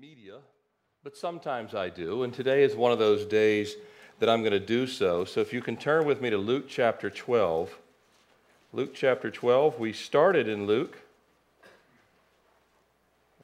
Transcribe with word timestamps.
media, 0.00 0.36
but 1.04 1.14
sometimes 1.14 1.74
I 1.74 1.90
do, 1.90 2.22
and 2.22 2.32
today 2.32 2.62
is 2.62 2.74
one 2.74 2.90
of 2.90 2.98
those 2.98 3.26
days 3.26 3.74
that 4.18 4.30
I'm 4.30 4.40
going 4.40 4.52
to 4.52 4.58
do 4.58 4.86
so. 4.86 5.26
So 5.26 5.40
if 5.40 5.52
you 5.52 5.60
can 5.60 5.76
turn 5.76 6.06
with 6.06 6.22
me 6.22 6.30
to 6.30 6.38
Luke 6.38 6.64
chapter 6.68 7.10
12. 7.10 7.76
Luke 8.72 8.94
chapter 8.94 9.30
12, 9.30 9.78
we 9.78 9.92
started 9.92 10.48
in 10.48 10.66
Luke, 10.66 10.96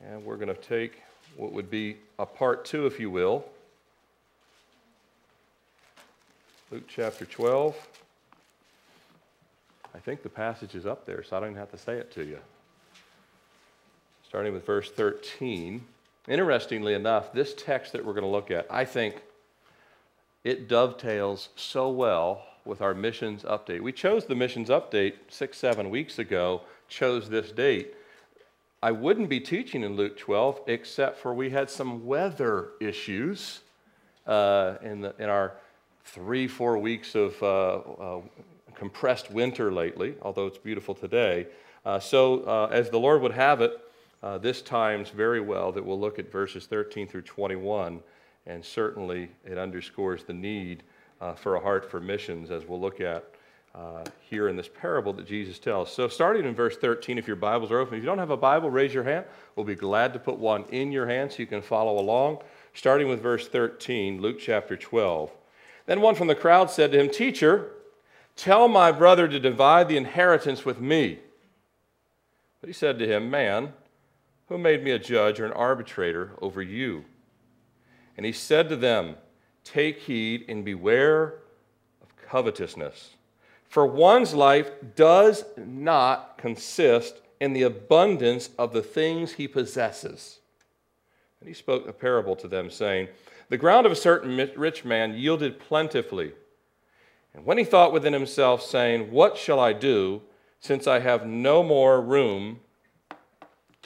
and 0.01 0.25
we're 0.25 0.37
going 0.37 0.49
to 0.49 0.55
take 0.55 1.03
what 1.37 1.53
would 1.53 1.71
be 1.71 1.99
a 2.19 2.25
part 2.25 2.65
two, 2.65 2.87
if 2.87 2.99
you 2.99 3.11
will. 3.11 3.45
Luke 6.71 6.85
chapter 6.89 7.27
12. 7.27 7.77
I 9.95 9.99
think 9.99 10.23
the 10.23 10.31
passage 10.31 10.75
is 10.75 10.87
up 10.87 11.05
there, 11.05 11.23
so 11.23 11.37
I 11.37 11.41
don't 11.41 11.51
even 11.51 11.61
have 11.61 11.73
to 11.73 11.79
say 11.79 11.99
it 11.99 12.11
to 12.13 12.25
you. 12.25 12.39
Starting 14.27 14.55
with 14.55 14.65
verse 14.65 14.91
13. 14.91 15.85
Interestingly 16.29 16.95
enough, 16.95 17.33
this 17.33 17.55
text 17.55 17.93
that 17.93 18.05
we're 18.05 18.13
going 18.13 18.25
to 18.25 18.31
look 18.31 18.51
at, 18.51 18.67
I 18.71 18.85
think 18.85 19.23
it 20.43 20.69
dovetails 20.69 21.51
so 21.55 21.89
well 21.91 22.45
with 22.65 22.83
our 22.83 22.95
missions 22.95 23.45
update. 23.45 23.81
We 23.81 23.93
chose 23.93 24.27
the 24.27 24.35
missions 24.35 24.69
update 24.69 25.15
six, 25.29 25.57
seven 25.57 25.89
weeks 25.89 26.19
ago, 26.19 26.63
chose 26.89 27.29
this 27.29 27.53
date. 27.53 27.95
I 28.83 28.91
wouldn't 28.91 29.29
be 29.29 29.41
teaching 29.41 29.83
in 29.83 29.97
Luke 29.97 30.19
12 30.19 30.63
except 30.67 31.19
for 31.19 31.33
we 31.33 31.51
had 31.51 31.71
some 31.71 32.05
weather 32.05 32.71
issues 32.81 33.61
uh, 34.27 34.75
in, 34.83 35.01
the, 35.01 35.15
in 35.19 35.29
our 35.29 35.55
three, 36.05 36.49
four 36.49 36.79
weeks 36.79 37.15
of 37.15 37.41
uh, 37.43 37.77
uh, 37.77 38.21
compressed 38.75 39.31
winter 39.31 39.73
lately, 39.73 40.15
although 40.23 40.47
it's 40.47 40.59
beautiful 40.59 40.95
today. 40.95 41.47
Uh, 41.85 42.01
so, 42.01 42.43
uh, 42.43 42.69
as 42.73 42.91
the 42.91 42.99
Lord 42.99 43.23
would 43.23 43.33
have 43.33 43.61
it, 43.61 43.81
uh, 44.27 44.39
this 44.39 44.61
times 44.61 45.11
very 45.11 45.41
well 45.41 45.71
that 45.71 45.85
we'll 45.85 46.01
look 46.01 46.19
at 46.19 46.33
verses 46.33 46.67
13 46.67 47.07
through 47.07 47.23
21, 47.23 48.01
and 48.47 48.65
certainly 48.65 49.31
it 49.45 49.57
underscores 49.57 50.25
the 50.25 50.33
need 50.33 50.83
uh, 51.21 51.35
for 51.35 51.55
a 51.55 51.61
heart 51.61 51.89
for 51.89 52.01
missions, 52.01 52.51
as 52.51 52.67
we'll 52.67 52.81
look 52.81 53.01
at 53.01 53.25
uh, 53.73 54.03
here 54.29 54.49
in 54.49 54.57
this 54.57 54.69
parable 54.69 55.13
that 55.13 55.29
Jesus 55.29 55.61
tells. 55.61 55.93
So, 55.93 56.09
starting 56.09 56.45
in 56.45 56.57
verse 56.57 56.77
13, 56.77 57.19
if 57.19 57.29
your 57.29 57.37
Bibles 57.37 57.71
are 57.71 57.79
open, 57.79 57.95
if 57.95 58.03
you 58.03 58.07
don't 58.07 58.19
have 58.19 58.31
a 58.31 58.37
Bible, 58.37 58.69
raise 58.69 58.93
your 58.93 59.05
hand. 59.05 59.27
We'll 59.55 59.65
be 59.65 59.77
glad 59.77 60.13
to 60.15 60.19
put 60.19 60.39
one 60.39 60.65
in 60.73 60.91
your 60.91 61.07
hand 61.07 61.31
so 61.31 61.39
you 61.39 61.47
can 61.47 61.63
follow 61.63 61.97
along. 61.97 62.39
Starting 62.75 63.07
with 63.07 63.23
verse 63.23 63.47
13, 63.47 64.21
Luke 64.21 64.41
chapter 64.41 64.77
12. 64.77 65.31
Then 65.87 66.01
one 66.01 66.17
from 66.17 66.27
the 66.27 66.35
crowd 66.35 66.69
said 66.69 66.91
to 66.91 67.01
him, 67.01 67.11
Teacher, 67.11 67.71
tell 68.35 68.67
my 68.67 68.91
brother 68.91 69.29
to 69.29 69.39
divide 69.39 69.89
the 69.89 69.97
inheritance 69.97 70.65
with 70.65 70.81
me. 70.81 71.21
But 72.61 72.67
he 72.67 72.73
said 72.75 72.99
to 72.99 73.07
him, 73.07 73.31
Man, 73.31 73.73
who 74.49 74.59
made 74.59 74.83
me 74.83 74.93
a 74.93 74.99
judge 74.99 75.41
or 75.41 75.47
an 75.47 75.53
arbitrator 75.53 76.33
over 76.41 76.63
you? 76.63 77.05
And 78.17 78.25
he 78.25 78.33
said 78.33 78.69
to 78.69 78.77
them, 78.77 79.17
Take 79.65 80.01
heed 80.01 80.45
and 80.49 80.65
beware 80.65 81.41
of 82.03 82.17
covetousness. 82.29 83.11
For 83.69 83.85
one's 83.85 84.35
life 84.35 84.71
does 84.95 85.45
not 85.57 86.39
consist 86.39 87.21
in 87.41 87.53
the 87.53 87.63
abundance 87.63 88.51
of 88.59 88.73
the 88.73 88.83
things 88.83 89.33
he 89.33 89.49
possesses. 89.49 90.39
And 91.41 91.49
he 91.49 91.55
spoke 91.55 91.87
a 91.87 91.93
parable 91.93 92.37
to 92.37 92.49
them, 92.49 92.71
saying, 92.71 93.09
The 93.49 93.59
ground 93.59 93.85
of 93.85 93.93
a 93.93 93.97
certain 93.97 94.37
rich 94.57 94.85
man 94.85 95.15
yielded 95.15 95.59
plentifully. 95.59 96.33
And 97.35 97.45
when 97.45 97.59
he 97.59 97.65
thought 97.65 97.93
within 97.93 98.13
himself, 98.13 98.63
saying, 98.63 99.11
What 99.11 99.37
shall 99.37 99.61
I 99.61 99.73
do, 99.73 100.23
since 100.61 100.87
I 100.87 101.01
have 101.01 101.27
no 101.27 101.63
more 101.63 102.01
room 102.01 102.61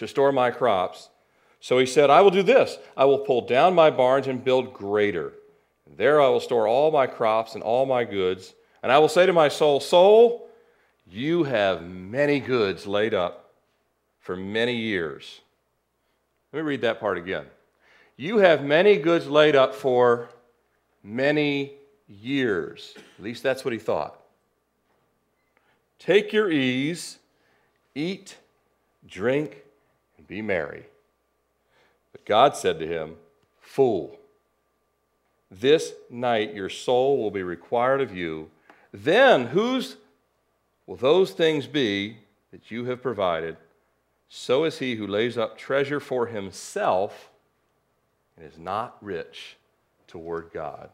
to 0.01 0.09
store 0.09 0.33
my 0.33 0.51
crops. 0.51 1.11
So 1.61 1.79
he 1.79 1.85
said, 1.85 2.09
I 2.09 2.23
will 2.23 2.31
do 2.31 2.43
this 2.43 2.79
I 2.97 3.05
will 3.05 3.19
pull 3.19 3.47
down 3.47 3.75
my 3.75 3.91
barns 3.91 4.27
and 4.27 4.43
build 4.43 4.73
greater. 4.73 5.35
There 5.97 6.21
I 6.21 6.29
will 6.29 6.41
store 6.41 6.67
all 6.67 6.91
my 6.91 7.07
crops 7.07 7.55
and 7.55 7.63
all 7.63 7.85
my 7.85 8.05
goods. 8.05 8.55
And 8.83 8.91
I 8.91 8.99
will 8.99 9.09
say 9.09 9.27
to 9.27 9.33
my 9.35 9.49
soul, 9.49 9.79
Soul, 9.79 10.49
you 11.07 11.45
have 11.45 11.83
many 11.83 12.41
goods 12.41 12.87
laid 12.87 13.13
up 13.13 13.53
for 14.21 14.37
many 14.37 14.75
years. 14.75 15.41
Let 16.53 16.61
me 16.61 16.67
read 16.67 16.81
that 16.81 16.99
part 16.99 17.19
again. 17.19 17.45
You 18.17 18.39
have 18.39 18.65
many 18.65 18.97
goods 18.97 19.29
laid 19.29 19.55
up 19.55 19.75
for 19.75 20.31
many 21.03 21.75
years. 22.09 22.95
At 23.19 23.25
least 23.25 23.43
that's 23.43 23.67
what 23.67 23.73
he 23.73 23.79
thought. 23.79 24.19
Take 25.99 26.33
your 26.33 26.51
ease, 26.51 27.19
eat, 27.95 28.39
drink, 29.07 29.65
be 30.31 30.41
merry. 30.41 30.85
But 32.13 32.25
God 32.25 32.57
said 32.57 32.79
to 32.79 32.87
him, 32.87 33.17
Fool, 33.61 34.17
this 35.51 35.93
night 36.09 36.55
your 36.55 36.69
soul 36.69 37.19
will 37.19 37.33
be 37.33 37.43
required 37.43 38.01
of 38.01 38.15
you. 38.15 38.49
Then 38.93 39.49
whose 39.49 39.97
will 40.87 40.97
those 40.97 41.33
things 41.33 41.67
be 41.67 42.19
that 42.53 42.71
you 42.71 42.85
have 42.85 43.03
provided? 43.03 43.57
So 44.29 44.63
is 44.63 44.79
he 44.79 44.95
who 44.95 45.07
lays 45.07 45.37
up 45.37 45.59
treasure 45.59 45.99
for 45.99 46.29
himself 46.29 47.31
and 48.37 48.47
is 48.47 48.57
not 48.59 48.97
rich 49.01 49.57
toward 50.07 50.53
God. 50.53 50.91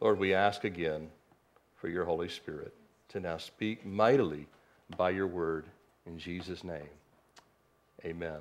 Lord, 0.00 0.18
we 0.18 0.32
ask 0.32 0.64
again 0.64 1.08
for 1.76 1.88
your 1.88 2.06
Holy 2.06 2.30
Spirit 2.30 2.72
to 3.10 3.20
now 3.20 3.36
speak 3.36 3.84
mightily 3.84 4.46
by 4.96 5.10
your 5.10 5.26
word 5.26 5.66
in 6.06 6.18
Jesus' 6.18 6.64
name. 6.64 6.88
Amen. 8.04 8.38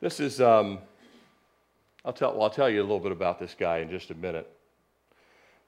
This 0.00 0.20
is, 0.20 0.40
um, 0.40 0.78
I'll, 2.04 2.12
tell, 2.12 2.32
well, 2.32 2.42
I'll 2.42 2.50
tell 2.50 2.70
you 2.70 2.80
a 2.80 2.82
little 2.82 3.00
bit 3.00 3.12
about 3.12 3.40
this 3.40 3.56
guy 3.58 3.78
in 3.78 3.90
just 3.90 4.10
a 4.10 4.14
minute. 4.14 4.48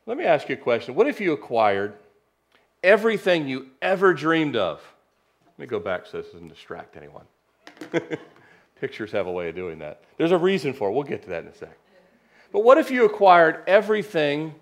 Let 0.06 0.16
me 0.16 0.24
ask 0.24 0.48
you 0.48 0.54
a 0.54 0.58
question. 0.58 0.94
What 0.94 1.08
if 1.08 1.20
you 1.20 1.32
acquired 1.32 1.94
everything 2.82 3.48
you 3.48 3.68
ever 3.82 4.14
dreamed 4.14 4.56
of? 4.56 4.80
Let 5.46 5.58
me 5.58 5.66
go 5.66 5.80
back 5.80 6.06
so 6.06 6.22
this 6.22 6.30
doesn't 6.30 6.48
distract 6.48 6.96
anyone. 6.96 7.24
Pictures 8.80 9.12
have 9.12 9.26
a 9.26 9.32
way 9.32 9.48
of 9.48 9.54
doing 9.54 9.78
that. 9.80 10.02
There's 10.16 10.32
a 10.32 10.38
reason 10.38 10.72
for 10.72 10.88
it. 10.88 10.92
We'll 10.92 11.02
get 11.02 11.22
to 11.24 11.28
that 11.30 11.42
in 11.42 11.48
a 11.48 11.54
sec. 11.54 11.76
But 12.52 12.60
what 12.60 12.78
if 12.78 12.90
you 12.90 13.04
acquired 13.04 13.62
everything 13.66 14.54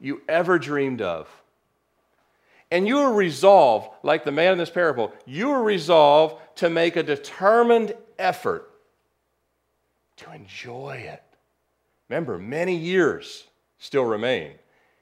you 0.00 0.22
ever 0.28 0.58
dreamed 0.58 1.02
of? 1.02 1.28
And 2.70 2.86
you 2.86 2.98
are 2.98 3.12
resolved, 3.12 3.88
like 4.02 4.24
the 4.24 4.32
man 4.32 4.52
in 4.52 4.58
this 4.58 4.70
parable, 4.70 5.12
you 5.24 5.50
are 5.50 5.62
resolved 5.62 6.36
to 6.56 6.68
make 6.68 6.96
a 6.96 7.02
determined 7.02 7.94
effort 8.18 8.70
to 10.16 10.32
enjoy 10.32 10.96
it. 10.96 11.22
Remember, 12.08 12.38
many 12.38 12.76
years 12.76 13.44
still 13.78 14.04
remain 14.04 14.52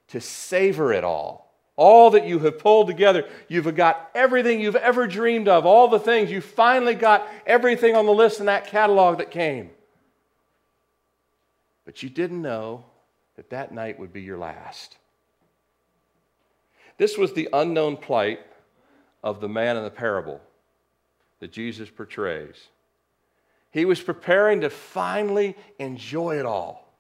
to 0.08 0.20
savor 0.20 0.92
it 0.92 1.04
all. 1.04 1.52
All 1.74 2.10
that 2.10 2.26
you 2.26 2.38
have 2.38 2.58
pulled 2.58 2.86
together, 2.86 3.28
you've 3.48 3.74
got 3.74 4.10
everything 4.14 4.60
you've 4.60 4.76
ever 4.76 5.06
dreamed 5.06 5.46
of, 5.46 5.66
all 5.66 5.88
the 5.88 5.98
things, 5.98 6.30
you 6.30 6.40
finally 6.40 6.94
got 6.94 7.28
everything 7.46 7.94
on 7.94 8.06
the 8.06 8.12
list 8.12 8.40
in 8.40 8.46
that 8.46 8.66
catalog 8.66 9.18
that 9.18 9.30
came. 9.30 9.70
But 11.84 12.02
you 12.02 12.08
didn't 12.08 12.40
know 12.40 12.84
that 13.36 13.50
that 13.50 13.72
night 13.72 13.98
would 13.98 14.12
be 14.12 14.22
your 14.22 14.38
last. 14.38 14.96
This 16.98 17.18
was 17.18 17.32
the 17.32 17.48
unknown 17.52 17.96
plight 17.96 18.40
of 19.22 19.40
the 19.40 19.48
man 19.48 19.76
in 19.76 19.84
the 19.84 19.90
parable 19.90 20.40
that 21.40 21.52
Jesus 21.52 21.90
portrays. 21.90 22.68
He 23.70 23.84
was 23.84 24.00
preparing 24.00 24.62
to 24.62 24.70
finally 24.70 25.56
enjoy 25.78 26.38
it 26.38 26.46
all, 26.46 26.90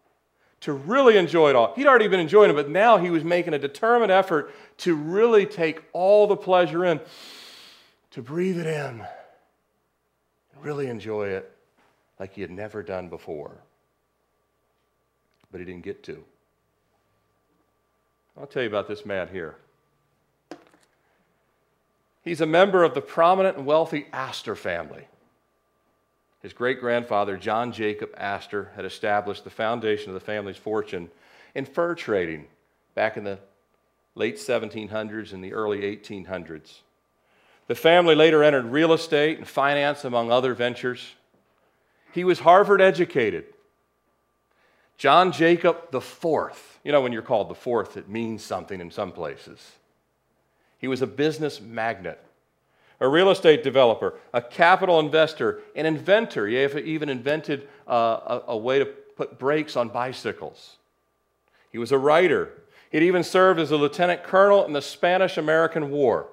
to 0.60 0.72
really 0.72 1.16
enjoy 1.16 1.50
it 1.50 1.56
all. 1.56 1.72
He'd 1.74 1.86
already 1.86 2.08
been 2.08 2.20
enjoying 2.20 2.50
it, 2.50 2.54
but 2.54 2.68
now 2.68 2.98
he 2.98 3.08
was 3.08 3.24
making 3.24 3.54
a 3.54 3.58
determined 3.58 4.12
effort 4.12 4.54
to 4.78 4.94
really 4.94 5.46
take 5.46 5.82
all 5.92 6.26
the 6.26 6.36
pleasure 6.36 6.84
in, 6.84 7.00
to 8.10 8.20
breathe 8.20 8.58
it 8.58 8.66
in, 8.66 9.00
and 9.00 10.64
really 10.64 10.88
enjoy 10.88 11.28
it 11.28 11.50
like 12.18 12.34
he 12.34 12.42
had 12.42 12.50
never 12.50 12.82
done 12.82 13.08
before. 13.08 13.56
But 15.50 15.60
he 15.60 15.64
didn't 15.64 15.84
get 15.84 16.02
to. 16.04 16.22
I'll 18.38 18.46
tell 18.46 18.62
you 18.62 18.68
about 18.68 18.88
this 18.88 19.06
man 19.06 19.28
here. 19.28 19.56
He's 22.26 22.40
a 22.40 22.46
member 22.46 22.82
of 22.82 22.92
the 22.92 23.00
prominent 23.00 23.56
and 23.56 23.64
wealthy 23.64 24.08
Astor 24.12 24.56
family. 24.56 25.06
His 26.42 26.52
great 26.52 26.80
grandfather, 26.80 27.36
John 27.36 27.70
Jacob 27.70 28.10
Astor, 28.16 28.72
had 28.74 28.84
established 28.84 29.44
the 29.44 29.50
foundation 29.50 30.08
of 30.08 30.14
the 30.14 30.26
family's 30.26 30.56
fortune 30.56 31.08
in 31.54 31.64
fur 31.64 31.94
trading 31.94 32.48
back 32.96 33.16
in 33.16 33.22
the 33.22 33.38
late 34.16 34.38
1700s 34.38 35.32
and 35.32 35.44
the 35.44 35.52
early 35.52 35.82
1800s. 35.82 36.80
The 37.68 37.76
family 37.76 38.16
later 38.16 38.42
entered 38.42 38.66
real 38.66 38.92
estate 38.92 39.38
and 39.38 39.46
finance, 39.46 40.04
among 40.04 40.32
other 40.32 40.52
ventures. 40.52 41.14
He 42.10 42.24
was 42.24 42.40
Harvard 42.40 42.80
educated. 42.80 43.44
John 44.98 45.30
Jacob 45.30 45.92
the 45.92 46.00
Fourth. 46.00 46.80
You 46.82 46.90
know, 46.90 47.02
when 47.02 47.12
you're 47.12 47.22
called 47.22 47.48
the 47.48 47.54
fourth, 47.54 47.96
it 47.96 48.08
means 48.08 48.42
something 48.42 48.80
in 48.80 48.90
some 48.90 49.12
places. 49.12 49.76
He 50.78 50.88
was 50.88 51.02
a 51.02 51.06
business 51.06 51.60
magnate. 51.60 52.18
a 53.00 53.08
real 53.08 53.30
estate 53.30 53.62
developer, 53.62 54.14
a 54.32 54.40
capital 54.40 55.00
investor, 55.00 55.60
an 55.74 55.84
inventor. 55.84 56.46
He 56.46 56.56
even 56.64 57.08
invented 57.08 57.68
uh, 57.86 58.40
a, 58.46 58.52
a 58.52 58.56
way 58.56 58.78
to 58.78 58.86
put 58.86 59.38
brakes 59.38 59.76
on 59.76 59.88
bicycles. 59.88 60.76
He 61.70 61.78
was 61.78 61.92
a 61.92 61.98
writer. 61.98 62.52
He'd 62.90 63.02
even 63.02 63.22
served 63.22 63.60
as 63.60 63.70
a 63.70 63.76
lieutenant 63.76 64.22
colonel 64.22 64.64
in 64.64 64.72
the 64.72 64.80
Spanish 64.80 65.36
American 65.36 65.90
War. 65.90 66.28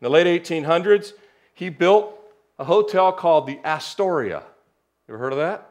In 0.00 0.04
the 0.04 0.10
late 0.10 0.26
1800s, 0.42 1.12
he 1.54 1.68
built 1.68 2.18
a 2.58 2.64
hotel 2.64 3.12
called 3.12 3.46
the 3.46 3.60
Astoria. 3.64 4.42
You 5.06 5.14
ever 5.14 5.18
heard 5.18 5.32
of 5.32 5.38
that? 5.38 5.70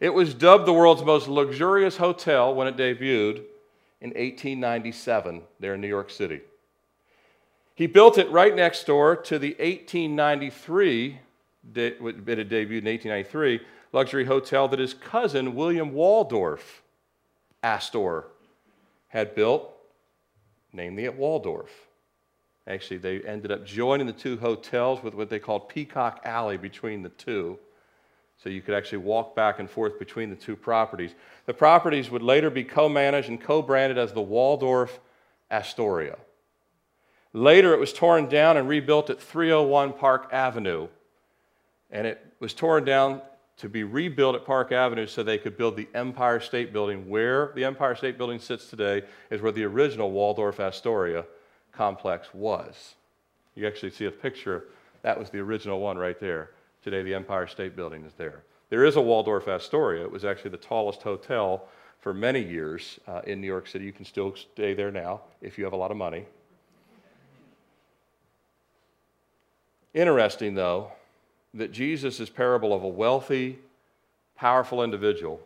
It 0.00 0.10
was 0.10 0.34
dubbed 0.34 0.66
the 0.66 0.72
world's 0.72 1.02
most 1.02 1.28
luxurious 1.28 1.96
hotel 1.96 2.54
when 2.54 2.68
it 2.68 2.76
debuted 2.76 3.44
in 4.00 4.10
1897 4.10 5.42
there 5.60 5.74
in 5.74 5.80
New 5.80 5.88
York 5.88 6.10
City. 6.10 6.40
He 7.74 7.86
built 7.86 8.18
it 8.18 8.30
right 8.30 8.54
next 8.54 8.84
door 8.84 9.16
to 9.16 9.38
the 9.38 9.50
1893, 9.50 11.18
it 11.74 11.98
had 12.00 12.48
debuted 12.48 12.78
in 12.78 12.84
1893, 12.84 13.60
luxury 13.92 14.24
hotel 14.24 14.68
that 14.68 14.78
his 14.78 14.94
cousin 14.94 15.54
William 15.54 15.92
Waldorf 15.92 16.82
Astor 17.62 18.26
had 19.08 19.34
built, 19.34 19.72
namely 20.72 21.06
at 21.06 21.16
Waldorf. 21.16 21.70
Actually, 22.66 22.98
they 22.98 23.20
ended 23.22 23.52
up 23.52 23.66
joining 23.66 24.06
the 24.06 24.12
two 24.12 24.36
hotels 24.38 25.02
with 25.02 25.14
what 25.14 25.28
they 25.28 25.38
called 25.38 25.68
Peacock 25.68 26.20
Alley 26.24 26.56
between 26.56 27.02
the 27.02 27.10
two. 27.10 27.58
So 28.44 28.50
you 28.50 28.60
could 28.60 28.74
actually 28.74 28.98
walk 28.98 29.34
back 29.34 29.58
and 29.58 29.70
forth 29.70 29.98
between 29.98 30.28
the 30.28 30.36
two 30.36 30.54
properties. 30.54 31.14
The 31.46 31.54
properties 31.54 32.10
would 32.10 32.20
later 32.20 32.50
be 32.50 32.62
co 32.62 32.90
managed 32.90 33.30
and 33.30 33.40
co 33.40 33.62
branded 33.62 33.96
as 33.96 34.12
the 34.12 34.20
Waldorf 34.20 35.00
Astoria. 35.50 36.18
Later, 37.32 37.72
it 37.72 37.80
was 37.80 37.94
torn 37.94 38.28
down 38.28 38.58
and 38.58 38.68
rebuilt 38.68 39.08
at 39.08 39.18
301 39.18 39.94
Park 39.94 40.28
Avenue. 40.30 40.88
And 41.90 42.06
it 42.06 42.34
was 42.38 42.52
torn 42.52 42.84
down 42.84 43.22
to 43.56 43.70
be 43.70 43.82
rebuilt 43.82 44.36
at 44.36 44.44
Park 44.44 44.72
Avenue 44.72 45.06
so 45.06 45.22
they 45.22 45.38
could 45.38 45.56
build 45.56 45.74
the 45.74 45.88
Empire 45.94 46.38
State 46.38 46.70
Building. 46.70 47.08
Where 47.08 47.50
the 47.54 47.64
Empire 47.64 47.94
State 47.94 48.18
Building 48.18 48.38
sits 48.38 48.68
today 48.68 49.04
is 49.30 49.40
where 49.40 49.52
the 49.52 49.64
original 49.64 50.10
Waldorf 50.10 50.60
Astoria 50.60 51.24
complex 51.72 52.28
was. 52.34 52.94
You 53.54 53.66
actually 53.66 53.92
see 53.92 54.04
a 54.04 54.10
picture. 54.10 54.64
That 55.00 55.18
was 55.18 55.30
the 55.30 55.38
original 55.38 55.80
one 55.80 55.96
right 55.96 56.20
there. 56.20 56.50
Today, 56.84 57.02
the 57.02 57.14
Empire 57.14 57.46
State 57.46 57.76
Building 57.76 58.04
is 58.04 58.12
there. 58.18 58.42
There 58.68 58.84
is 58.84 58.96
a 58.96 59.00
Waldorf 59.00 59.48
Astoria. 59.48 60.04
It 60.04 60.12
was 60.12 60.22
actually 60.22 60.50
the 60.50 60.58
tallest 60.58 61.00
hotel 61.00 61.66
for 61.98 62.12
many 62.12 62.42
years 62.42 63.00
uh, 63.08 63.22
in 63.26 63.40
New 63.40 63.46
York 63.46 63.66
City. 63.66 63.86
You 63.86 63.92
can 63.92 64.04
still 64.04 64.36
stay 64.36 64.74
there 64.74 64.90
now 64.90 65.22
if 65.40 65.56
you 65.56 65.64
have 65.64 65.72
a 65.72 65.76
lot 65.76 65.90
of 65.90 65.96
money. 65.96 66.26
Interesting, 69.94 70.54
though, 70.54 70.92
that 71.54 71.72
Jesus' 71.72 72.28
parable 72.28 72.74
of 72.74 72.82
a 72.84 72.88
wealthy, 72.88 73.60
powerful 74.36 74.84
individual, 74.84 75.40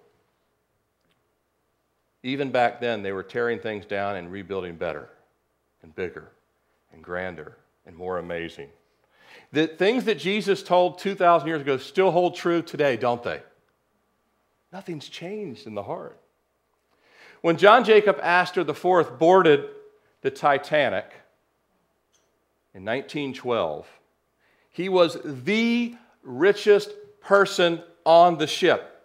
even 2.25 2.51
back 2.51 2.81
then, 2.81 3.05
they 3.05 3.13
were 3.13 3.23
tearing 3.23 3.61
things 3.61 3.87
down 3.87 4.17
and 4.17 4.33
rebuilding 4.33 4.75
better 4.75 5.09
and 5.85 5.95
bigger 5.95 6.33
and 6.93 7.05
grander 7.05 7.59
and 7.87 7.95
more 7.95 8.19
amazing. 8.19 8.71
The 9.53 9.67
things 9.67 10.05
that 10.05 10.19
Jesus 10.19 10.63
told 10.63 10.99
2,000 10.99 11.49
years 11.49 11.63
ago 11.63 11.79
still 11.79 12.11
hold 12.11 12.35
true 12.37 12.63
today, 12.63 12.97
don't 12.97 13.23
they? 13.23 13.41
Nothing's 14.73 15.09
changed 15.09 15.67
in 15.67 15.75
the 15.75 15.83
heart. 15.83 16.21
When 17.41 17.57
John 17.57 17.85
Jacob 17.85 18.19
Astor 18.23 18.61
IV 18.61 19.19
boarded 19.19 19.65
the 20.23 20.31
Titanic 20.31 21.07
in 22.75 22.85
1912, 22.85 23.87
he 24.71 24.89
was 24.89 25.17
the 25.25 25.95
richest 26.23 26.91
person 27.21 27.83
on 28.05 28.39
the 28.39 28.47
ship, 28.47 29.03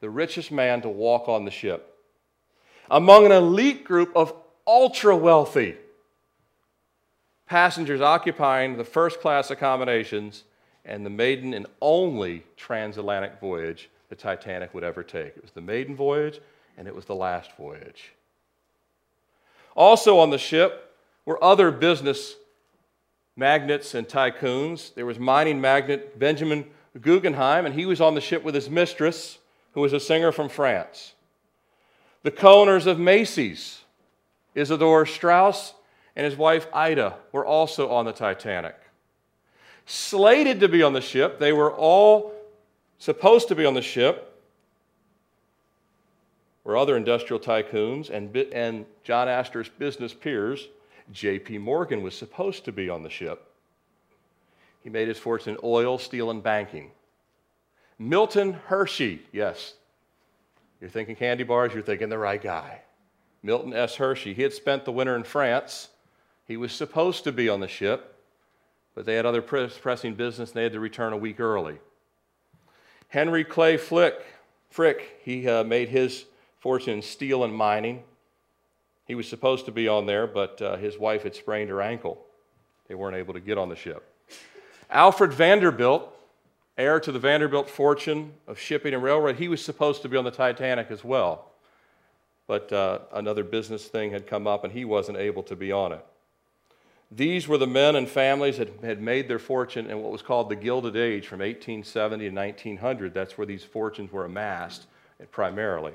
the 0.00 0.10
richest 0.10 0.50
man 0.50 0.82
to 0.82 0.88
walk 0.88 1.28
on 1.28 1.44
the 1.44 1.50
ship. 1.50 1.92
Among 2.90 3.26
an 3.26 3.32
elite 3.32 3.84
group 3.84 4.12
of 4.14 4.32
ultra 4.66 5.16
wealthy 5.16 5.76
passengers 7.46 8.00
occupying 8.00 8.76
the 8.76 8.84
first 8.84 9.20
class 9.20 9.50
accommodations 9.50 10.44
and 10.84 11.04
the 11.04 11.10
maiden 11.10 11.54
and 11.54 11.66
only 11.80 12.44
transatlantic 12.56 13.40
voyage 13.40 13.88
the 14.08 14.16
Titanic 14.16 14.72
would 14.74 14.84
ever 14.84 15.02
take. 15.02 15.36
It 15.36 15.42
was 15.42 15.52
the 15.52 15.60
maiden 15.60 15.96
voyage 15.96 16.40
and 16.76 16.86
it 16.86 16.94
was 16.94 17.06
the 17.06 17.14
last 17.14 17.50
voyage. 17.56 18.12
Also 19.74 20.18
on 20.18 20.30
the 20.30 20.38
ship 20.38 20.94
were 21.24 21.42
other 21.42 21.70
business 21.70 22.36
magnates 23.36 23.94
and 23.94 24.08
tycoons. 24.08 24.94
There 24.94 25.06
was 25.06 25.18
mining 25.18 25.60
magnate 25.60 26.18
Benjamin 26.18 26.66
Guggenheim, 27.00 27.66
and 27.66 27.74
he 27.74 27.84
was 27.84 28.00
on 28.00 28.14
the 28.14 28.20
ship 28.20 28.42
with 28.42 28.54
his 28.54 28.70
mistress, 28.70 29.38
who 29.72 29.82
was 29.82 29.92
a 29.92 30.00
singer 30.00 30.32
from 30.32 30.48
France. 30.48 31.12
The 32.22 32.30
co 32.30 32.62
owners 32.62 32.86
of 32.86 32.98
Macy's, 32.98 33.82
Isidor 34.54 35.06
Straus 35.06 35.74
and 36.16 36.24
his 36.24 36.36
wife 36.36 36.66
Ida, 36.72 37.16
were 37.32 37.46
also 37.46 37.90
on 37.90 38.06
the 38.06 38.12
Titanic. 38.12 38.76
Slated 39.84 40.60
to 40.60 40.68
be 40.68 40.82
on 40.82 40.94
the 40.94 41.00
ship, 41.00 41.38
they 41.38 41.52
were 41.52 41.72
all 41.72 42.32
supposed 42.98 43.48
to 43.48 43.54
be 43.54 43.64
on 43.64 43.74
the 43.74 43.82
ship, 43.82 44.32
were 46.64 46.76
other 46.76 46.96
industrial 46.96 47.38
tycoons 47.38 48.10
and, 48.10 48.34
and 48.52 48.86
John 49.04 49.28
Astor's 49.28 49.68
business 49.68 50.12
peers 50.12 50.66
J.P. 51.12 51.58
Morgan 51.58 52.02
was 52.02 52.16
supposed 52.16 52.64
to 52.64 52.72
be 52.72 52.88
on 52.88 53.02
the 53.02 53.10
ship. 53.10 53.46
He 54.82 54.90
made 54.90 55.08
his 55.08 55.18
fortune 55.18 55.54
in 55.54 55.60
oil, 55.62 55.98
steel, 55.98 56.30
and 56.30 56.42
banking. 56.42 56.90
Milton 57.98 58.52
Hershey, 58.52 59.22
yes. 59.32 59.74
You're 60.80 60.90
thinking 60.90 61.16
candy 61.16 61.44
bars, 61.44 61.72
you're 61.72 61.82
thinking 61.82 62.08
the 62.08 62.18
right 62.18 62.42
guy. 62.42 62.82
Milton 63.42 63.72
S. 63.72 63.94
Hershey. 63.96 64.34
He 64.34 64.42
had 64.42 64.52
spent 64.52 64.84
the 64.84 64.92
winter 64.92 65.14
in 65.16 65.22
France. 65.22 65.88
He 66.46 66.56
was 66.56 66.72
supposed 66.72 67.24
to 67.24 67.32
be 67.32 67.48
on 67.48 67.60
the 67.60 67.68
ship, 67.68 68.14
but 68.94 69.04
they 69.04 69.14
had 69.14 69.26
other 69.26 69.42
pressing 69.42 70.14
business 70.14 70.50
and 70.50 70.56
they 70.56 70.62
had 70.62 70.72
to 70.72 70.80
return 70.80 71.12
a 71.12 71.16
week 71.16 71.40
early. 71.40 71.78
Henry 73.08 73.44
Clay 73.44 73.76
Flick, 73.76 74.24
Frick, 74.70 75.20
he 75.22 75.48
uh, 75.48 75.64
made 75.64 75.88
his 75.88 76.24
fortune 76.58 76.94
in 76.94 77.02
steel 77.02 77.44
and 77.44 77.54
mining. 77.54 78.02
He 79.06 79.14
was 79.14 79.28
supposed 79.28 79.66
to 79.66 79.72
be 79.72 79.88
on 79.88 80.06
there, 80.06 80.26
but 80.26 80.60
uh, 80.60 80.76
his 80.76 80.98
wife 80.98 81.22
had 81.22 81.34
sprained 81.34 81.70
her 81.70 81.80
ankle. 81.80 82.24
They 82.88 82.94
weren't 82.94 83.16
able 83.16 83.34
to 83.34 83.40
get 83.40 83.58
on 83.58 83.68
the 83.68 83.76
ship. 83.76 84.04
Alfred 84.90 85.32
Vanderbilt, 85.32 86.12
heir 86.78 87.00
to 87.00 87.10
the 87.10 87.18
Vanderbilt 87.18 87.68
fortune 87.68 88.32
of 88.46 88.58
shipping 88.58 88.94
and 88.94 89.02
railroad, 89.02 89.36
he 89.36 89.48
was 89.48 89.64
supposed 89.64 90.02
to 90.02 90.08
be 90.08 90.16
on 90.16 90.24
the 90.24 90.30
Titanic 90.30 90.90
as 90.90 91.02
well. 91.02 91.50
But 92.46 92.72
uh, 92.72 93.00
another 93.12 93.42
business 93.42 93.86
thing 93.86 94.12
had 94.12 94.26
come 94.26 94.46
up 94.46 94.62
and 94.62 94.72
he 94.72 94.84
wasn't 94.84 95.18
able 95.18 95.42
to 95.44 95.56
be 95.56 95.72
on 95.72 95.92
it. 95.92 96.04
These 97.10 97.46
were 97.46 97.58
the 97.58 97.66
men 97.66 97.94
and 97.94 98.08
families 98.08 98.58
that 98.58 98.80
had 98.82 99.00
made 99.00 99.28
their 99.28 99.38
fortune 99.38 99.88
in 99.88 100.02
what 100.02 100.10
was 100.10 100.22
called 100.22 100.48
the 100.48 100.56
Gilded 100.56 100.96
Age 100.96 101.26
from 101.26 101.38
1870 101.38 102.28
to 102.28 102.34
1900. 102.34 103.14
That's 103.14 103.38
where 103.38 103.46
these 103.46 103.62
fortunes 103.62 104.10
were 104.10 104.24
amassed 104.24 104.86
primarily. 105.30 105.94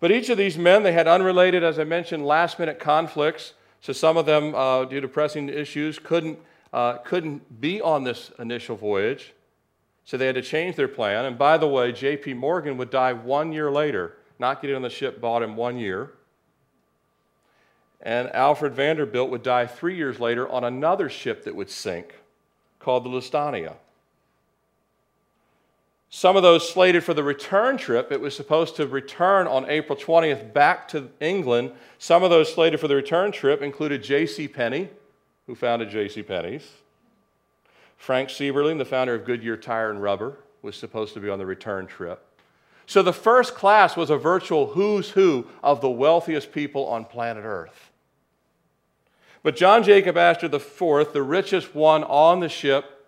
But 0.00 0.10
each 0.10 0.28
of 0.28 0.38
these 0.38 0.58
men, 0.58 0.82
they 0.82 0.92
had 0.92 1.08
unrelated, 1.08 1.62
as 1.64 1.78
I 1.78 1.84
mentioned, 1.84 2.26
last 2.26 2.58
minute 2.58 2.78
conflicts. 2.78 3.54
So 3.80 3.92
some 3.92 4.16
of 4.16 4.26
them, 4.26 4.54
uh, 4.54 4.84
due 4.84 5.00
to 5.00 5.08
pressing 5.08 5.48
issues, 5.48 5.98
couldn't, 5.98 6.38
uh, 6.72 6.98
couldn't 6.98 7.60
be 7.60 7.80
on 7.80 8.04
this 8.04 8.32
initial 8.38 8.76
voyage. 8.76 9.32
So 10.04 10.16
they 10.16 10.26
had 10.26 10.34
to 10.34 10.42
change 10.42 10.76
their 10.76 10.88
plan. 10.88 11.24
And 11.24 11.38
by 11.38 11.58
the 11.58 11.66
way, 11.66 11.92
J.P. 11.92 12.34
Morgan 12.34 12.76
would 12.76 12.90
die 12.90 13.12
one 13.12 13.52
year 13.52 13.70
later. 13.70 14.18
Not 14.38 14.60
getting 14.60 14.76
on 14.76 14.82
the 14.82 14.90
ship 14.90 15.20
bought 15.20 15.42
him 15.42 15.56
one 15.56 15.78
year. 15.78 16.12
And 18.06 18.32
Alfred 18.32 18.72
Vanderbilt 18.72 19.30
would 19.30 19.42
die 19.42 19.66
three 19.66 19.96
years 19.96 20.20
later 20.20 20.48
on 20.48 20.62
another 20.62 21.08
ship 21.08 21.42
that 21.42 21.56
would 21.56 21.68
sink 21.68 22.14
called 22.78 23.04
the 23.04 23.08
Lusitania. 23.08 23.74
Some 26.08 26.36
of 26.36 26.44
those 26.44 26.72
slated 26.72 27.02
for 27.02 27.14
the 27.14 27.24
return 27.24 27.76
trip, 27.76 28.12
it 28.12 28.20
was 28.20 28.36
supposed 28.36 28.76
to 28.76 28.86
return 28.86 29.48
on 29.48 29.68
April 29.68 29.98
20th 29.98 30.52
back 30.52 30.86
to 30.88 31.10
England. 31.18 31.72
Some 31.98 32.22
of 32.22 32.30
those 32.30 32.54
slated 32.54 32.78
for 32.78 32.86
the 32.86 32.94
return 32.94 33.32
trip 33.32 33.60
included 33.60 34.04
J.C. 34.04 34.46
Penney, 34.46 34.88
who 35.48 35.56
founded 35.56 35.90
J.C. 35.90 36.22
Penney's. 36.22 36.62
Frank 37.96 38.28
Seiberling, 38.28 38.78
the 38.78 38.84
founder 38.84 39.16
of 39.16 39.24
Goodyear 39.24 39.56
Tire 39.56 39.90
and 39.90 40.00
Rubber, 40.00 40.38
was 40.62 40.76
supposed 40.76 41.12
to 41.14 41.20
be 41.20 41.28
on 41.28 41.40
the 41.40 41.46
return 41.46 41.88
trip. 41.88 42.24
So 42.86 43.02
the 43.02 43.12
first 43.12 43.56
class 43.56 43.96
was 43.96 44.10
a 44.10 44.16
virtual 44.16 44.68
who's 44.68 45.10
who 45.10 45.48
of 45.64 45.80
the 45.80 45.90
wealthiest 45.90 46.52
people 46.52 46.86
on 46.86 47.04
planet 47.04 47.44
Earth. 47.44 47.85
But 49.46 49.54
John 49.54 49.84
Jacob 49.84 50.16
Astor 50.16 50.52
IV, 50.52 51.12
the 51.12 51.22
richest 51.22 51.72
one 51.72 52.02
on 52.02 52.40
the 52.40 52.48
ship, 52.48 53.06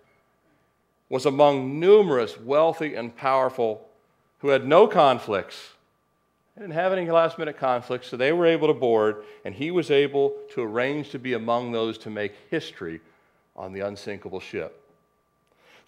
was 1.09 1.25
among 1.25 1.81
numerous 1.81 2.39
wealthy 2.39 2.95
and 2.95 3.13
powerful 3.13 3.89
who 4.37 4.47
had 4.47 4.65
no 4.65 4.87
conflicts 4.87 5.71
They 6.55 6.61
didn't 6.61 6.75
have 6.75 6.93
any 6.93 7.11
last 7.11 7.39
minute 7.39 7.57
conflicts, 7.57 8.07
so 8.07 8.15
they 8.15 8.31
were 8.31 8.45
able 8.45 8.69
to 8.69 8.73
board, 8.73 9.25
and 9.43 9.53
he 9.53 9.69
was 9.69 9.91
able 9.91 10.33
to 10.51 10.61
arrange 10.61 11.09
to 11.09 11.19
be 11.19 11.33
among 11.33 11.73
those 11.73 11.97
to 11.97 12.09
make 12.09 12.31
history 12.49 13.01
on 13.57 13.73
the 13.73 13.81
unsinkable 13.81 14.39
ship. 14.39 14.81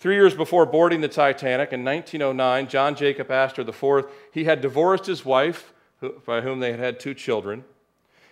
Three 0.02 0.16
years 0.16 0.34
before 0.34 0.66
boarding 0.66 1.00
the 1.00 1.08
Titanic 1.08 1.72
in 1.72 1.86
1909, 1.86 2.68
John 2.68 2.96
Jacob 2.98 3.32
Astor 3.32 3.62
IV, 3.62 4.06
he 4.34 4.44
had 4.44 4.60
divorced 4.60 5.06
his 5.06 5.24
wife, 5.24 5.72
by 6.26 6.42
whom 6.42 6.60
they 6.60 6.72
had 6.72 6.82
had 6.82 7.00
two 7.00 7.14
children. 7.14 7.64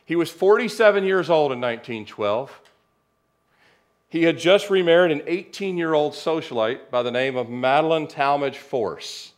He 0.09 0.15
was 0.15 0.31
47 0.31 1.03
years 1.03 1.29
old 1.29 1.51
in 1.51 1.61
1912. 1.61 2.61
He 4.09 4.23
had 4.23 4.39
just 4.39 4.71
remarried 4.71 5.11
an 5.11 5.21
18 5.27 5.77
year 5.77 5.93
old 5.93 6.13
socialite 6.13 6.89
by 6.89 7.03
the 7.03 7.11
name 7.11 7.35
of 7.35 7.47
Madeleine 7.47 8.07
Talmage 8.07 8.55
Force. 8.55 9.33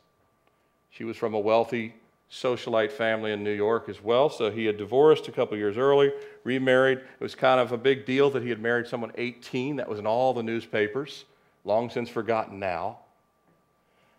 She 0.90 1.04
was 1.04 1.18
from 1.18 1.34
a 1.34 1.40
wealthy 1.42 1.96
socialite 2.32 2.94
family 2.94 3.34
in 3.34 3.44
New 3.44 3.51
York 3.51 3.90
as 3.90 4.01
well, 4.01 4.30
so 4.30 4.50
he 4.50 4.63
had 4.63 4.78
divorced 4.78 5.28
a 5.28 5.34
couple 5.34 5.58
years 5.58 5.78
early, 5.78 6.13
remarried. 6.46 7.00
It 7.00 7.20
was 7.20 7.36
kind 7.36 7.60
of 7.60 7.74
a 7.74 7.78
big 7.78 8.06
deal 8.06 8.30
that 8.30 8.42
he 8.42 8.48
had 8.48 8.62
married 8.62 8.88
someone 8.88 9.12
18. 9.16 9.75
That 9.75 9.90
was 9.90 10.00
in 10.00 10.08
all 10.08 10.34
the 10.34 10.42
newspapers, 10.42 11.25
long 11.66 11.90
since 11.90 12.08
forgotten 12.08 12.60
now. 12.60 13.00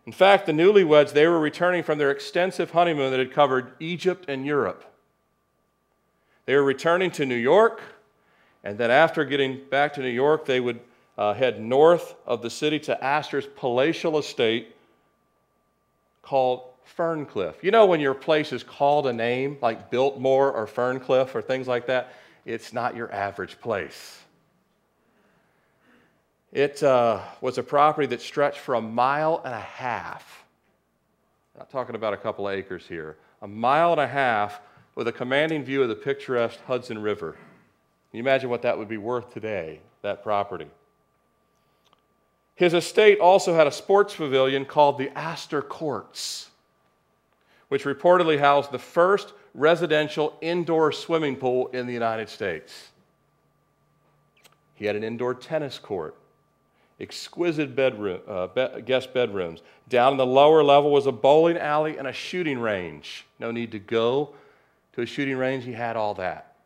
In 0.05 0.13
fact, 0.13 0.45
the 0.45 0.53
newlyweds, 0.53 1.15
they 1.15 1.27
were 1.27 1.41
returning 1.41 1.83
from 1.83 1.97
their 1.97 2.11
extensive 2.11 2.73
honeymoon 2.73 3.11
that 3.11 3.21
had 3.21 3.33
covered 3.33 3.73
Egypt 3.81 4.27
and 4.29 4.45
Europe. 4.45 4.92
They 6.47 6.57
were 6.57 6.65
returning 6.65 7.11
to 7.13 7.27
New 7.27 7.37
York, 7.37 7.81
and 8.65 8.77
then 8.79 8.91
after 8.91 9.25
getting 9.25 9.61
back 9.71 9.95
to 9.95 10.01
New 10.01 10.09
York, 10.09 10.45
they 10.45 10.61
would 10.61 10.81
uh, 11.17 11.35
head 11.35 11.61
north 11.61 12.15
of 12.27 12.43
the 12.43 12.51
city 12.51 12.79
to 12.81 13.05
Astor's 13.05 13.47
palatial 13.47 14.19
estate 14.19 14.75
called 16.23 16.63
Ferncliff. 16.97 17.63
You 17.63 17.71
know, 17.71 17.87
when 17.87 18.01
your 18.01 18.15
place 18.15 18.53
is 18.53 18.63
called 18.63 19.07
a 19.07 19.13
name 19.13 19.59
like 19.61 19.91
Biltmore 19.91 20.53
or 20.53 20.67
Ferncliff 20.67 21.35
or 21.35 21.43
things 21.43 21.69
like 21.69 21.87
that, 21.87 22.15
it's 22.45 22.73
not 22.73 22.97
your 22.97 23.13
average 23.13 23.61
place. 23.61 24.19
It 26.53 26.83
uh, 26.83 27.21
was 27.41 27.57
a 27.59 27.63
property 27.63 28.07
that 28.09 28.21
stretched 28.21 28.59
for 28.59 28.75
a 28.75 28.81
mile 28.81 29.41
and 29.45 29.55
a 29.55 29.61
half. 29.61 30.45
I'm 31.55 31.61
not 31.61 31.71
talking 31.71 31.95
about 31.95 32.13
a 32.13 32.17
couple 32.17 32.47
of 32.47 32.55
acres 32.55 32.87
here. 32.87 33.17
A 33.41 33.49
mile 33.49 33.93
and 33.93 34.01
a 34.01 34.07
half 34.07 34.61
with 34.95 35.09
a 35.09 35.13
commanding 35.13 35.65
view 35.65 35.83
of 35.83 35.89
the 35.89 35.95
picturesque 35.95 36.59
Hudson 36.67 37.01
River. 37.01 37.33
Can 37.33 38.19
you 38.19 38.21
imagine 38.21 38.51
what 38.51 38.63
that 38.63 38.77
would 38.77 38.89
be 38.89 38.99
worth 38.99 39.33
today, 39.33 39.81
that 40.03 40.23
property? 40.23 40.67
His 42.55 42.75
estate 42.75 43.19
also 43.19 43.55
had 43.55 43.67
a 43.67 43.73
sports 43.73 44.15
pavilion 44.15 44.65
called 44.65 44.99
the 44.99 45.17
Astor 45.17 45.63
Courts, 45.63 46.51
which 47.69 47.85
reportedly 47.85 48.39
housed 48.39 48.71
the 48.71 48.79
first 48.79 49.33
residential 49.55 50.37
indoor 50.41 50.93
swimming 50.93 51.37
pool 51.37 51.69
in 51.69 51.87
the 51.87 51.93
United 51.93 52.29
States. 52.29 52.91
He 54.75 54.85
had 54.85 54.97
an 54.97 55.05
indoor 55.05 55.35
tennis 55.35 55.79
court, 55.79 56.17
exquisite 57.01 57.75
bedroom, 57.75 58.21
uh, 58.29 58.49
be- 58.49 58.83
guest 58.83 59.15
bedrooms. 59.15 59.63
Down 59.89 60.13
in 60.13 60.19
the 60.19 60.27
lower 60.27 60.63
level 60.63 60.91
was 60.91 61.07
a 61.07 61.13
bowling 61.13 61.57
alley 61.57 61.97
and 61.97 62.07
a 62.07 62.13
shooting 62.13 62.59
range. 62.59 63.27
No 63.39 63.51
need 63.51 63.73
to 63.73 63.79
go 63.79 64.35
to 64.93 65.03
a 65.03 65.07
shooting 65.07 65.37
range, 65.37 65.65
he 65.65 65.73
had 65.73 65.97
all 65.97 66.15
that. 66.15 66.57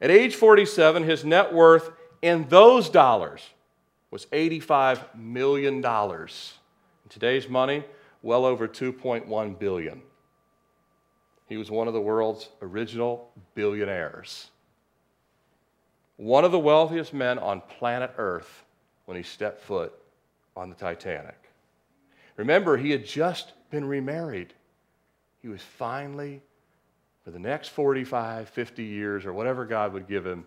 At 0.00 0.10
age 0.10 0.36
47, 0.36 1.02
his 1.02 1.24
net 1.24 1.52
worth 1.52 1.90
in 2.22 2.48
those 2.48 2.88
dollars 2.88 3.42
was 4.10 4.26
$85 4.26 5.16
million. 5.16 5.84
In 5.84 6.28
today's 7.08 7.48
money, 7.48 7.84
well 8.22 8.44
over 8.44 8.68
2.1 8.68 9.58
billion. 9.58 10.02
He 11.46 11.56
was 11.56 11.70
one 11.70 11.88
of 11.88 11.94
the 11.94 12.00
world's 12.00 12.48
original 12.62 13.30
billionaires. 13.54 14.50
One 16.16 16.44
of 16.44 16.52
the 16.52 16.58
wealthiest 16.58 17.14
men 17.14 17.38
on 17.38 17.62
planet 17.62 18.12
Earth 18.18 18.64
when 19.06 19.16
he 19.16 19.22
stepped 19.22 19.60
foot 19.62 19.92
on 20.56 20.68
the 20.68 20.76
Titanic. 20.76 21.38
Remember, 22.36 22.76
he 22.76 22.90
had 22.90 23.04
just 23.04 23.52
been 23.70 23.84
remarried. 23.84 24.52
He 25.40 25.48
was 25.48 25.62
finally 25.62 26.42
for 27.28 27.32
the 27.32 27.38
next 27.38 27.68
45, 27.68 28.48
50 28.48 28.82
years, 28.82 29.26
or 29.26 29.34
whatever 29.34 29.66
God 29.66 29.92
would 29.92 30.08
give 30.08 30.24
him, 30.24 30.46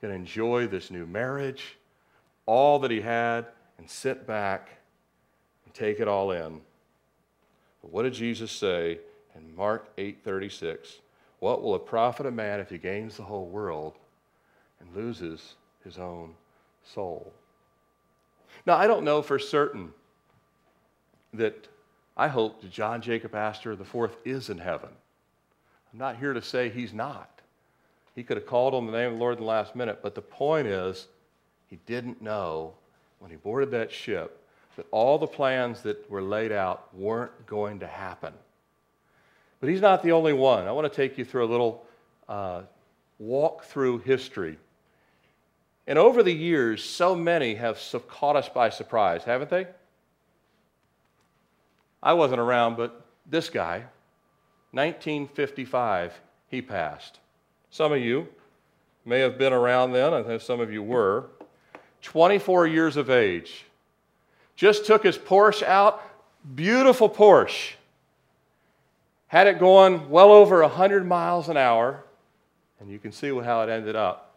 can 0.00 0.10
enjoy 0.10 0.66
this 0.66 0.90
new 0.90 1.04
marriage, 1.04 1.76
all 2.46 2.78
that 2.78 2.90
he 2.90 3.02
had, 3.02 3.48
and 3.76 3.90
sit 3.90 4.26
back 4.26 4.70
and 5.66 5.74
take 5.74 6.00
it 6.00 6.08
all 6.08 6.30
in. 6.30 6.62
But 7.82 7.92
what 7.92 8.04
did 8.04 8.14
Jesus 8.14 8.50
say 8.50 9.00
in 9.34 9.54
Mark 9.54 9.94
8:36? 9.98 11.00
What 11.40 11.60
will 11.60 11.76
it 11.76 11.84
profit 11.84 12.24
a 12.24 12.30
man 12.30 12.60
if 12.60 12.70
he 12.70 12.78
gains 12.78 13.18
the 13.18 13.24
whole 13.24 13.48
world 13.48 13.98
and 14.80 14.96
loses 14.96 15.56
his 15.84 15.98
own 15.98 16.34
soul? 16.82 17.30
Now, 18.64 18.78
I 18.78 18.86
don't 18.86 19.04
know 19.04 19.20
for 19.20 19.38
certain 19.38 19.92
that 21.34 21.68
I 22.16 22.28
hope 22.28 22.62
that 22.62 22.70
John 22.70 23.02
Jacob 23.02 23.34
Astor 23.34 23.72
IV 23.72 24.16
is 24.24 24.48
in 24.48 24.56
heaven. 24.56 24.96
I'm 25.92 25.98
not 25.98 26.16
here 26.16 26.32
to 26.32 26.42
say 26.42 26.70
he's 26.70 26.92
not. 26.92 27.28
He 28.14 28.22
could 28.22 28.36
have 28.36 28.46
called 28.46 28.74
on 28.74 28.86
the 28.86 28.92
name 28.92 29.08
of 29.08 29.12
the 29.14 29.18
Lord 29.18 29.38
in 29.38 29.44
the 29.44 29.48
last 29.48 29.74
minute, 29.74 30.00
but 30.02 30.14
the 30.14 30.22
point 30.22 30.66
is, 30.66 31.06
he 31.68 31.78
didn't 31.86 32.20
know 32.20 32.74
when 33.18 33.30
he 33.30 33.36
boarded 33.36 33.70
that 33.70 33.90
ship 33.90 34.38
that 34.76 34.86
all 34.90 35.18
the 35.18 35.26
plans 35.26 35.82
that 35.82 36.10
were 36.10 36.22
laid 36.22 36.52
out 36.52 36.94
weren't 36.94 37.46
going 37.46 37.80
to 37.80 37.86
happen. 37.86 38.32
But 39.60 39.68
he's 39.68 39.80
not 39.80 40.02
the 40.02 40.12
only 40.12 40.32
one. 40.32 40.66
I 40.66 40.72
want 40.72 40.90
to 40.90 40.96
take 40.96 41.18
you 41.18 41.24
through 41.24 41.44
a 41.44 41.50
little 41.50 41.86
uh, 42.28 42.62
walk 43.18 43.64
through 43.64 43.98
history. 43.98 44.58
And 45.86 45.98
over 45.98 46.22
the 46.22 46.32
years, 46.32 46.82
so 46.82 47.14
many 47.14 47.54
have 47.54 47.80
caught 48.08 48.36
us 48.36 48.48
by 48.48 48.70
surprise, 48.70 49.24
haven't 49.24 49.50
they? 49.50 49.66
I 52.02 52.14
wasn't 52.14 52.40
around, 52.40 52.76
but 52.76 53.04
this 53.28 53.48
guy, 53.50 53.84
1955, 54.72 56.20
he 56.48 56.62
passed. 56.62 57.18
Some 57.70 57.92
of 57.92 58.00
you 58.00 58.28
may 59.04 59.20
have 59.20 59.38
been 59.38 59.52
around 59.52 59.92
then, 59.92 60.12
I 60.14 60.22
think 60.22 60.42
some 60.42 60.60
of 60.60 60.72
you 60.72 60.82
were. 60.82 61.26
24 62.02 62.66
years 62.66 62.96
of 62.96 63.10
age. 63.10 63.64
Just 64.56 64.86
took 64.86 65.02
his 65.02 65.16
Porsche 65.16 65.62
out, 65.62 66.02
beautiful 66.54 67.08
Porsche. 67.08 67.74
Had 69.28 69.46
it 69.46 69.58
going 69.58 70.10
well 70.10 70.30
over 70.30 70.60
100 70.60 71.06
miles 71.06 71.48
an 71.48 71.56
hour, 71.56 72.04
and 72.80 72.90
you 72.90 72.98
can 72.98 73.12
see 73.12 73.28
how 73.28 73.62
it 73.62 73.70
ended 73.70 73.96
up. 73.96 74.34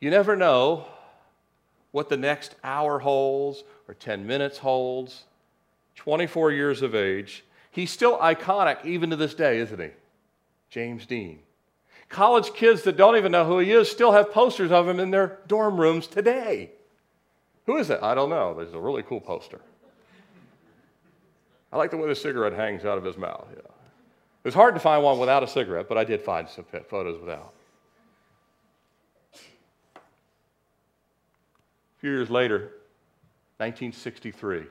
You 0.00 0.10
never 0.10 0.34
know 0.34 0.86
what 1.92 2.08
the 2.08 2.16
next 2.16 2.56
hour 2.64 2.98
holds 2.98 3.62
or 3.86 3.94
10 3.94 4.26
minutes 4.26 4.58
holds. 4.58 5.24
24 5.96 6.50
years 6.50 6.82
of 6.82 6.94
age, 6.94 7.44
He's 7.74 7.90
still 7.90 8.16
iconic 8.18 8.84
even 8.84 9.10
to 9.10 9.16
this 9.16 9.34
day, 9.34 9.58
isn't 9.58 9.80
he? 9.80 9.90
James 10.70 11.06
Dean. 11.06 11.40
College 12.08 12.54
kids 12.54 12.82
that 12.82 12.96
don't 12.96 13.16
even 13.16 13.32
know 13.32 13.44
who 13.44 13.58
he 13.58 13.72
is 13.72 13.90
still 13.90 14.12
have 14.12 14.30
posters 14.30 14.70
of 14.70 14.86
him 14.86 15.00
in 15.00 15.10
their 15.10 15.40
dorm 15.48 15.80
rooms 15.80 16.06
today. 16.06 16.70
Who 17.66 17.76
is 17.76 17.90
it? 17.90 17.98
I 18.00 18.14
don't 18.14 18.30
know. 18.30 18.54
There's 18.54 18.74
a 18.74 18.78
really 18.78 19.02
cool 19.02 19.20
poster. 19.20 19.60
I 21.72 21.76
like 21.76 21.90
the 21.90 21.96
way 21.96 22.06
the 22.06 22.14
cigarette 22.14 22.52
hangs 22.52 22.84
out 22.84 22.96
of 22.96 23.02
his 23.02 23.16
mouth. 23.16 23.48
Yeah. 23.50 23.58
It 23.58 24.44
was 24.44 24.54
hard 24.54 24.74
to 24.74 24.80
find 24.80 25.02
one 25.02 25.18
without 25.18 25.42
a 25.42 25.48
cigarette, 25.48 25.88
but 25.88 25.98
I 25.98 26.04
did 26.04 26.22
find 26.22 26.48
some 26.48 26.64
photos 26.88 27.18
without. 27.18 27.52
A 29.96 30.00
few 31.98 32.10
years 32.10 32.30
later, 32.30 32.70
1963 33.56 34.66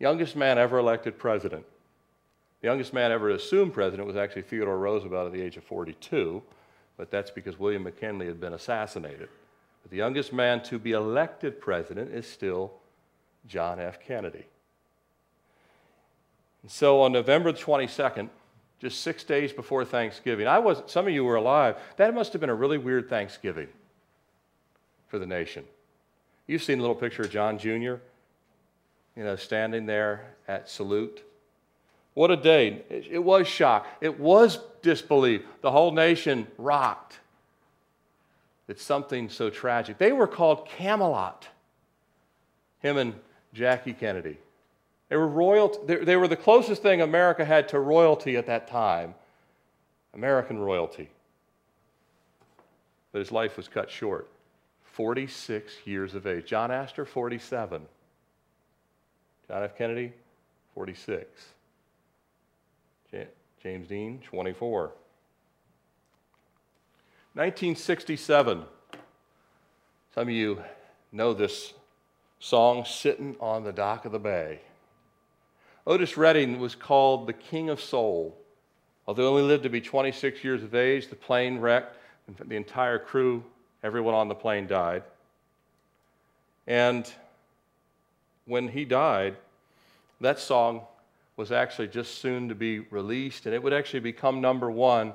youngest 0.00 0.34
man 0.34 0.58
ever 0.58 0.78
elected 0.78 1.18
president. 1.18 1.64
The 2.60 2.68
youngest 2.68 2.92
man 2.92 3.12
ever 3.12 3.30
assumed 3.30 3.72
president 3.72 4.06
was 4.06 4.16
actually 4.16 4.42
Theodore 4.42 4.78
Roosevelt 4.78 5.26
at 5.26 5.32
the 5.32 5.40
age 5.40 5.56
of 5.56 5.64
42, 5.64 6.42
but 6.96 7.10
that's 7.10 7.30
because 7.30 7.58
William 7.58 7.84
McKinley 7.84 8.26
had 8.26 8.40
been 8.40 8.54
assassinated. 8.54 9.28
But 9.82 9.90
the 9.90 9.98
youngest 9.98 10.32
man 10.32 10.62
to 10.64 10.78
be 10.78 10.92
elected 10.92 11.60
president 11.60 12.12
is 12.12 12.26
still 12.26 12.72
John 13.46 13.78
F. 13.78 14.00
Kennedy. 14.00 14.46
And 16.62 16.70
so 16.70 17.00
on 17.00 17.12
November 17.12 17.52
22nd, 17.52 18.28
just 18.78 19.00
six 19.00 19.24
days 19.24 19.52
before 19.52 19.84
Thanksgiving, 19.84 20.46
I 20.46 20.58
was 20.58 20.82
some 20.86 21.06
of 21.06 21.12
you 21.12 21.24
were 21.24 21.36
alive. 21.36 21.76
That 21.96 22.14
must 22.14 22.32
have 22.32 22.40
been 22.40 22.50
a 22.50 22.54
really 22.54 22.78
weird 22.78 23.08
Thanksgiving 23.08 23.68
for 25.08 25.18
the 25.18 25.26
nation. 25.26 25.64
You've 26.46 26.62
seen 26.62 26.78
a 26.78 26.82
little 26.82 26.96
picture 26.96 27.22
of 27.22 27.30
John 27.30 27.58
Jr 27.58 27.96
you 29.16 29.24
know, 29.24 29.36
standing 29.36 29.86
there 29.86 30.34
at 30.48 30.68
salute. 30.68 31.22
What 32.14 32.30
a 32.30 32.36
day. 32.36 32.82
It 32.88 33.22
was 33.22 33.46
shock. 33.46 33.86
It 34.00 34.18
was 34.18 34.58
disbelief. 34.82 35.42
The 35.62 35.70
whole 35.70 35.92
nation 35.92 36.46
rocked. 36.58 37.18
It's 38.68 38.82
something 38.82 39.28
so 39.28 39.50
tragic. 39.50 39.98
They 39.98 40.12
were 40.12 40.26
called 40.26 40.68
Camelot, 40.68 41.48
him 42.80 42.96
and 42.96 43.14
Jackie 43.52 43.92
Kennedy. 43.92 44.38
They 45.08 45.16
were 45.16 45.26
royal. 45.26 45.84
They 45.86 46.16
were 46.16 46.28
the 46.28 46.36
closest 46.36 46.82
thing 46.82 47.00
America 47.00 47.44
had 47.44 47.68
to 47.70 47.80
royalty 47.80 48.36
at 48.36 48.46
that 48.46 48.68
time, 48.68 49.14
American 50.14 50.58
royalty. 50.58 51.10
But 53.12 53.18
his 53.18 53.32
life 53.32 53.56
was 53.56 53.66
cut 53.66 53.90
short. 53.90 54.28
46 54.92 55.72
years 55.84 56.14
of 56.14 56.26
age. 56.26 56.46
John 56.46 56.70
Astor, 56.70 57.04
47. 57.04 57.82
John 59.50 59.64
F. 59.64 59.76
Kennedy, 59.76 60.12
46. 60.74 61.26
James 63.60 63.88
Dean, 63.88 64.20
24. 64.22 64.82
1967. 67.34 68.62
Some 70.14 70.22
of 70.22 70.30
you 70.30 70.62
know 71.10 71.34
this 71.34 71.74
song, 72.38 72.84
Sitting 72.84 73.34
on 73.40 73.64
the 73.64 73.72
Dock 73.72 74.04
of 74.04 74.12
the 74.12 74.20
Bay. 74.20 74.60
Otis 75.84 76.16
Redding 76.16 76.60
was 76.60 76.76
called 76.76 77.26
the 77.26 77.32
King 77.32 77.70
of 77.70 77.80
Soul. 77.80 78.38
Although 79.08 79.22
he 79.22 79.28
only 79.30 79.42
lived 79.42 79.64
to 79.64 79.68
be 79.68 79.80
26 79.80 80.44
years 80.44 80.62
of 80.62 80.76
age, 80.76 81.08
the 81.08 81.16
plane 81.16 81.58
wrecked, 81.58 81.96
and 82.28 82.36
the 82.48 82.54
entire 82.54 83.00
crew, 83.00 83.42
everyone 83.82 84.14
on 84.14 84.28
the 84.28 84.34
plane 84.36 84.68
died. 84.68 85.02
And 86.68 87.12
when 88.46 88.68
he 88.68 88.84
died, 88.84 89.36
that 90.20 90.38
song 90.38 90.82
was 91.36 91.52
actually 91.52 91.88
just 91.88 92.18
soon 92.18 92.48
to 92.48 92.54
be 92.54 92.80
released, 92.80 93.46
and 93.46 93.54
it 93.54 93.62
would 93.62 93.72
actually 93.72 94.00
become 94.00 94.40
number 94.40 94.70
one, 94.70 95.12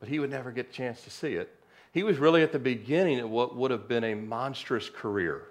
but 0.00 0.08
he 0.08 0.18
would 0.18 0.30
never 0.30 0.50
get 0.50 0.70
a 0.70 0.72
chance 0.72 1.02
to 1.02 1.10
see 1.10 1.34
it. 1.34 1.54
He 1.92 2.02
was 2.02 2.18
really 2.18 2.42
at 2.42 2.52
the 2.52 2.58
beginning 2.58 3.20
of 3.20 3.30
what 3.30 3.54
would 3.54 3.70
have 3.70 3.86
been 3.86 4.02
a 4.02 4.14
monstrous 4.14 4.88
career, 4.88 5.42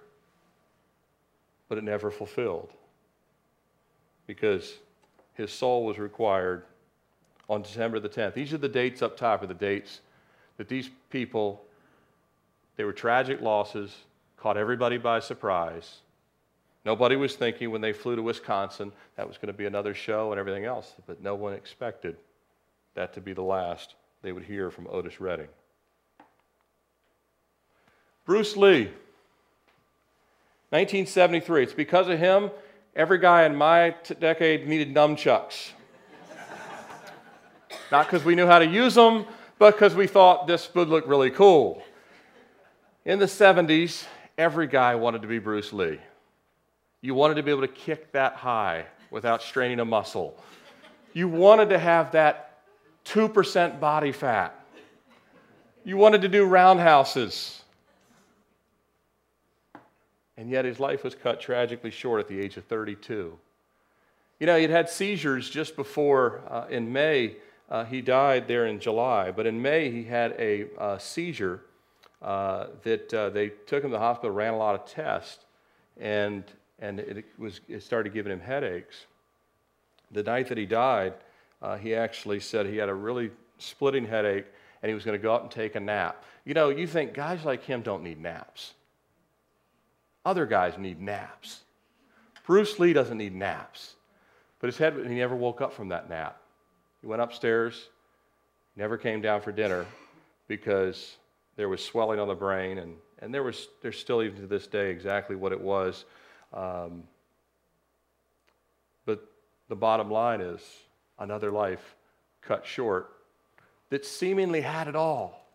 but 1.70 1.78
it 1.78 1.84
never 1.84 2.12
fulfilled 2.12 2.70
because 4.28 4.74
his 5.34 5.52
soul 5.52 5.86
was 5.86 5.98
required 5.98 6.64
on 7.50 7.62
December 7.62 8.00
the 8.00 8.10
10th. 8.10 8.34
These 8.34 8.54
are 8.54 8.58
the 8.58 8.70
dates 8.70 9.02
up 9.02 9.16
top, 9.18 9.44
are 9.44 9.48
the 9.48 9.54
dates 9.54 10.02
that 10.58 10.68
these 10.68 10.90
people, 11.10 11.64
they 12.76 12.84
were 12.84 12.94
tragic 12.94 13.42
losses, 13.42 13.96
caught 14.38 14.58
everybody 14.58 14.98
by 14.98 15.20
surprise. 15.20 16.00
Nobody 16.84 17.16
was 17.16 17.36
thinking 17.36 17.70
when 17.70 17.82
they 17.82 17.94
flew 17.94 18.16
to 18.16 18.22
Wisconsin 18.22 18.92
that 19.16 19.28
was 19.28 19.38
going 19.38 19.48
to 19.48 19.54
be 19.54 19.66
another 19.66 19.94
show 19.94 20.32
and 20.32 20.40
everything 20.40 20.66
else, 20.66 20.94
but 21.06 21.22
no 21.22 21.36
one 21.36 21.54
expected 21.54 22.18
that 22.96 23.14
to 23.14 23.22
be 23.22 23.34
the 23.34 23.42
last 23.42 23.96
they 24.24 24.32
would 24.32 24.44
hear 24.44 24.72
from 24.72 24.88
Otis 24.90 25.20
Redding. 25.22 25.48
Bruce 28.26 28.56
Lee, 28.56 28.86
1973. 30.70 31.64
It's 31.64 31.74
because 31.74 32.08
of 32.08 32.18
him, 32.18 32.52
every 32.96 33.18
guy 33.18 33.46
in 33.46 33.56
my 33.56 33.96
decade 34.20 34.68
needed 34.68 34.94
nunchucks. 34.94 35.72
Not 37.92 38.08
because 38.08 38.24
we 38.24 38.36
knew 38.36 38.48
how 38.48 38.60
to 38.60 38.68
use 38.68 38.96
them, 38.96 39.26
but 39.60 39.74
because 39.76 39.96
we 39.96 40.08
thought 40.08 40.48
this 40.48 40.74
would 40.74 40.88
look 40.88 41.08
really 41.08 41.30
cool. 41.30 41.84
In 43.06 43.20
the 43.20 43.26
70s, 43.26 44.06
every 44.38 44.68
guy 44.68 44.96
wanted 44.96 45.22
to 45.24 45.28
be 45.28 45.40
Bruce 45.40 45.74
Lee. 45.74 46.00
You 47.02 47.16
wanted 47.16 47.36
to 47.36 47.44
be 47.44 47.52
able 47.52 47.62
to 47.62 47.68
kick 47.68 48.12
that 48.12 48.36
high 48.36 48.86
without 49.10 49.42
straining 49.42 49.80
a 49.80 49.86
muscle. 49.86 50.38
You 51.14 51.28
wanted 51.28 51.70
to 51.70 51.80
have 51.80 52.12
that 52.12 52.60
2% 53.06 53.80
body 53.80 54.12
fat. 54.12 54.56
You 55.84 55.98
wanted 55.98 56.22
to 56.22 56.30
do 56.30 56.46
roundhouses. 56.46 57.62
And 60.38 60.50
yet 60.50 60.64
his 60.64 60.80
life 60.80 61.04
was 61.04 61.16
cut 61.16 61.42
tragically 61.42 61.92
short 61.92 62.20
at 62.20 62.28
the 62.28 62.40
age 62.40 62.56
of 62.58 62.66
32. 62.66 63.38
You 64.40 64.48
know, 64.48 64.58
he'd 64.58 64.70
had 64.70 64.90
seizures 64.90 65.50
just 65.50 65.76
before, 65.76 66.42
uh, 66.50 66.66
in 66.70 66.92
May, 66.92 67.36
uh, 67.70 67.86
he 67.86 68.02
died 68.02 68.48
there 68.48 68.66
in 68.66 68.80
July, 68.80 69.32
but 69.32 69.46
in 69.46 69.62
May 69.62 69.92
he 69.92 70.04
had 70.04 70.34
a 70.38 70.68
uh, 70.78 70.98
seizure 70.98 71.62
uh, 72.22 72.68
that 72.84 73.14
uh, 73.14 73.30
they 73.30 73.50
took 73.50 73.84
him 73.84 73.92
to 73.92 73.94
the 73.94 74.00
hospital, 74.00 74.32
ran 74.32 74.54
a 74.54 74.58
lot 74.58 74.76
of 74.76 74.86
tests, 74.86 75.46
and 76.00 76.44
and 76.82 77.00
it, 77.00 77.26
was, 77.38 77.62
it 77.70 77.84
started 77.84 78.14
giving 78.14 78.32
him 78.32 78.40
headaches. 78.40 79.06
The 80.12 80.24
night 80.24 80.50
that 80.50 80.58
he 80.58 80.66
died, 80.66 81.14
uh, 81.62 81.78
he 81.78 81.96
actually 81.96 82.40
said 82.40 82.66
he 82.66 82.78
had 82.78 82.90
a 82.90 82.94
really 82.94 83.32
splitting 83.60 84.06
headache 84.06 84.48
and 84.82 84.90
he 84.90 84.96
was 84.96 85.06
going 85.06 85.18
to 85.18 85.22
go 85.22 85.34
out 85.34 85.44
and 85.44 85.52
take 85.52 85.76
a 85.76 85.80
nap. 85.80 86.24
You 86.44 86.56
know, 86.56 86.70
you 86.70 86.88
think 86.88 87.14
guys 87.14 87.46
like 87.46 87.64
him 87.64 87.82
don't 87.84 88.04
need 88.04 88.20
naps. 88.20 88.74
Other 90.26 90.46
guys 90.46 90.78
need 90.78 91.00
naps. 91.00 91.62
Bruce 92.46 92.80
Lee 92.80 92.94
doesn't 92.94 93.18
need 93.18 93.36
naps. 93.36 93.96
But 94.60 94.68
his 94.68 94.78
head, 94.78 94.96
he 94.96 95.16
never 95.16 95.36
woke 95.36 95.62
up 95.62 95.74
from 95.74 95.90
that 95.90 96.10
nap. 96.10 96.42
He 97.02 97.08
went 97.08 97.22
upstairs, 97.22 97.90
never 98.76 98.98
came 98.98 99.22
down 99.22 99.42
for 99.42 99.52
dinner 99.52 99.86
because 100.48 101.18
there 101.56 101.70
was 101.70 101.84
swelling 101.84 102.20
on 102.20 102.28
the 102.28 102.36
brain, 102.36 102.78
and, 102.78 102.96
and 103.20 103.34
there 103.34 103.44
was, 103.44 103.68
there's 103.82 103.98
still 103.98 104.22
even 104.22 104.42
to 104.42 104.48
this 104.48 104.68
day 104.68 104.92
exactly 104.92 105.36
what 105.36 105.52
it 105.52 105.60
was. 105.60 106.06
Um, 106.54 107.04
but 109.06 109.26
the 109.70 109.76
bottom 109.76 110.10
line 110.12 110.42
is 110.42 110.62
another 111.20 111.52
life 111.52 111.96
cut 112.42 112.66
short 112.66 113.10
that 113.90 114.06
seemingly 114.06 114.62
had 114.62 114.88
it 114.88 114.96
all. 114.96 115.46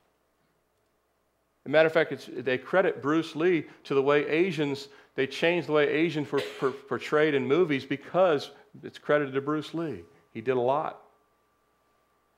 As 1.64 1.68
a 1.68 1.72
matter 1.72 1.86
of 1.86 1.92
fact, 1.92 2.28
they 2.44 2.58
credit 2.58 3.02
Bruce 3.02 3.34
Lee 3.34 3.64
to 3.84 3.94
the 3.94 4.02
way 4.02 4.26
Asians, 4.28 4.88
they 5.16 5.26
changed 5.26 5.68
the 5.68 5.72
way 5.72 5.88
Asians 5.88 6.30
were 6.30 6.42
per, 6.60 6.70
portrayed 6.70 7.34
in 7.34 7.46
movies 7.46 7.84
because 7.84 8.50
it's 8.84 8.98
credited 8.98 9.34
to 9.34 9.40
Bruce 9.40 9.74
Lee. 9.74 10.04
He 10.32 10.40
did 10.40 10.56
a 10.56 10.60
lot. 10.60 11.02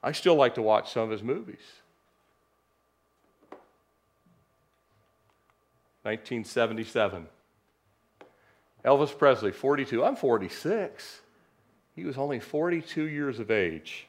I 0.02 0.12
still 0.12 0.36
like 0.36 0.54
to 0.54 0.62
watch 0.62 0.92
some 0.92 1.02
of 1.02 1.10
his 1.10 1.22
movies. 1.22 1.60
1977. 6.02 7.26
Elvis 8.84 9.16
Presley, 9.16 9.52
42. 9.52 10.04
I'm 10.04 10.16
46. 10.16 11.20
He 11.94 12.04
was 12.04 12.16
only 12.16 12.38
42 12.38 13.04
years 13.04 13.40
of 13.40 13.50
age. 13.50 14.06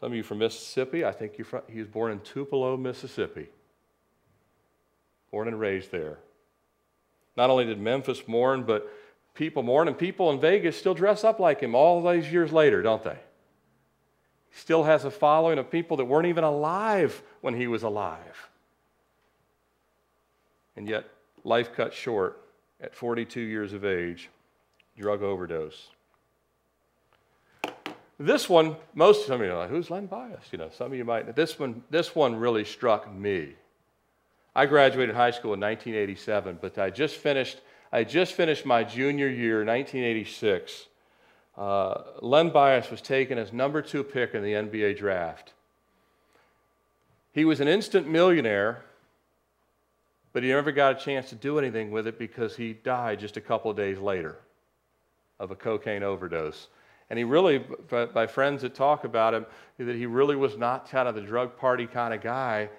Some 0.00 0.12
of 0.12 0.16
you 0.16 0.22
from 0.22 0.38
Mississippi, 0.38 1.04
I 1.04 1.12
think 1.12 1.38
you're 1.38 1.44
from, 1.44 1.62
he 1.68 1.78
was 1.78 1.88
born 1.88 2.12
in 2.12 2.20
Tupelo, 2.20 2.76
Mississippi. 2.76 3.48
Born 5.30 5.48
and 5.48 5.58
raised 5.58 5.90
there. 5.90 6.18
Not 7.36 7.48
only 7.48 7.64
did 7.64 7.80
Memphis 7.80 8.28
mourn, 8.28 8.64
but 8.64 8.92
people 9.34 9.62
mourn, 9.62 9.88
and 9.88 9.96
people 9.96 10.30
in 10.30 10.40
Vegas 10.40 10.76
still 10.76 10.92
dress 10.92 11.24
up 11.24 11.40
like 11.40 11.60
him 11.60 11.74
all 11.74 12.02
these 12.02 12.30
years 12.30 12.52
later, 12.52 12.82
don't 12.82 13.02
they? 13.02 13.16
He 14.50 14.58
still 14.58 14.84
has 14.84 15.06
a 15.06 15.10
following 15.10 15.58
of 15.58 15.70
people 15.70 15.96
that 15.96 16.04
weren't 16.04 16.26
even 16.26 16.44
alive 16.44 17.22
when 17.40 17.54
he 17.54 17.66
was 17.66 17.82
alive. 17.82 18.50
And 20.76 20.86
yet, 20.86 21.08
life 21.44 21.72
cut 21.74 21.94
short 21.94 22.41
at 22.82 22.94
42 22.94 23.40
years 23.40 23.72
of 23.72 23.84
age, 23.84 24.28
drug 24.98 25.22
overdose. 25.22 25.88
This 28.18 28.48
one, 28.48 28.76
most 28.94 29.26
some 29.26 29.40
of 29.40 29.46
you 29.46 29.52
are 29.52 29.58
like, 29.58 29.70
who's 29.70 29.90
Len 29.90 30.06
Bias? 30.06 30.44
You 30.52 30.58
know, 30.58 30.70
some 30.70 30.92
of 30.92 30.98
you 30.98 31.04
might. 31.04 31.34
This 31.34 31.58
one, 31.58 31.82
this 31.90 32.14
one 32.14 32.36
really 32.36 32.64
struck 32.64 33.12
me. 33.12 33.54
I 34.54 34.66
graduated 34.66 35.14
high 35.14 35.30
school 35.30 35.54
in 35.54 35.60
1987, 35.60 36.58
but 36.60 36.78
I 36.78 36.90
just 36.90 37.16
finished. 37.16 37.60
I 37.90 38.04
just 38.04 38.34
finished 38.34 38.64
my 38.64 38.84
junior 38.84 39.28
year, 39.28 39.64
1986. 39.64 40.86
Uh, 41.56 42.02
Len 42.20 42.50
Bias 42.50 42.90
was 42.90 43.02
taken 43.02 43.38
as 43.38 43.52
number 43.52 43.82
two 43.82 44.02
pick 44.02 44.34
in 44.34 44.42
the 44.42 44.52
NBA 44.52 44.96
draft. 44.96 45.52
He 47.32 47.44
was 47.44 47.60
an 47.60 47.68
instant 47.68 48.08
millionaire 48.08 48.82
but 50.32 50.42
he 50.42 50.48
never 50.48 50.72
got 50.72 51.00
a 51.00 51.04
chance 51.04 51.28
to 51.30 51.34
do 51.34 51.58
anything 51.58 51.90
with 51.90 52.06
it 52.06 52.18
because 52.18 52.56
he 52.56 52.72
died 52.72 53.20
just 53.20 53.36
a 53.36 53.40
couple 53.40 53.70
of 53.70 53.76
days 53.76 53.98
later 53.98 54.38
of 55.38 55.50
a 55.50 55.56
cocaine 55.56 56.02
overdose. 56.02 56.68
And 57.10 57.18
he 57.18 57.24
really, 57.24 57.58
by 57.88 58.26
friends 58.26 58.62
that 58.62 58.74
talk 58.74 59.04
about 59.04 59.34
him, 59.34 59.44
that 59.78 59.96
he 59.96 60.06
really 60.06 60.36
was 60.36 60.56
not 60.56 60.88
kind 60.88 61.08
of 61.08 61.14
the 61.14 61.20
drug 61.20 61.58
party 61.58 61.86
kind 61.86 62.14
of 62.14 62.22
guy, 62.22 62.70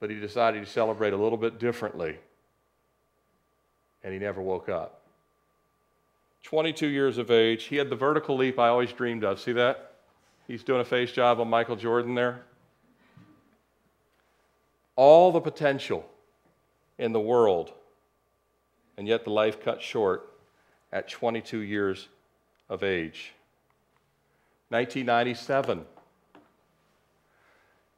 but 0.00 0.10
he 0.10 0.18
decided 0.18 0.64
to 0.64 0.70
celebrate 0.70 1.12
a 1.12 1.16
little 1.16 1.38
bit 1.38 1.60
differently. 1.60 2.18
And 4.02 4.12
he 4.12 4.18
never 4.18 4.42
woke 4.42 4.68
up. 4.68 5.02
22 6.42 6.88
years 6.88 7.18
of 7.18 7.30
age. 7.30 7.64
He 7.64 7.76
had 7.76 7.88
the 7.88 7.94
vertical 7.94 8.36
leap 8.36 8.58
I 8.58 8.66
always 8.68 8.92
dreamed 8.92 9.22
of. 9.22 9.38
See 9.38 9.52
that? 9.52 9.92
He's 10.48 10.64
doing 10.64 10.80
a 10.80 10.84
face 10.84 11.12
job 11.12 11.38
on 11.38 11.48
Michael 11.48 11.76
Jordan 11.76 12.16
there. 12.16 12.42
All 14.96 15.30
the 15.30 15.40
potential 15.40 16.04
in 17.02 17.12
the 17.12 17.20
world, 17.20 17.72
and 18.96 19.08
yet 19.08 19.24
the 19.24 19.30
life 19.30 19.60
cut 19.60 19.82
short 19.82 20.32
at 20.92 21.08
22 21.08 21.58
years 21.58 22.08
of 22.68 22.84
age. 22.84 23.32
1997. 24.68 25.84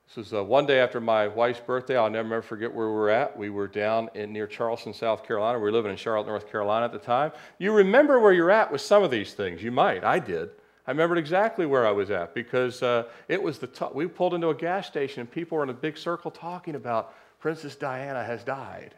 This 0.07 0.17
was 0.17 0.33
uh, 0.33 0.43
one 0.43 0.65
day 0.65 0.81
after 0.81 1.01
my 1.01 1.29
wife's 1.29 1.61
birthday. 1.61 1.99
I'll 1.99 2.09
never, 2.09 2.41
forget 2.41 2.73
where 2.73 2.89
we 2.89 2.95
were 2.95 3.11
at. 3.11 3.37
We 3.37 3.51
were 3.51 3.69
down 3.69 4.09
in 4.15 4.33
near 4.33 4.47
Charleston, 4.47 4.95
South 4.95 5.27
Carolina. 5.27 5.59
We 5.59 5.65
were 5.65 5.73
living 5.73 5.91
in 5.91 5.97
Charlotte, 5.99 6.27
North 6.27 6.51
Carolina 6.51 6.87
at 6.87 6.93
the 6.93 6.99
time. 6.99 7.33
You 7.59 7.73
remember 7.73 8.21
where 8.21 8.33
you're 8.33 8.51
at 8.51 8.73
with 8.73 8.81
some 8.81 9.03
of 9.03 9.11
these 9.11 9.35
things. 9.35 9.63
You 9.63 9.71
might. 9.71 10.03
I 10.03 10.19
did. 10.19 10.51
I 10.87 10.91
remembered 10.91 11.19
exactly 11.19 11.67
where 11.67 11.87
I 11.87 11.91
was 11.91 12.11
at 12.11 12.35
because 12.35 12.83
uh, 12.83 13.05
it 13.29 13.43
was 13.43 13.59
the 13.59 13.67
top. 13.67 13.95
We 13.95 14.07
pulled 14.07 14.35
into 14.35 14.49
a 14.49 14.55
gas 14.55 14.87
station 14.87 15.21
and 15.21 15.31
people 15.31 15.59
were 15.59 15.65
in 15.65 15.71
a 15.71 15.75
big 15.75 15.99
circle 15.99 16.31
talking 16.31 16.75
about 16.75 17.15
Princess 17.45 17.77
Diana 17.77 18.25
has 18.25 18.43
died. 18.43 18.95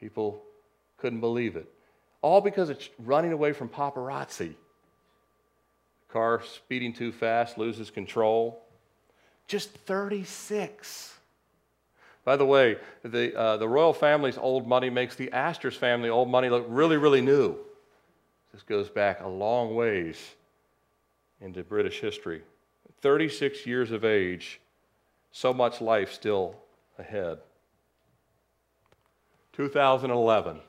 People 0.00 0.42
couldn't 0.96 1.20
believe 1.20 1.54
it. 1.54 1.72
All 2.20 2.40
because 2.40 2.68
it's 2.68 2.88
running 2.98 3.30
away 3.30 3.52
from 3.52 3.68
paparazzi. 3.68 4.54
Car 6.08 6.42
speeding 6.42 6.92
too 6.92 7.12
fast, 7.12 7.56
loses 7.56 7.90
control. 7.90 8.60
Just 9.46 9.70
36. 9.70 11.14
By 12.24 12.34
the 12.34 12.44
way, 12.44 12.76
the, 13.04 13.38
uh, 13.38 13.56
the 13.56 13.68
royal 13.68 13.92
family's 13.92 14.36
old 14.36 14.66
money 14.66 14.90
makes 14.90 15.14
the 15.14 15.30
Astor's 15.30 15.76
family 15.76 16.08
old 16.08 16.28
money 16.28 16.50
look 16.50 16.66
really, 16.68 16.96
really 16.96 17.20
new. 17.20 17.54
This 18.52 18.64
goes 18.64 18.88
back 18.88 19.20
a 19.20 19.28
long 19.28 19.76
ways 19.76 20.18
into 21.40 21.62
British 21.62 22.00
history. 22.00 22.42
36 23.00 23.64
years 23.64 23.92
of 23.92 24.04
age, 24.04 24.60
so 25.30 25.54
much 25.54 25.80
life 25.80 26.12
still 26.12 26.56
ahead. 26.98 27.38
2011, 29.52 30.60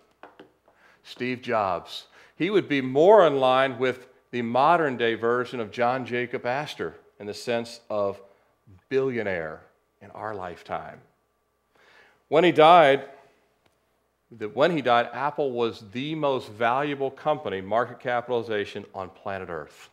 Steve 1.04 1.42
Jobs. 1.42 2.08
He 2.36 2.50
would 2.50 2.70
be 2.70 2.82
more 2.82 3.28
in 3.28 3.40
line 3.40 3.78
with 3.78 4.08
the 4.32 4.42
modern 4.42 4.98
day 4.98 5.16
version 5.16 5.60
of 5.60 5.72
John 5.72 6.06
Jacob 6.06 6.46
Astor 6.46 6.96
in 7.20 7.28
the 7.28 7.34
sense 7.34 7.82
of 7.90 8.22
billionaire 8.90 9.62
in 10.02 10.10
our 10.12 10.34
lifetime. 10.34 11.02
When 12.30 12.44
he 12.44 12.52
died, 12.52 13.06
that 14.38 14.56
when 14.56 14.72
he 14.72 14.82
died, 14.82 15.10
Apple 15.14 15.52
was 15.52 15.84
the 15.92 16.14
most 16.16 16.50
valuable 16.52 17.10
company, 17.10 17.62
market 17.62 18.00
capitalization 18.00 18.86
on 18.94 19.10
planet 19.10 19.50
Earth 19.50 19.90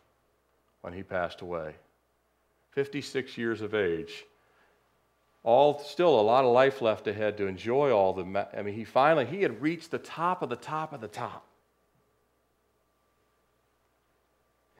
when 0.83 0.93
he 0.93 1.03
passed 1.03 1.41
away. 1.41 1.75
56 2.73 3.39
years 3.39 3.63
of 3.63 3.75
age. 3.75 4.25
All 5.47 5.79
still 5.79 6.19
a 6.19 6.23
lot 6.23 6.45
of 6.45 6.53
life 6.53 6.83
left 6.83 7.07
ahead 7.07 7.37
to 7.37 7.47
enjoy 7.47 7.93
all 7.93 8.13
the 8.13 8.49
I 8.53 8.63
mean 8.63 8.75
he 8.75 8.85
finally 8.85 9.27
he 9.27 9.43
had 9.43 9.63
reached 9.63 9.93
the 9.93 9.99
top 9.99 10.43
of 10.43 10.49
the 10.49 10.57
top 10.57 10.93
of 10.93 11.01
the 11.01 11.07
top. 11.07 11.47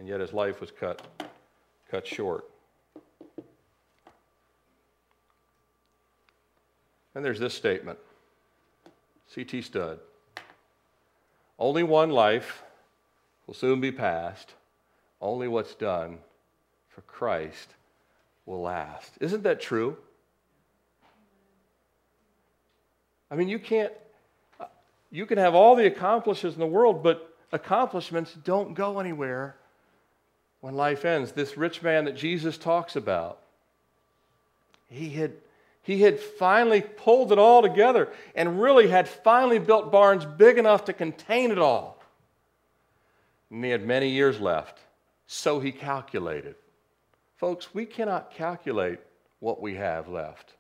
And 0.01 0.09
yet 0.09 0.19
his 0.19 0.33
life 0.33 0.61
was 0.61 0.73
cut 0.73 1.07
cut 1.89 2.05
short. 2.05 2.51
And 7.15 7.25
there's 7.25 7.39
this 7.39 7.55
statement 7.55 8.01
C.T. 9.29 9.63
Studd 9.63 10.01
Only 11.61 11.85
one 11.85 12.11
life 12.11 12.65
will 13.47 13.55
soon 13.55 13.81
be 13.81 13.93
passed. 13.93 14.55
Only 15.21 15.47
what's 15.47 15.77
done 15.77 16.19
for 16.89 17.03
Christ 17.03 17.69
will 18.47 18.63
last. 18.63 19.13
Isn't 19.21 19.45
that 19.45 19.61
true? 19.61 19.99
I 23.31 23.35
mean, 23.35 23.49
you 23.49 23.59
can't, 23.59 23.93
you 25.11 25.27
can 25.27 25.39
have 25.39 25.55
all 25.55 25.77
the 25.77 25.87
accomplishments 25.87 26.57
in 26.57 26.61
the 26.61 26.67
world, 26.67 27.03
but 27.03 27.35
accomplishments 27.53 28.35
don't 28.45 28.75
go 28.75 29.01
anywhere 29.01 29.57
when 30.61 30.75
life 30.75 31.05
ends. 31.05 31.33
This 31.33 31.57
rich 31.57 31.83
man 31.83 32.05
that 32.05 32.17
Jesus 32.17 32.59
talks 32.59 32.97
about, 32.97 33.39
he 34.89 35.11
had 35.11 35.33
he 35.87 36.03
had 36.03 36.19
finally 36.19 36.81
pulled 36.81 37.31
it 37.31 37.39
all 37.39 37.63
together 37.63 38.09
and 38.35 38.61
really 38.61 38.89
had 38.89 39.09
finally 39.09 39.61
built 39.61 39.93
barns 39.93 40.25
big 40.25 40.59
enough 40.59 40.87
to 40.87 40.93
contain 40.93 41.53
it 41.53 41.61
all. 41.61 42.03
And 43.51 43.65
he 43.65 43.71
had 43.71 43.87
many 43.87 44.09
years 44.09 44.41
left, 44.41 44.81
so 45.29 45.61
he 45.61 45.71
calculated. 45.71 46.57
Folks, 47.37 47.73
we 47.73 47.87
cannot 47.87 48.33
calculate 48.33 48.99
what 49.39 49.63
we 49.63 49.77
have 49.77 50.09
left. 50.09 50.56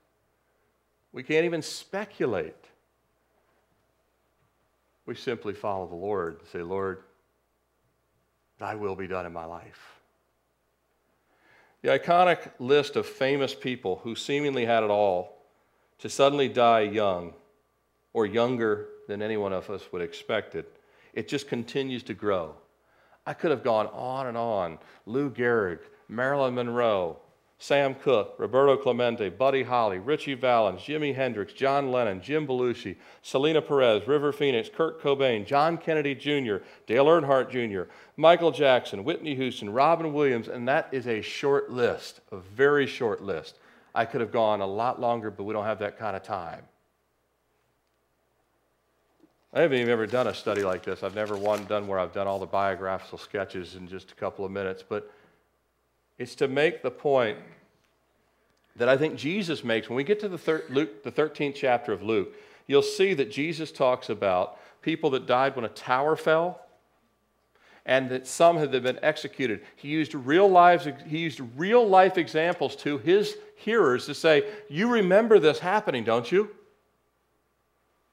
We 1.17 1.23
can't 1.23 1.47
even 1.47 1.63
speculate. 1.63 2.67
We 5.07 5.15
simply 5.15 5.55
follow 5.55 5.87
the 5.87 5.95
Lord 5.95 6.41
and 6.41 6.49
say, 6.49 6.61
Lord, 6.61 7.05
thy 8.59 8.75
will 8.75 8.95
be 8.95 9.07
done 9.07 9.25
in 9.25 9.33
my 9.33 9.47
life. 9.47 9.99
The 11.81 11.89
iconic 11.89 12.51
list 12.59 12.97
of 12.97 13.07
famous 13.07 13.55
people 13.55 14.03
who 14.05 14.15
seemingly 14.15 14.67
had 14.67 14.83
it 14.83 14.91
all 14.91 15.39
to 16.01 16.11
suddenly 16.11 16.51
die 16.51 16.81
young 16.81 17.33
or 18.13 18.27
younger 18.27 18.89
than 19.09 19.23
any 19.23 19.39
one 19.39 19.55
of 19.55 19.71
us 19.71 19.91
would 19.93 20.03
expect 20.03 20.55
it, 20.55 20.71
it 21.15 21.29
just 21.29 21.49
continues 21.49 22.03
to 22.03 22.13
grow. 22.13 22.55
I 23.25 23.33
could 23.33 23.53
have 23.53 23.65
gone 23.65 23.87
on 23.87 24.27
and 24.27 24.37
on. 24.37 24.79
Lou 25.07 25.31
Gehrig, 25.31 25.79
Marilyn 26.11 26.57
Monroe, 26.57 27.21
Sam 27.59 27.95
Cooke, 27.95 28.35
Roberto 28.38 28.77
Clemente, 28.77 29.31
Buddy 29.31 29.62
Holly, 29.62 29.99
Ritchie 29.99 30.35
Valens, 30.35 30.83
Jimi 30.83 31.14
Hendrix, 31.14 31.55
John 31.55 31.90
Lennon, 31.90 32.21
Jim 32.21 32.47
Belushi, 32.47 32.97
Selena 33.23 33.62
Perez, 33.62 34.07
River 34.07 34.31
Phoenix, 34.31 34.69
Kurt 34.69 35.01
Cobain, 35.01 35.47
John 35.47 35.79
Kennedy 35.79 36.14
Jr., 36.14 36.57
Dale 36.87 37.07
Earnhardt 37.07 37.51
Jr., 37.51 37.90
Michael 38.16 38.51
Jackson, 38.51 39.05
Whitney 39.05 39.35
Houston, 39.35 39.71
Robin 39.71 40.12
Williams, 40.12 40.49
and 40.49 40.69
that 40.69 40.88
is 40.92 41.07
a 41.07 41.23
short 41.23 41.71
list, 41.71 42.21
a 42.31 42.37
very 42.37 42.87
short 42.87 43.23
list. 43.23 43.59
I 43.95 44.05
could 44.05 44.21
have 44.21 44.33
gone 44.33 44.61
a 44.61 44.66
lot 44.66 45.01
longer, 45.01 45.31
but 45.31 45.45
we 45.45 45.55
don't 45.55 45.64
have 45.64 45.79
that 45.79 45.99
kind 45.99 46.14
of 46.14 46.23
time. 46.23 46.62
I 49.55 49.62
haven't 49.62 49.79
even 49.79 49.90
ever 49.90 50.07
done 50.07 50.27
a 50.27 50.35
study 50.35 50.62
like 50.62 50.83
this. 50.83 51.03
I've 51.03 51.14
never 51.14 51.38
one 51.38 51.64
done 51.64 51.87
where 51.87 51.99
I've 51.99 52.12
done 52.12 52.27
all 52.27 52.38
the 52.38 52.45
biographical 52.45 53.16
sketches 53.16 53.75
in 53.75 53.88
just 53.88 54.12
a 54.12 54.14
couple 54.14 54.45
of 54.45 54.51
minutes, 54.51 54.85
but 54.87 55.11
it's 56.19 56.35
to 56.37 56.49
make 56.49 56.83
the 56.83 56.91
point 56.91 57.39
that 58.77 58.89
I 58.89 58.97
think 58.97 59.17
Jesus 59.17 59.65
makes. 59.65 59.89
When 59.89 59.97
we 59.97 60.05
get 60.05 60.21
to 60.21 60.29
the, 60.29 60.39
thir- 60.39 60.65
Luke, 60.69 61.03
the 61.03 61.13
13th 61.13 61.55
chapter 61.55 61.93
of 61.93 62.03
Luke, 62.03 62.33
you'll 62.67 62.83
see 62.83 63.15
that 63.15 63.31
Jesus 63.31 63.73
talks 63.73 64.09
about 64.09 64.59
people 64.83 65.11
that 65.11 65.27
died 65.27 65.57
when 65.57 65.65
a 65.65 65.71
tower 65.71 66.17
fell 66.17 66.61
and 67.87 68.11
that 68.11 68.27
some 68.27 68.57
had 68.57 68.71
been 68.71 68.99
executed. 69.03 69.61
He 69.77 69.89
used 69.89 70.15
real 70.15 70.49
lives, 70.49 70.89
he 71.07 71.19
used 71.19 71.41
real 71.57 71.87
life 71.89 72.19
examples 72.19 72.77
to 72.77 72.99
his 72.99 73.37
hearers 73.57 74.07
to 74.07 74.15
say, 74.15 74.45
You 74.69 74.89
remember 74.89 75.39
this 75.39 75.61
happening, 75.61 76.05
don't 76.05 76.31
you? 76.31 76.51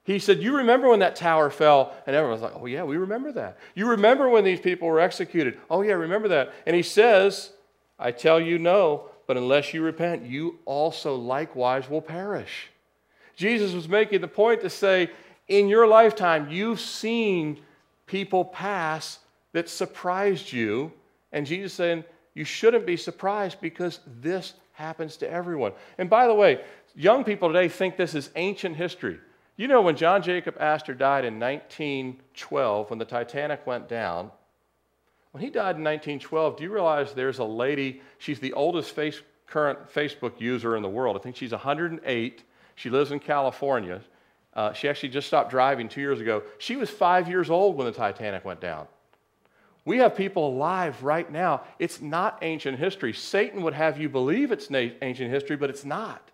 He 0.04 0.20
said, 0.20 0.40
You 0.40 0.58
remember 0.58 0.90
when 0.90 1.00
that 1.00 1.16
tower 1.16 1.50
fell? 1.50 1.94
And 2.06 2.16
everyone 2.16 2.40
was 2.40 2.42
like, 2.42 2.62
Oh, 2.62 2.68
yeah, 2.68 2.84
we 2.84 2.98
remember 2.98 3.32
that. 3.34 3.58
You 3.74 3.90
remember 3.90 4.30
when 4.30 4.44
these 4.44 4.60
people 4.60 4.88
were 4.88 5.00
executed? 5.00 5.60
Oh, 5.70 5.82
yeah, 5.82 5.94
remember 5.94 6.28
that. 6.30 6.54
And 6.68 6.76
he 6.76 6.84
says, 6.84 7.52
I 8.00 8.12
tell 8.12 8.40
you 8.40 8.60
no, 8.60 9.10
but 9.28 9.38
unless 9.38 9.74
you 9.74 9.82
repent, 9.82 10.26
you 10.26 10.60
also 10.66 11.16
likewise 11.16 11.90
will 11.90 12.02
perish. 12.02 12.70
Jesus 13.36 13.74
was 13.74 13.88
making 13.88 14.22
the 14.22 14.28
point 14.28 14.62
to 14.62 14.70
say, 14.70 15.10
in 15.48 15.68
your 15.68 15.88
lifetime, 15.88 16.50
you've 16.50 16.80
seen 16.80 17.60
people 18.06 18.46
pass 18.46 19.20
that 19.54 19.70
surprised 19.70 20.52
you. 20.52 20.92
And 21.32 21.46
Jesus 21.46 21.74
saying, 21.74 22.04
you 22.34 22.46
shouldn't 22.46 22.86
be 22.86 22.98
surprised 22.98 23.60
because 23.62 24.00
this 24.22 24.54
happens 24.74 25.18
to 25.18 25.30
everyone. 25.30 25.72
And 25.98 26.10
by 26.10 26.28
the 26.28 26.34
way, 26.34 26.62
young 26.96 27.24
people 27.24 27.50
today 27.50 27.70
think 27.70 27.96
this 27.96 28.16
is 28.16 28.30
ancient 28.36 28.76
history. 28.76 29.20
You 29.56 29.68
know, 29.68 29.82
when 29.82 29.96
John 29.96 30.24
Jacob 30.24 30.58
Astor 30.60 30.96
died 30.96 31.26
in 31.26 31.40
1912, 31.40 32.90
when 32.90 33.00
the 33.00 33.06
Titanic 33.06 33.66
went 33.68 33.88
down, 33.88 34.32
when 35.34 35.42
he 35.44 35.50
died 35.50 35.78
in 35.78 35.84
1912, 35.84 36.58
do 36.58 36.64
you 36.64 36.72
realize 36.72 37.14
there's 37.14 37.40
a 37.40 37.44
lady, 37.44 38.02
she's 38.20 38.40
the 38.40 38.54
oldest 38.54 38.94
face, 38.94 39.20
current 39.48 39.92
Facebook 39.92 40.40
user 40.40 40.76
in 40.76 40.84
the 40.84 40.90
world. 40.90 41.18
I 41.18 41.20
think 41.20 41.36
she's 41.36 41.52
108. 41.52 42.44
She 42.76 42.90
lives 42.92 43.12
in 43.12 43.20
California. 43.20 44.00
Uh, 44.54 44.74
she 44.74 44.88
actually 44.88 45.10
just 45.10 45.26
stopped 45.26 45.50
driving 45.50 45.90
two 45.90 46.02
years 46.02 46.22
ago. 46.22 46.44
She 46.60 46.76
was 46.76 46.92
five 46.92 47.28
years 47.28 47.50
old 47.50 47.76
when 47.76 47.88
the 47.88 47.92
Titanic 47.92 48.46
went 48.46 48.62
down. 48.62 48.86
We 49.86 49.98
have 49.98 50.16
people 50.16 50.50
alive 50.50 51.04
right 51.04 51.30
now. 51.32 51.64
It's 51.80 52.00
not 52.00 52.38
ancient 52.44 52.78
history. 52.78 53.12
Satan 53.12 53.64
would 53.64 53.74
have 53.74 54.00
you 54.00 54.10
believe 54.10 54.52
it's 54.52 54.70
ancient 54.72 55.32
history, 55.32 55.56
but 55.56 55.72
it's 55.72 55.84
not. 55.84 56.30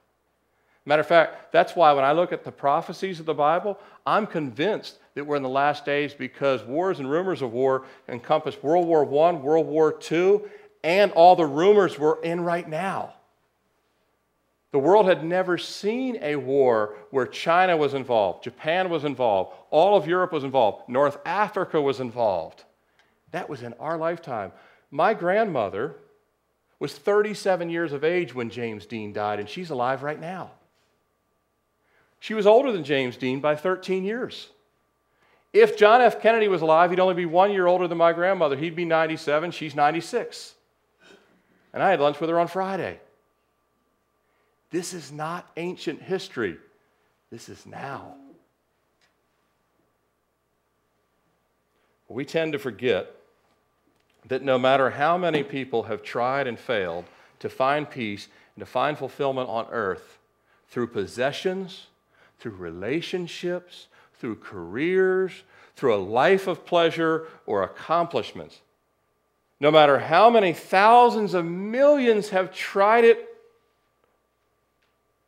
Matter 0.86 1.02
of 1.02 1.08
fact, 1.08 1.54
that's 1.54 1.74
why 1.74 1.94
when 1.94 2.04
I 2.04 2.12
look 2.12 2.34
at 2.34 2.44
the 2.44 2.52
prophecies 2.52 3.22
of 3.22 3.26
the 3.26 3.34
Bible, 3.34 3.80
I'm 4.06 4.28
convinced 4.28 4.98
that 5.20 5.26
we're 5.26 5.36
in 5.36 5.44
the 5.44 5.50
last 5.50 5.84
days 5.84 6.14
because 6.14 6.64
wars 6.64 7.00
and 7.00 7.12
rumors 7.12 7.42
of 7.42 7.52
war 7.52 7.84
encompass 8.08 8.62
World 8.64 8.88
War 8.88 9.04
I, 9.04 9.34
World 9.34 9.68
War 9.68 10.00
II, 10.10 10.40
and 10.82 11.12
all 11.12 11.36
the 11.36 11.46
rumors 11.46 12.00
we're 12.00 12.22
in 12.22 12.40
right 12.40 12.68
now. 12.68 13.14
The 14.72 14.80
world 14.80 15.08
had 15.08 15.26
never 15.26 15.58
seen 15.58 16.20
a 16.22 16.38
war 16.38 16.96
where 17.12 17.28
China 17.28 17.76
was 17.76 17.94
involved, 17.94 18.46
Japan 18.46 18.90
was 18.90 19.04
involved, 19.04 19.54
all 19.72 19.98
of 19.98 20.08
Europe 20.08 20.32
was 20.32 20.46
involved, 20.46 20.88
North 20.88 21.18
Africa 21.26 21.82
was 21.82 22.00
involved. 22.00 22.64
That 23.32 23.50
was 23.50 23.62
in 23.62 23.74
our 23.74 23.98
lifetime. 23.98 24.54
My 24.90 25.14
grandmother 25.14 25.98
was 26.80 26.94
37 26.94 27.70
years 27.70 27.92
of 27.92 28.06
age 28.06 28.34
when 28.34 28.50
James 28.50 28.86
Dean 28.86 29.12
died, 29.12 29.42
and 29.42 29.50
she's 29.50 29.70
alive 29.70 30.02
right 30.02 30.20
now. 30.20 30.52
She 32.22 32.34
was 32.34 32.48
older 32.48 32.72
than 32.72 32.86
James 32.86 33.18
Dean 33.18 33.42
by 33.42 33.58
13 33.58 34.06
years. 34.06 34.50
If 35.52 35.78
John 35.78 36.02
F. 36.02 36.22
Kennedy 36.22 36.48
was 36.48 36.62
alive, 36.62 36.92
he'd 36.92 37.00
only 37.00 37.16
be 37.16 37.26
one 37.26 37.52
year 37.52 37.66
older 37.66 37.88
than 37.88 37.98
my 37.98 38.14
grandmother. 38.14 38.56
He'd 38.56 38.76
be 38.76 38.86
97, 38.86 39.52
she's 39.52 39.76
96. 39.76 40.54
And 41.74 41.82
I 41.82 41.90
had 41.90 42.00
lunch 42.00 42.20
with 42.20 42.30
her 42.30 42.40
on 42.40 42.48
Friday. 42.48 43.00
This 44.72 44.94
is 44.94 45.12
not 45.12 45.50
ancient 45.58 46.02
history, 46.02 46.58
this 47.32 47.50
is 47.50 47.66
now. 47.66 48.16
We 52.08 52.26
tend 52.26 52.54
to 52.54 52.60
forget 52.60 53.16
that 54.28 54.44
no 54.44 54.58
matter 54.60 54.90
how 54.92 55.18
many 55.18 55.44
people 55.44 55.84
have 55.84 56.04
tried 56.04 56.48
and 56.48 56.60
failed 56.60 57.06
to 57.40 57.50
find 57.50 57.90
peace 57.90 58.28
and 58.56 58.62
to 58.62 58.66
find 58.66 58.98
fulfillment 58.98 59.50
on 59.50 59.68
earth 59.72 60.18
through 60.70 60.88
possessions, 60.88 61.88
through 62.40 62.54
relationships, 62.54 63.88
through 64.20 64.36
careers, 64.36 65.32
through 65.76 65.96
a 65.96 65.98
life 65.98 66.48
of 66.48 66.66
pleasure 66.66 67.28
or 67.46 67.64
accomplishments. 67.64 68.62
No 69.60 69.72
matter 69.72 70.00
how 70.00 70.30
many 70.30 70.54
thousands 70.54 71.34
of 71.34 71.46
millions 71.46 72.30
have 72.30 72.54
tried 72.54 73.04
it 73.04 73.28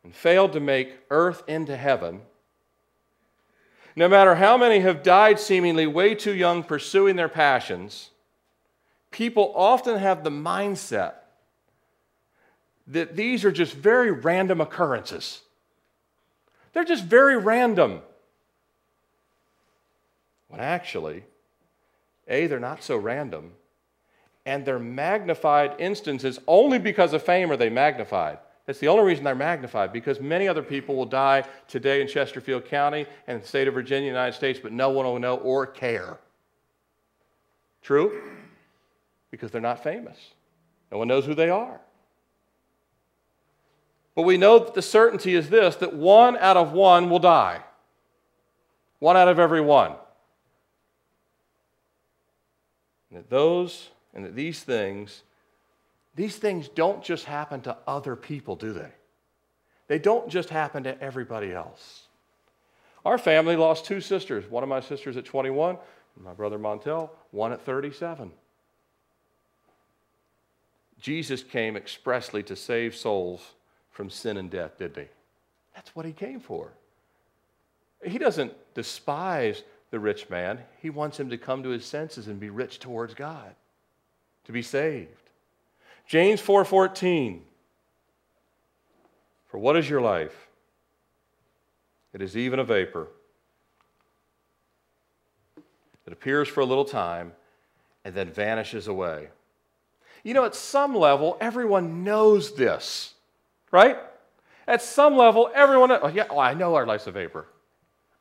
and 0.04 0.14
failed 0.14 0.52
to 0.52 0.60
make 0.60 0.98
earth 1.10 1.42
into 1.48 1.76
heaven, 1.76 2.22
no 3.94 4.08
matter 4.08 4.36
how 4.36 4.56
many 4.56 4.80
have 4.80 5.02
died 5.02 5.38
seemingly 5.38 5.86
way 5.86 6.14
too 6.14 6.34
young 6.34 6.62
pursuing 6.62 7.16
their 7.16 7.28
passions, 7.28 8.10
people 9.10 9.52
often 9.54 9.98
have 9.98 10.24
the 10.24 10.30
mindset 10.30 11.14
that 12.86 13.16
these 13.16 13.44
are 13.44 13.52
just 13.52 13.74
very 13.74 14.10
random 14.10 14.60
occurrences. 14.60 15.42
They're 16.72 16.84
just 16.84 17.04
very 17.04 17.36
random. 17.36 18.00
When 20.52 20.60
actually, 20.60 21.24
A, 22.28 22.46
they're 22.46 22.60
not 22.60 22.82
so 22.82 22.98
random, 22.98 23.52
and 24.44 24.66
they're 24.66 24.78
magnified 24.78 25.76
instances 25.78 26.38
only 26.46 26.78
because 26.78 27.14
of 27.14 27.22
fame 27.22 27.50
are 27.50 27.56
they 27.56 27.70
magnified. 27.70 28.36
That's 28.66 28.78
the 28.78 28.88
only 28.88 29.04
reason 29.04 29.24
they're 29.24 29.34
magnified, 29.34 29.94
because 29.94 30.20
many 30.20 30.46
other 30.46 30.62
people 30.62 30.94
will 30.94 31.06
die 31.06 31.44
today 31.68 32.02
in 32.02 32.06
Chesterfield 32.06 32.66
County 32.66 33.06
and 33.26 33.40
the 33.42 33.46
state 33.46 33.66
of 33.66 33.72
Virginia, 33.72 34.06
United 34.10 34.34
States, 34.34 34.60
but 34.62 34.72
no 34.72 34.90
one 34.90 35.06
will 35.06 35.18
know 35.18 35.36
or 35.36 35.66
care. 35.66 36.18
True? 37.80 38.20
Because 39.30 39.50
they're 39.50 39.62
not 39.62 39.82
famous. 39.82 40.18
No 40.90 40.98
one 40.98 41.08
knows 41.08 41.24
who 41.24 41.34
they 41.34 41.48
are. 41.48 41.80
But 44.14 44.24
we 44.24 44.36
know 44.36 44.58
that 44.58 44.74
the 44.74 44.82
certainty 44.82 45.34
is 45.34 45.48
this 45.48 45.76
that 45.76 45.94
one 45.94 46.36
out 46.36 46.58
of 46.58 46.72
one 46.72 47.08
will 47.08 47.20
die. 47.20 47.62
One 48.98 49.16
out 49.16 49.28
of 49.28 49.38
every 49.38 49.62
one. 49.62 49.92
And 53.12 53.18
that 53.18 53.30
those 53.30 53.90
and 54.14 54.24
that 54.24 54.34
these 54.34 54.62
things, 54.62 55.22
these 56.14 56.36
things 56.36 56.68
don't 56.68 57.02
just 57.02 57.24
happen 57.24 57.60
to 57.62 57.76
other 57.86 58.16
people, 58.16 58.56
do 58.56 58.72
they? 58.72 58.90
They 59.88 59.98
don't 59.98 60.30
just 60.30 60.48
happen 60.48 60.84
to 60.84 60.98
everybody 61.02 61.52
else. 61.52 62.06
Our 63.04 63.18
family 63.18 63.56
lost 63.56 63.84
two 63.84 64.00
sisters. 64.00 64.48
One 64.50 64.62
of 64.62 64.68
my 64.68 64.80
sisters 64.80 65.16
at 65.16 65.26
21, 65.26 65.76
my 66.22 66.32
brother 66.32 66.58
Montel, 66.58 67.10
one 67.32 67.52
at 67.52 67.60
37. 67.60 68.30
Jesus 70.98 71.42
came 71.42 71.76
expressly 71.76 72.42
to 72.44 72.56
save 72.56 72.94
souls 72.94 73.42
from 73.90 74.08
sin 74.08 74.36
and 74.38 74.48
death, 74.48 74.78
did 74.78 74.96
he? 74.96 75.04
That's 75.74 75.94
what 75.94 76.06
he 76.06 76.12
came 76.12 76.40
for. 76.40 76.72
He 78.04 78.18
doesn't 78.18 78.52
despise 78.74 79.62
the 79.92 80.00
rich 80.00 80.28
man, 80.28 80.58
he 80.80 80.90
wants 80.90 81.20
him 81.20 81.30
to 81.30 81.38
come 81.38 81.62
to 81.62 81.68
his 81.68 81.86
senses 81.86 82.26
and 82.26 82.40
be 82.40 82.50
rich 82.50 82.80
towards 82.80 83.14
God, 83.14 83.54
to 84.46 84.50
be 84.52 84.62
saved. 84.62 85.30
James 86.08 86.40
4:14 86.40 87.44
For 89.46 89.58
what 89.58 89.76
is 89.76 89.88
your 89.88 90.00
life? 90.00 90.48
It 92.12 92.20
is 92.20 92.36
even 92.36 92.58
a 92.58 92.64
vapor. 92.64 93.06
It 96.04 96.12
appears 96.12 96.48
for 96.48 96.60
a 96.60 96.66
little 96.66 96.84
time 96.84 97.32
and 98.04 98.14
then 98.14 98.32
vanishes 98.32 98.88
away. 98.88 99.28
You 100.24 100.34
know, 100.34 100.44
at 100.44 100.56
some 100.56 100.96
level, 100.96 101.38
everyone 101.40 102.02
knows 102.02 102.56
this 102.56 103.14
right? 103.72 103.98
At 104.68 104.80
some 104.80 105.16
level, 105.16 105.50
everyone, 105.52 105.90
oh, 105.90 106.06
yeah, 106.06 106.26
oh, 106.30 106.38
I 106.38 106.54
know 106.54 106.76
our 106.76 106.86
life's 106.86 107.08
a 107.08 107.10
vapor. 107.10 107.48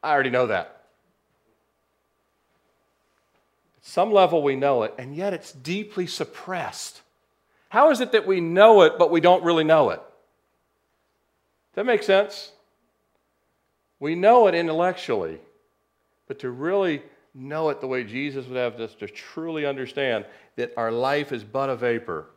I 0.02 0.12
already 0.12 0.32
know 0.32 0.48
that. 0.48 0.82
At 3.71 3.71
some 3.82 4.12
level, 4.14 4.44
we 4.44 4.56
know 4.56 4.84
it, 4.84 4.94
and 4.98 5.16
yet 5.16 5.34
it's 5.34 5.52
deeply 5.52 6.08
suppressed. 6.08 7.02
How 7.70 7.90
is 7.92 8.00
it 8.00 8.12
that 8.12 8.28
we 8.28 8.40
know 8.40 8.84
it, 8.84 8.94
but 8.98 9.12
we 9.12 9.22
don't 9.22 9.44
really 9.44 9.64
know 9.64 9.90
it? 9.90 10.00
Does 10.00 11.76
that 11.76 11.86
make 11.86 12.04
sense? 12.04 12.52
We 14.00 14.16
know 14.16 14.48
it 14.48 14.56
intellectually, 14.56 15.40
but 16.28 16.40
to 16.40 16.50
really 16.50 17.02
know 17.34 17.70
it 17.70 17.82
the 17.82 17.88
way 17.88 18.04
Jesus 18.04 18.46
would 18.48 18.58
have 18.58 18.80
us 18.80 18.94
to 18.96 19.08
truly 19.08 19.66
understand 19.66 20.26
that 20.58 20.74
our 20.76 20.92
life 20.92 21.32
is 21.32 21.44
but 21.44 21.70
a 21.70 21.76
vapor 21.76 22.28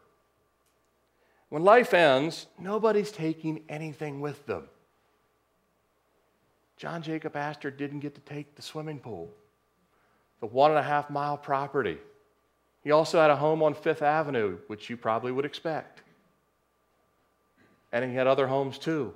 when 1.54 1.62
life 1.62 1.94
ends, 1.94 2.48
nobody's 2.58 3.12
taking 3.12 3.62
anything 3.68 4.20
with 4.20 4.44
them. 4.44 4.64
John 6.76 7.00
Jacob 7.00 7.36
Astor 7.36 7.70
didn't 7.70 8.00
get 8.00 8.16
to 8.16 8.20
take 8.22 8.56
the 8.56 8.62
swimming 8.62 8.98
pool, 8.98 9.30
the 10.44 10.48
one 10.48 10.70
and 10.70 10.78
a 10.78 10.82
half 10.82 11.08
mile 11.08 11.38
property. 11.38 11.96
He 12.82 12.90
also 12.90 13.18
had 13.18 13.30
a 13.30 13.36
home 13.36 13.62
on 13.62 13.72
Fifth 13.72 14.02
Avenue, 14.02 14.58
which 14.66 14.90
you 14.90 14.96
probably 14.98 15.32
would 15.32 15.46
expect. 15.46 16.02
And 17.90 18.04
he 18.04 18.14
had 18.14 18.26
other 18.26 18.46
homes 18.46 18.76
too. 18.76 19.14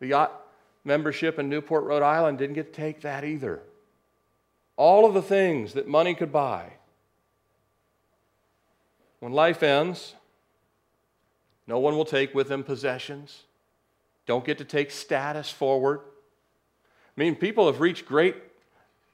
The 0.00 0.08
yacht 0.08 0.38
membership 0.84 1.38
in 1.38 1.48
Newport, 1.48 1.84
Rhode 1.84 2.02
Island 2.02 2.36
didn't 2.36 2.56
get 2.56 2.74
to 2.74 2.78
take 2.78 3.00
that 3.00 3.24
either. 3.24 3.62
All 4.76 5.06
of 5.06 5.14
the 5.14 5.22
things 5.22 5.72
that 5.72 5.88
money 5.88 6.14
could 6.14 6.30
buy. 6.30 6.74
When 9.20 9.32
life 9.32 9.62
ends, 9.62 10.14
no 11.66 11.78
one 11.78 11.96
will 11.96 12.04
take 12.04 12.34
with 12.34 12.48
them 12.48 12.64
possessions. 12.64 13.44
Don't 14.26 14.44
get 14.44 14.58
to 14.58 14.64
take 14.66 14.90
status 14.90 15.50
forward. 15.50 16.00
I 17.16 17.18
mean, 17.18 17.34
people 17.34 17.64
have 17.64 17.80
reached 17.80 18.04
great 18.04 18.36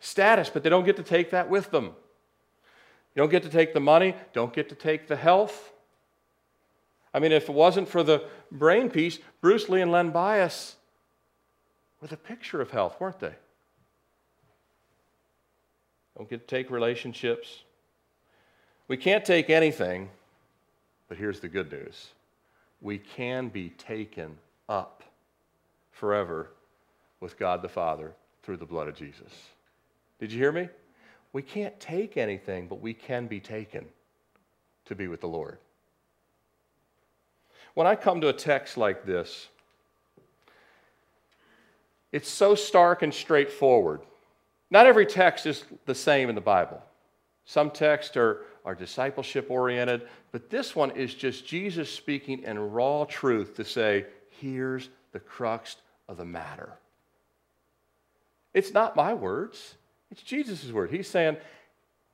status, 0.03 0.51
but 0.51 0.63
they 0.63 0.69
don't 0.69 0.85
get 0.85 0.97
to 0.97 1.03
take 1.03 1.31
that 1.31 1.49
with 1.49 1.71
them. 1.71 1.85
You 3.15 3.23
don't 3.23 3.31
get 3.31 3.45
to 3.45 3.49
take 3.49 3.73
the 3.73 3.81
money, 3.81 4.17
don't 4.33 4.53
get 4.53 4.69
to 4.71 4.75
take 4.75 5.07
the 5.07 5.17
health. 5.17 5.73
I 7.15 7.21
mean, 7.21 7.31
if 7.31 7.49
it 7.49 7.55
wasn't 7.55 7.89
for 7.89 8.03
the 8.03 8.25
brain 8.51 8.91
piece, 8.91 9.19
Bruce 9.41 9.69
Lee 9.69 9.81
and 9.81 9.93
Len 9.93 10.11
Bias 10.11 10.77
were 12.01 12.09
the 12.09 12.17
picture 12.17 12.61
of 12.61 12.71
health, 12.71 13.01
weren't 13.01 13.21
they? 13.21 13.35
Don't 16.17 16.29
get 16.29 16.47
to 16.49 16.57
take 16.57 16.71
relationships. 16.71 17.63
We 18.89 18.97
can't 18.97 19.25
take 19.25 19.51
anything, 19.51 20.11
but 21.09 21.17
here's 21.17 21.41
the 21.41 21.49
good 21.49 21.71
news 21.71 22.09
we 22.81 22.99
can 22.99 23.49
be 23.49 23.71
taken 23.71 24.37
up 24.69 25.05
forever 25.93 26.51
with 27.21 27.39
God 27.39 27.63
the 27.63 27.69
Father 27.69 28.13
through 28.43 28.57
the 28.57 28.67
blood 28.67 28.89
of 28.89 28.97
Jesus. 28.97 29.31
Did 30.23 30.31
you 30.31 30.39
hear 30.39 30.53
me? 30.53 30.69
We 31.33 31.43
can't 31.43 31.81
take 31.81 32.17
anything, 32.17 32.69
but 32.69 32.81
we 32.81 32.95
can 32.95 33.27
be 33.27 33.41
taken 33.41 33.87
to 34.85 34.95
be 34.95 35.09
with 35.09 35.21
the 35.21 35.27
Lord. 35.27 35.59
When 37.75 37.89
I 37.89 37.97
come 37.97 38.21
to 38.21 38.29
a 38.29 38.33
text 38.33 38.77
like 38.77 39.05
this, 39.05 39.49
it's 42.13 42.31
so 42.31 42.55
stark 42.55 43.03
and 43.03 43.13
straightforward. 43.13 44.03
Not 44.71 44.87
every 44.87 45.07
text 45.07 45.45
is 45.45 45.65
the 45.87 45.95
same 45.97 46.29
in 46.29 46.37
the 46.37 46.41
Bible. 46.41 46.81
Some 47.45 47.73
texts 47.73 48.17
are 48.17 48.43
are 48.65 48.77
discipleship 48.77 49.51
oriented, 49.51 50.03
but 50.31 50.51
this 50.51 50.77
one 50.77 50.93
is 50.93 51.15
just 51.15 51.49
Jesus 51.49 51.93
speaking 51.93 52.45
in 52.45 52.71
raw 52.71 53.07
truth 53.07 53.57
to 53.57 53.65
say, 53.65 54.07
here's 54.41 54.89
the 55.11 55.19
crux 55.19 55.79
of 56.09 56.17
the 56.17 56.25
matter. 56.25 56.75
It's 58.55 58.73
not 58.73 58.95
my 58.95 59.15
words, 59.15 59.75
it's 60.13 60.23
Jesus' 60.23 60.71
word. 60.71 60.91
He's 60.91 61.09
saying, 61.09 61.39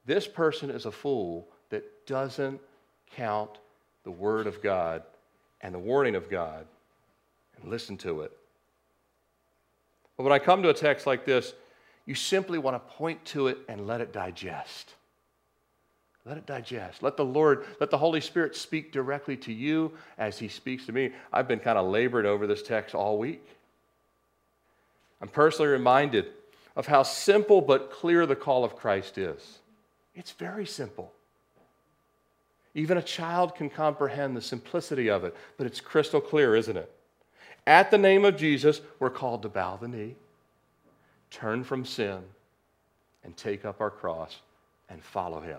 this 0.07 0.27
person 0.27 0.71
is 0.71 0.87
a 0.87 0.93
fool 0.93 1.49
that 1.71 2.07
doesn't 2.07 2.61
count 3.15 3.51
the 4.05 4.11
word 4.11 4.47
of 4.47 4.63
God 4.63 5.03
and 5.61 5.75
the 5.75 5.79
warning 5.79 6.15
of 6.15 6.31
God 6.31 6.67
and 7.61 7.71
listen 7.71 7.99
to 7.99 8.23
it. 8.23 8.33
But 10.17 10.23
when 10.23 10.33
I 10.33 10.39
come 10.39 10.63
to 10.63 10.69
a 10.69 10.75
text 10.75 11.07
like 11.07 11.25
this, 11.25 11.53
you 12.07 12.15
simply 12.15 12.59
want 12.59 12.75
to 12.75 12.95
point 12.95 13.25
to 13.27 13.49
it 13.49 13.59
and 13.69 13.87
let 13.87 14.01
it 14.01 14.13
digest. 14.13 14.95
Let 16.25 16.39
it 16.39 16.47
digest. 16.47 17.03
Let 17.03 17.17
the 17.17 17.25
Lord, 17.25 17.65
let 17.81 17.91
the 17.91 17.99
Holy 17.99 18.21
Spirit 18.21 18.55
speak 18.55 18.93
directly 18.93 19.37
to 19.39 19.53
you 19.53 19.93
as 20.19 20.39
He 20.39 20.49
speaks 20.49 20.87
to 20.87 20.93
me. 20.93 21.11
I've 21.33 21.49
been 21.49 21.59
kind 21.59 21.79
of 21.79 21.87
labored 21.91 22.27
over 22.27 22.47
this 22.47 22.63
text 22.63 22.95
all 22.95 23.19
week. 23.19 23.45
I'm 25.21 25.29
personally 25.29 25.71
reminded 25.71 26.27
of 26.79 26.87
how 26.87 27.03
simple 27.03 27.61
but 27.61 27.91
clear 27.91 28.25
the 28.25 28.37
call 28.37 28.65
of 28.65 28.77
Christ 28.77 29.19
is. 29.19 29.59
It's 30.15 30.31
very 30.31 30.65
simple. 30.65 31.13
Even 32.73 32.97
a 32.97 33.03
child 33.03 33.57
can 33.57 33.69
comprehend 33.69 34.37
the 34.37 34.41
simplicity 34.41 35.11
of 35.11 35.25
it, 35.25 35.37
but 35.57 35.67
it's 35.67 35.81
crystal 35.81 36.21
clear, 36.21 36.55
isn't 36.55 36.77
it? 36.77 36.91
At 37.67 37.91
the 37.91 37.99
name 37.99 38.25
of 38.25 38.37
Jesus, 38.37 38.81
we're 39.01 39.11
called 39.11 39.43
to 39.43 39.49
bow 39.49 39.77
the 39.77 39.89
knee, 39.89 40.15
turn 41.33 41.65
from 41.65 41.85
sin, 41.85 42.21
and 43.25 43.37
take 43.37 43.65
up 43.65 43.81
our 43.81 43.91
cross 43.91 44.37
and 44.89 45.03
follow 45.03 45.41
Him. 45.41 45.59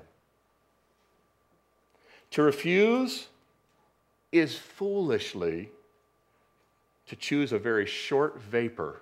To 2.32 2.44
refuse 2.44 3.28
is 4.32 4.58
foolishly 4.58 5.70
to 7.08 7.16
choose 7.18 7.52
a 7.52 7.60
very 7.60 7.86
short 7.86 8.40
vapor 8.40 9.02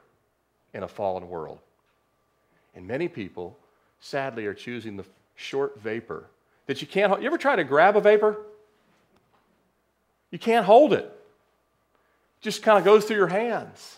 in 0.74 0.82
a 0.82 0.88
fallen 0.88 1.30
world. 1.30 1.60
And 2.78 2.88
many 2.88 3.08
people, 3.08 3.58
sadly, 4.00 4.46
are 4.46 4.54
choosing 4.54 4.98
the 4.98 5.06
short 5.36 5.82
vapor 5.82 6.26
that 6.68 6.80
you 6.80 6.88
can't 6.88 7.10
hold. 7.10 7.24
You 7.24 7.28
ever 7.28 7.40
try 7.40 7.56
to 7.56 7.64
grab 7.64 7.98
a 7.98 8.02
vapor? 8.02 8.38
You 10.30 10.38
can't 10.38 10.64
hold 10.64 10.94
it. 10.94 11.06
it 11.06 12.42
just 12.42 12.62
kind 12.62 12.78
of 12.78 12.86
goes 12.86 13.06
through 13.06 13.18
your 13.18 13.28
hands. 13.28 13.98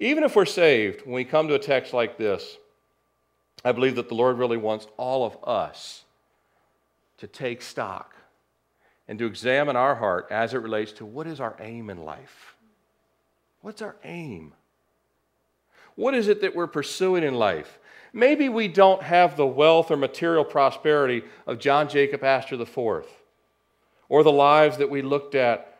Even 0.00 0.24
if 0.24 0.34
we're 0.34 0.46
saved, 0.46 1.04
when 1.04 1.14
we 1.14 1.24
come 1.24 1.48
to 1.48 1.54
a 1.54 1.58
text 1.58 1.92
like 1.92 2.16
this, 2.16 2.56
I 3.62 3.72
believe 3.72 3.96
that 3.96 4.08
the 4.08 4.14
Lord 4.14 4.38
really 4.38 4.56
wants 4.56 4.86
all 4.96 5.26
of 5.26 5.36
us 5.46 6.04
to 7.18 7.26
take 7.26 7.60
stock 7.60 8.14
and 9.06 9.18
to 9.18 9.26
examine 9.26 9.76
our 9.76 9.94
heart 9.94 10.28
as 10.30 10.54
it 10.54 10.58
relates 10.62 10.92
to 10.92 11.04
what 11.04 11.26
is 11.26 11.40
our 11.40 11.56
aim 11.60 11.90
in 11.90 12.06
life? 12.06 12.56
What's 13.60 13.82
our 13.82 13.96
aim? 14.02 14.54
What 15.96 16.14
is 16.14 16.28
it 16.28 16.42
that 16.42 16.54
we're 16.54 16.66
pursuing 16.66 17.24
in 17.24 17.34
life? 17.34 17.78
Maybe 18.12 18.48
we 18.48 18.68
don't 18.68 19.02
have 19.02 19.36
the 19.36 19.46
wealth 19.46 19.90
or 19.90 19.96
material 19.96 20.44
prosperity 20.44 21.22
of 21.46 21.58
John 21.58 21.88
Jacob 21.88 22.22
Astor 22.22 22.60
IV, 22.60 23.04
or 24.08 24.22
the 24.22 24.32
lives 24.32 24.78
that 24.78 24.88
we 24.88 25.02
looked 25.02 25.34
at 25.34 25.78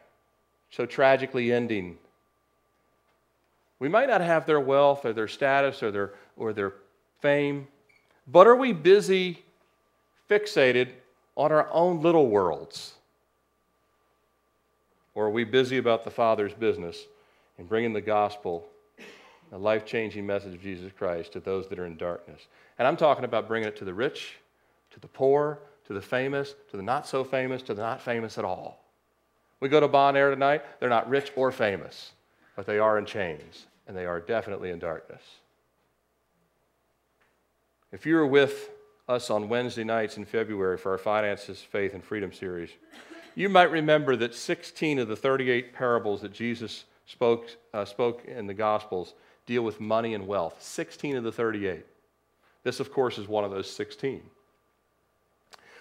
so 0.70 0.85
tragically 0.85 1.52
ending. 1.52 1.96
We 3.79 3.88
might 3.88 4.09
not 4.09 4.20
have 4.20 4.46
their 4.46 4.61
wealth 4.61 5.05
or 5.05 5.12
their 5.12 5.29
status 5.29 5.83
or 5.83 5.90
their, 5.90 6.14
or 6.37 6.52
their 6.52 6.74
fame, 7.20 7.68
but 8.26 8.46
are 8.46 8.57
we 8.57 8.72
busy, 8.72 9.44
fixated 10.29 10.88
on 11.37 11.52
our 11.52 11.68
own 11.70 12.00
little 12.00 12.29
worlds? 12.29 12.94
Or 15.14 15.26
are 15.26 15.31
we 15.31 15.44
busy 15.44 15.79
about 15.79 16.05
the 16.05 16.11
Father's 16.11 16.52
business 16.52 17.07
and 17.57 17.68
bringing 17.68 17.92
the 17.92 18.00
gospel, 18.00 18.66
the 19.50 19.59
life 19.59 19.85
changing 19.85 20.26
message 20.26 20.54
of 20.54 20.62
Jesus 20.62 20.92
Christ 20.96 21.32
to 21.32 21.40
those 21.40 21.68
that 21.68 21.78
are 21.78 21.87
in 21.87 21.96
darkness? 21.96 22.46
And 22.78 22.87
I'm 22.87 22.96
talking 22.96 23.24
about 23.24 23.48
bringing 23.48 23.68
it 23.68 23.76
to 23.76 23.85
the 23.85 23.94
rich, 23.94 24.37
to 24.90 25.00
the 25.00 25.09
poor, 25.09 25.61
to 25.87 25.92
the 25.92 26.00
famous, 26.00 26.54
to 26.70 26.76
the 26.76 26.82
not 26.82 27.06
so 27.06 27.24
famous, 27.24 27.62
to 27.62 27.74
the 27.74 27.82
not 27.82 28.00
famous 28.00 28.38
at 28.38 28.44
all. 28.44 28.85
We 29.61 29.68
go 29.68 29.80
to 29.80 29.88
Bon 29.88 30.16
Air 30.16 30.30
tonight, 30.30 30.62
they're 30.80 30.88
not 30.88 31.09
rich 31.09 31.32
or 31.37 31.50
famous, 31.50 32.12
but 32.56 32.66
they 32.66 32.78
are 32.78 32.98
in 32.98 33.06
chains, 33.06 33.66
and 33.87 33.96
they 33.96 34.04
are 34.04 34.20
definitely 34.20 34.70
in 34.70 34.78
darkness. 34.78 35.22
If 37.92 38.04
you 38.04 38.16
were 38.16 38.26
with 38.26 38.70
us 39.09 39.30
on 39.30 39.48
Wednesday 39.48 39.85
nights 39.85 40.16
in 40.16 40.24
February 40.24 40.76
for 40.76 40.92
our 40.92 40.98
Finances, 40.98 41.61
Faith, 41.61 41.94
and 41.94 42.04
Freedom 42.04 42.32
series, 42.32 42.70
you 43.35 43.48
might 43.48 43.70
remember 43.70 44.16
that 44.16 44.35
16 44.35 44.98
of 44.98 45.09
the 45.09 45.16
38 45.16 45.72
parables 45.72 46.22
that 46.22 46.32
Jesus 46.32 46.85
spoke, 47.06 47.48
uh, 47.72 47.85
spoke 47.85 48.24
in 48.24 48.46
the 48.46 48.54
Gospels 48.54 49.14
deal 49.46 49.62
with 49.62 49.80
money 49.80 50.14
and 50.14 50.26
wealth. 50.26 50.56
16 50.61 51.16
of 51.16 51.24
the 51.24 51.32
38. 51.32 51.85
This, 52.64 52.80
of 52.80 52.92
course, 52.92 53.16
is 53.16 53.28
one 53.28 53.44
of 53.44 53.50
those 53.50 53.70
16. 53.70 54.20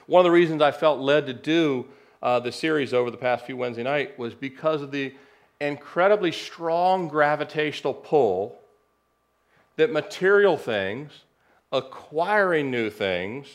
One 0.07 0.19
of 0.19 0.23
the 0.23 0.31
reasons 0.31 0.61
I 0.61 0.71
felt 0.71 0.99
led 0.99 1.25
to 1.25 1.33
do 1.33 1.85
uh, 2.21 2.39
the 2.39 2.51
series 2.51 2.93
over 2.93 3.09
the 3.09 3.17
past 3.17 3.45
few 3.45 3.57
Wednesday 3.57 3.83
night 3.83 4.17
was 4.19 4.33
because 4.33 4.81
of 4.81 4.91
the 4.91 5.13
incredibly 5.59 6.31
strong 6.31 7.07
gravitational 7.07 7.93
pull 7.93 8.59
that 9.77 9.91
material 9.91 10.57
things 10.57 11.11
acquiring 11.71 12.71
new 12.71 12.89
things 12.89 13.47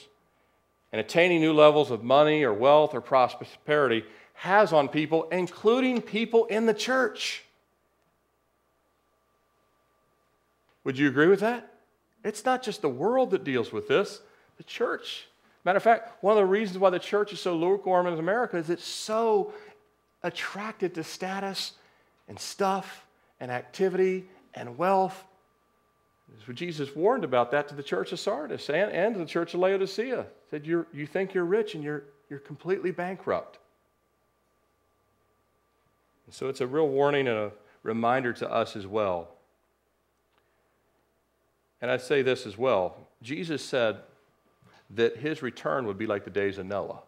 and 0.93 1.01
attaining 1.01 1.41
new 1.41 1.53
levels 1.53 1.91
of 1.91 2.03
money 2.03 2.43
or 2.43 2.53
wealth 2.53 2.95
or 2.95 3.01
prosperity 3.01 4.05
has 4.35 4.73
on 4.73 4.89
people, 4.89 5.29
including 5.31 6.01
people 6.01 6.47
in 6.47 6.67
the 6.67 6.75
church. 6.75 7.45
Would 10.85 10.99
you 10.99 11.09
agree 11.09 11.29
with 11.29 11.41
that? 11.41 11.75
It's 12.25 12.45
not 12.45 12.63
just 12.63 12.83
the 12.83 12.89
world 12.89 13.31
that 13.31 13.45
deals 13.45 13.73
with 13.73 13.89
this, 13.89 14.21
the 14.57 14.65
church. 14.65 15.27
Matter 15.65 15.77
of 15.77 15.83
fact, 15.83 16.23
one 16.23 16.33
of 16.33 16.39
the 16.39 16.47
reasons 16.47 16.79
why 16.79 16.91
the 16.91 16.99
church 16.99 17.33
is 17.33 17.41
so 17.41 17.57
lukewarm 17.57 18.07
in 18.07 18.19
America 18.19 18.57
is 18.57 18.71
it's 18.71 18.85
so 18.85 19.53
attracted 20.23 20.95
to 20.95 21.05
status 21.05 21.73
and 22.29 22.39
stuff 22.39 23.07
and 23.41 23.51
activity 23.51 24.27
and 24.55 24.77
wealth 24.77 25.25
Jesus 26.53 26.95
warned 26.95 27.25
about 27.25 27.51
that 27.53 27.69
to 27.69 27.75
the 27.75 27.83
church 27.83 28.13
of 28.13 28.21
Sardis 28.21 28.69
and, 28.71 28.91
and 28.91 29.15
to 29.15 29.21
the 29.21 29.27
church 29.27 29.55
of 29.55 29.61
Laodicea. 29.61 30.23
He 30.23 30.51
said, 30.51 30.67
you're, 30.67 30.87
You 30.93 31.07
think 31.07 31.35
you're 31.35 31.45
rich 31.45 31.75
and 31.75 31.85
you're, 31.85 32.05
you're 32.29 32.39
completely 32.39 32.91
bankrupt. 32.91 33.59
And 36.27 36.35
so 36.35 36.49
it's 36.49 36.61
a 36.61 36.67
real 36.67 36.89
warning 36.89 37.29
and 37.29 37.37
a 37.37 37.53
reminder 37.83 38.33
to 38.35 38.51
us 38.51 38.77
as 38.77 38.87
well. 38.87 39.29
And 41.81 41.91
I'd 41.91 42.01
say 42.01 42.23
this 42.23 42.47
as 42.47 42.59
well 42.59 42.97
Jesus 43.23 43.65
said 43.65 43.99
that 44.91 45.17
his 45.17 45.43
return 45.43 45.87
would 45.87 45.99
be 45.99 46.07
like 46.07 46.25
the 46.25 46.31
days 46.31 46.59
of 46.59 46.67
Noah. 46.67 47.01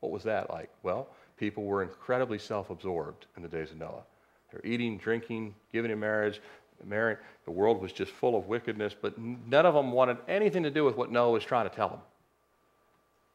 What 0.00 0.12
was 0.12 0.24
that 0.24 0.50
like? 0.50 0.70
Well, 0.82 1.08
people 1.36 1.64
were 1.64 1.82
incredibly 1.82 2.38
self 2.38 2.70
absorbed 2.70 3.26
in 3.36 3.42
the 3.42 3.48
days 3.48 3.70
of 3.70 3.78
Noah. 3.78 4.02
They're 4.50 4.64
eating, 4.64 4.98
drinking, 4.98 5.54
giving 5.72 5.90
in 5.90 6.00
marriage. 6.00 6.40
The 6.80 7.50
world 7.50 7.82
was 7.82 7.92
just 7.92 8.12
full 8.12 8.36
of 8.36 8.46
wickedness, 8.46 8.94
but 9.00 9.18
none 9.18 9.66
of 9.66 9.74
them 9.74 9.92
wanted 9.92 10.18
anything 10.28 10.62
to 10.62 10.70
do 10.70 10.84
with 10.84 10.96
what 10.96 11.10
Noah 11.10 11.32
was 11.32 11.44
trying 11.44 11.68
to 11.68 11.74
tell 11.74 11.88
them. 11.88 12.00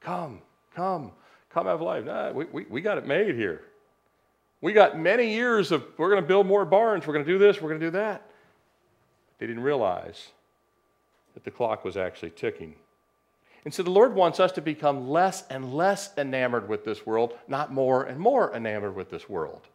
Come, 0.02 0.42
come, 0.76 1.12
come 1.50 1.68
have 1.68 1.82
life. 1.82 2.06
Nah, 2.06 2.32
we, 2.32 2.46
we, 2.46 2.66
we 2.70 2.82
got 2.82 2.98
it 2.98 3.06
made 3.06 3.36
here. 3.36 3.62
We 4.62 4.72
got 4.72 4.98
many 4.98 5.34
years 5.34 5.72
of, 5.72 5.84
we're 5.98 6.10
going 6.10 6.22
to 6.22 6.28
build 6.28 6.48
more 6.48 6.64
barns, 6.64 7.06
we're 7.06 7.14
going 7.14 7.26
to 7.26 7.32
do 7.32 7.38
this, 7.38 7.62
we're 7.62 7.70
going 7.70 7.82
to 7.82 7.88
do 7.88 7.92
that. 7.92 8.24
They 9.40 9.48
didn't 9.48 9.64
realize 9.64 10.30
that 11.34 11.44
the 11.44 11.52
clock 11.52 11.84
was 11.84 11.98
actually 11.98 12.32
ticking. 12.32 12.76
And 13.66 13.74
so 13.74 13.84
the 13.84 13.92
Lord 13.92 14.14
wants 14.14 14.40
us 14.40 14.52
to 14.54 14.62
become 14.62 15.10
less 15.10 15.44
and 15.50 15.74
less 15.74 16.12
enamored 16.18 16.68
with 16.68 16.84
this 16.84 17.06
world, 17.06 17.34
not 17.48 17.72
more 17.72 18.04
and 18.04 18.20
more 18.20 18.54
enamored 18.54 18.96
with 18.96 19.10
this 19.10 19.30
world 19.30 19.68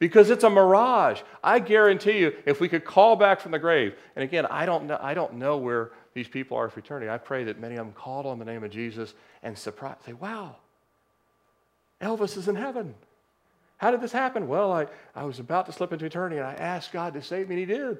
because 0.00 0.30
it's 0.30 0.42
a 0.42 0.50
mirage. 0.50 1.20
I 1.44 1.60
guarantee 1.60 2.18
you, 2.18 2.32
if 2.46 2.58
we 2.58 2.68
could 2.68 2.84
call 2.84 3.14
back 3.14 3.38
from 3.38 3.52
the 3.52 3.58
grave, 3.60 3.94
and 4.16 4.24
again, 4.24 4.46
I 4.46 4.66
don't 4.66 4.86
know, 4.86 4.98
I 5.00 5.14
don't 5.14 5.34
know 5.34 5.58
where 5.58 5.92
these 6.14 6.26
people 6.26 6.56
are 6.56 6.68
for 6.68 6.80
eternity. 6.80 7.08
I 7.08 7.18
pray 7.18 7.44
that 7.44 7.60
many 7.60 7.76
of 7.76 7.86
them 7.86 7.92
called 7.92 8.26
on 8.26 8.40
the 8.40 8.44
name 8.44 8.64
of 8.64 8.70
Jesus 8.72 9.14
and 9.44 9.56
surprise, 9.56 9.96
say, 10.04 10.14
wow, 10.14 10.56
Elvis 12.00 12.36
is 12.36 12.48
in 12.48 12.56
heaven. 12.56 12.94
How 13.76 13.90
did 13.90 14.00
this 14.00 14.12
happen? 14.12 14.48
Well, 14.48 14.72
I, 14.72 14.86
I 15.14 15.24
was 15.24 15.38
about 15.38 15.66
to 15.66 15.72
slip 15.72 15.92
into 15.92 16.06
eternity 16.06 16.38
and 16.38 16.46
I 16.46 16.54
asked 16.54 16.92
God 16.92 17.14
to 17.14 17.22
save 17.22 17.48
me, 17.48 17.60
and 17.60 17.70
He 17.70 17.74
did. 17.74 17.98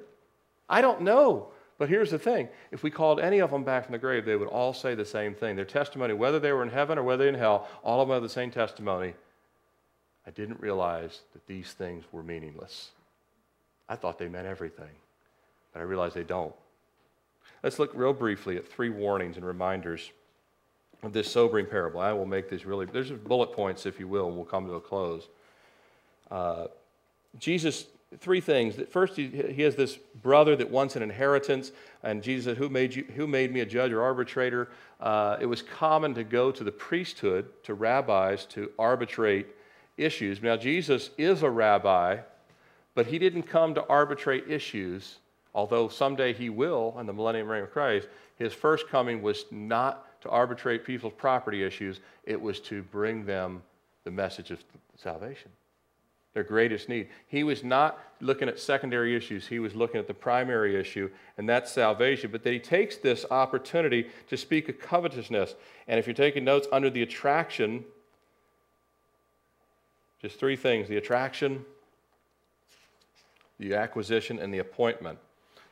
I 0.69 0.81
don't 0.81 1.03
know. 1.03 1.49
But 1.81 1.89
here's 1.89 2.11
the 2.11 2.19
thing 2.19 2.51
if 2.71 2.83
we 2.83 2.91
called 2.91 3.21
any 3.21 3.39
of 3.39 3.51
them 3.51 3.65
back 3.65 3.87
from 3.87 3.93
the 3.93 3.99
grave, 3.99 4.27
they 4.27 4.37
would 4.37 4.49
all 4.49 4.75
say 4.75 4.95
the 4.95 5.07
same 5.07 5.35
thing. 5.35 5.57
Their 5.57 5.65
testimony, 5.65 6.13
whether 6.13 6.39
they 6.39 6.53
were 6.53 6.63
in 6.63 6.69
heaven 6.69 6.99
or 6.99 7.03
whether 7.03 7.27
in 7.27 7.35
hell, 7.35 7.69
all 7.83 8.03
of 8.03 8.07
them 8.07 8.15
have 8.15 8.23
the 8.23 8.29
same 8.29 8.51
testimony 8.51 9.15
I 10.27 10.31
didn't 10.31 10.61
realize 10.61 11.23
that 11.33 11.47
these 11.47 11.73
things 11.73 12.05
were 12.13 12.23
meaningless. 12.23 12.91
I 13.89 13.97
thought 13.97 14.19
they 14.19 14.29
meant 14.29 14.47
everything, 14.47 14.91
but 15.73 15.81
I 15.81 15.85
realized 15.85 16.15
they 16.15 16.23
don't. 16.23 16.55
Let's 17.63 17.79
look 17.79 17.93
real 17.95 18.13
briefly 18.13 18.59
at 18.59 18.69
three 18.69 18.91
warnings 18.91 19.39
and 19.39 19.47
reminders 19.47 20.11
of 21.03 21.15
this 21.15 21.33
sobering 21.33 21.65
parable. 21.65 21.99
I 21.99 22.13
will 22.13 22.27
make 22.27 22.51
these 22.51 22.67
really, 22.67 22.85
there's 22.85 23.11
bullet 23.11 23.55
points, 23.55 23.87
if 23.87 23.99
you 23.99 24.07
will, 24.07 24.29
and 24.29 24.37
we'll 24.37 24.45
come 24.45 24.67
to 24.67 24.75
a 24.75 24.81
close. 24.83 25.29
Uh, 26.31 26.67
Jesus, 27.39 27.87
three 28.19 28.41
things. 28.41 28.77
First, 28.91 29.17
he, 29.17 29.29
has 29.63 29.77
this 29.77 29.97
brother 30.23 30.57
that 30.57 30.71
wants 30.71 30.97
an 30.97 31.03
inheritance, 31.03 31.73
and 32.03 32.23
Jesus 32.23 32.47
said, 32.47 32.57
Who 32.57 32.69
made, 32.69 32.95
you, 32.95 33.05
who 33.15 33.27
made 33.27 33.53
me 33.53 33.61
a 33.61 33.67
judge 33.67 33.93
or 33.93 34.03
arbitrator? 34.03 34.69
Uh, 35.01 35.37
it 35.41 35.47
was 35.47 35.63
common 35.63 36.15
to 36.15 36.25
go 36.25 36.51
to 36.51 36.65
the 36.65 36.73
priesthood, 36.73 37.49
to 37.65 37.75
rabbis, 37.75 38.45
to 38.47 38.71
arbitrate 38.79 39.47
issues. 39.97 40.43
Now, 40.43 40.57
Jesus 40.57 41.11
is 41.17 41.43
a 41.43 41.51
rabbi, 41.51 42.19
but 42.95 43.07
he 43.07 43.19
didn't 43.19 43.45
come 43.45 43.75
to 43.75 43.87
arbitrate 43.87 44.49
issues, 44.49 45.19
although 45.55 45.89
someday 45.89 46.33
he 46.33 46.51
will 46.51 46.97
in 46.99 47.07
the 47.07 47.13
millennium 47.13 47.49
reign 47.49 47.63
of 47.63 47.71
Christ. 47.71 48.09
His 48.37 48.53
first 48.53 48.89
coming 48.89 49.23
was 49.23 49.45
not 49.51 50.07
to 50.23 50.29
arbitrate 50.29 50.85
people's 50.85 51.13
property 51.17 51.63
issues, 51.63 52.01
it 52.25 52.41
was 52.41 52.61
to 52.61 52.83
bring 52.83 53.25
them 53.25 53.63
the 54.05 54.11
message 54.11 54.51
of 54.51 54.63
salvation, 54.97 55.51
their 56.35 56.45
greatest 56.45 56.89
need. 56.89 57.09
He 57.27 57.43
was 57.43 57.65
not 57.65 57.99
looking 58.21 58.49
at 58.49 58.59
secondary 58.59 59.17
issues, 59.17 59.47
he 59.47 59.59
was 59.59 59.75
looking 59.75 59.99
at 59.99 60.07
the 60.07 60.15
primary 60.15 60.79
issue, 60.79 61.11
and 61.39 61.49
that's 61.49 61.73
salvation. 61.73 62.31
But 62.31 62.45
that 62.45 62.53
he 62.53 62.59
takes 62.59 62.97
this 62.97 63.25
opportunity 63.31 64.09
to 64.29 64.37
speak 64.37 64.69
of 64.69 64.79
covetousness. 64.79 65.55
And 65.89 65.99
if 65.99 66.07
you're 66.07 66.15
taking 66.15 66.45
notes, 66.45 66.69
under 66.71 66.91
the 66.91 67.03
attraction, 67.03 67.85
just 70.21 70.39
three 70.39 70.57
things 70.57 70.89
the 70.89 70.97
attraction, 70.97 71.65
the 73.59 73.75
acquisition, 73.75 74.39
and 74.39 74.53
the 74.53 74.59
appointment. 74.59 75.19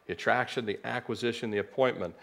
The 0.07 0.15
attraction, 0.15 0.65
the 0.65 0.79
acquisition, 0.85 1.51
the 1.51 1.59
appointment. 1.59 2.15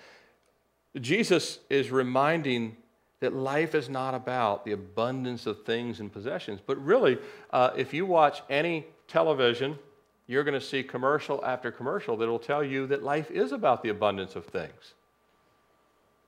Jesus 0.99 1.59
is 1.69 1.91
reminding 1.91 2.77
that 3.25 3.33
life 3.33 3.73
is 3.73 3.89
not 3.89 4.13
about 4.13 4.65
the 4.65 4.71
abundance 4.73 5.47
of 5.47 5.65
things 5.65 5.99
and 5.99 6.13
possessions. 6.13 6.59
But 6.63 6.77
really, 6.85 7.17
uh, 7.49 7.71
if 7.75 7.91
you 7.91 8.05
watch 8.05 8.43
any 8.51 8.85
television, 9.07 9.79
you're 10.27 10.43
going 10.43 10.59
to 10.59 10.63
see 10.63 10.83
commercial 10.83 11.43
after 11.43 11.71
commercial 11.71 12.15
that 12.17 12.27
will 12.27 12.37
tell 12.37 12.63
you 12.63 12.85
that 12.85 13.01
life 13.01 13.31
is 13.31 13.51
about 13.51 13.81
the 13.81 13.89
abundance 13.89 14.35
of 14.35 14.45
things. 14.45 14.93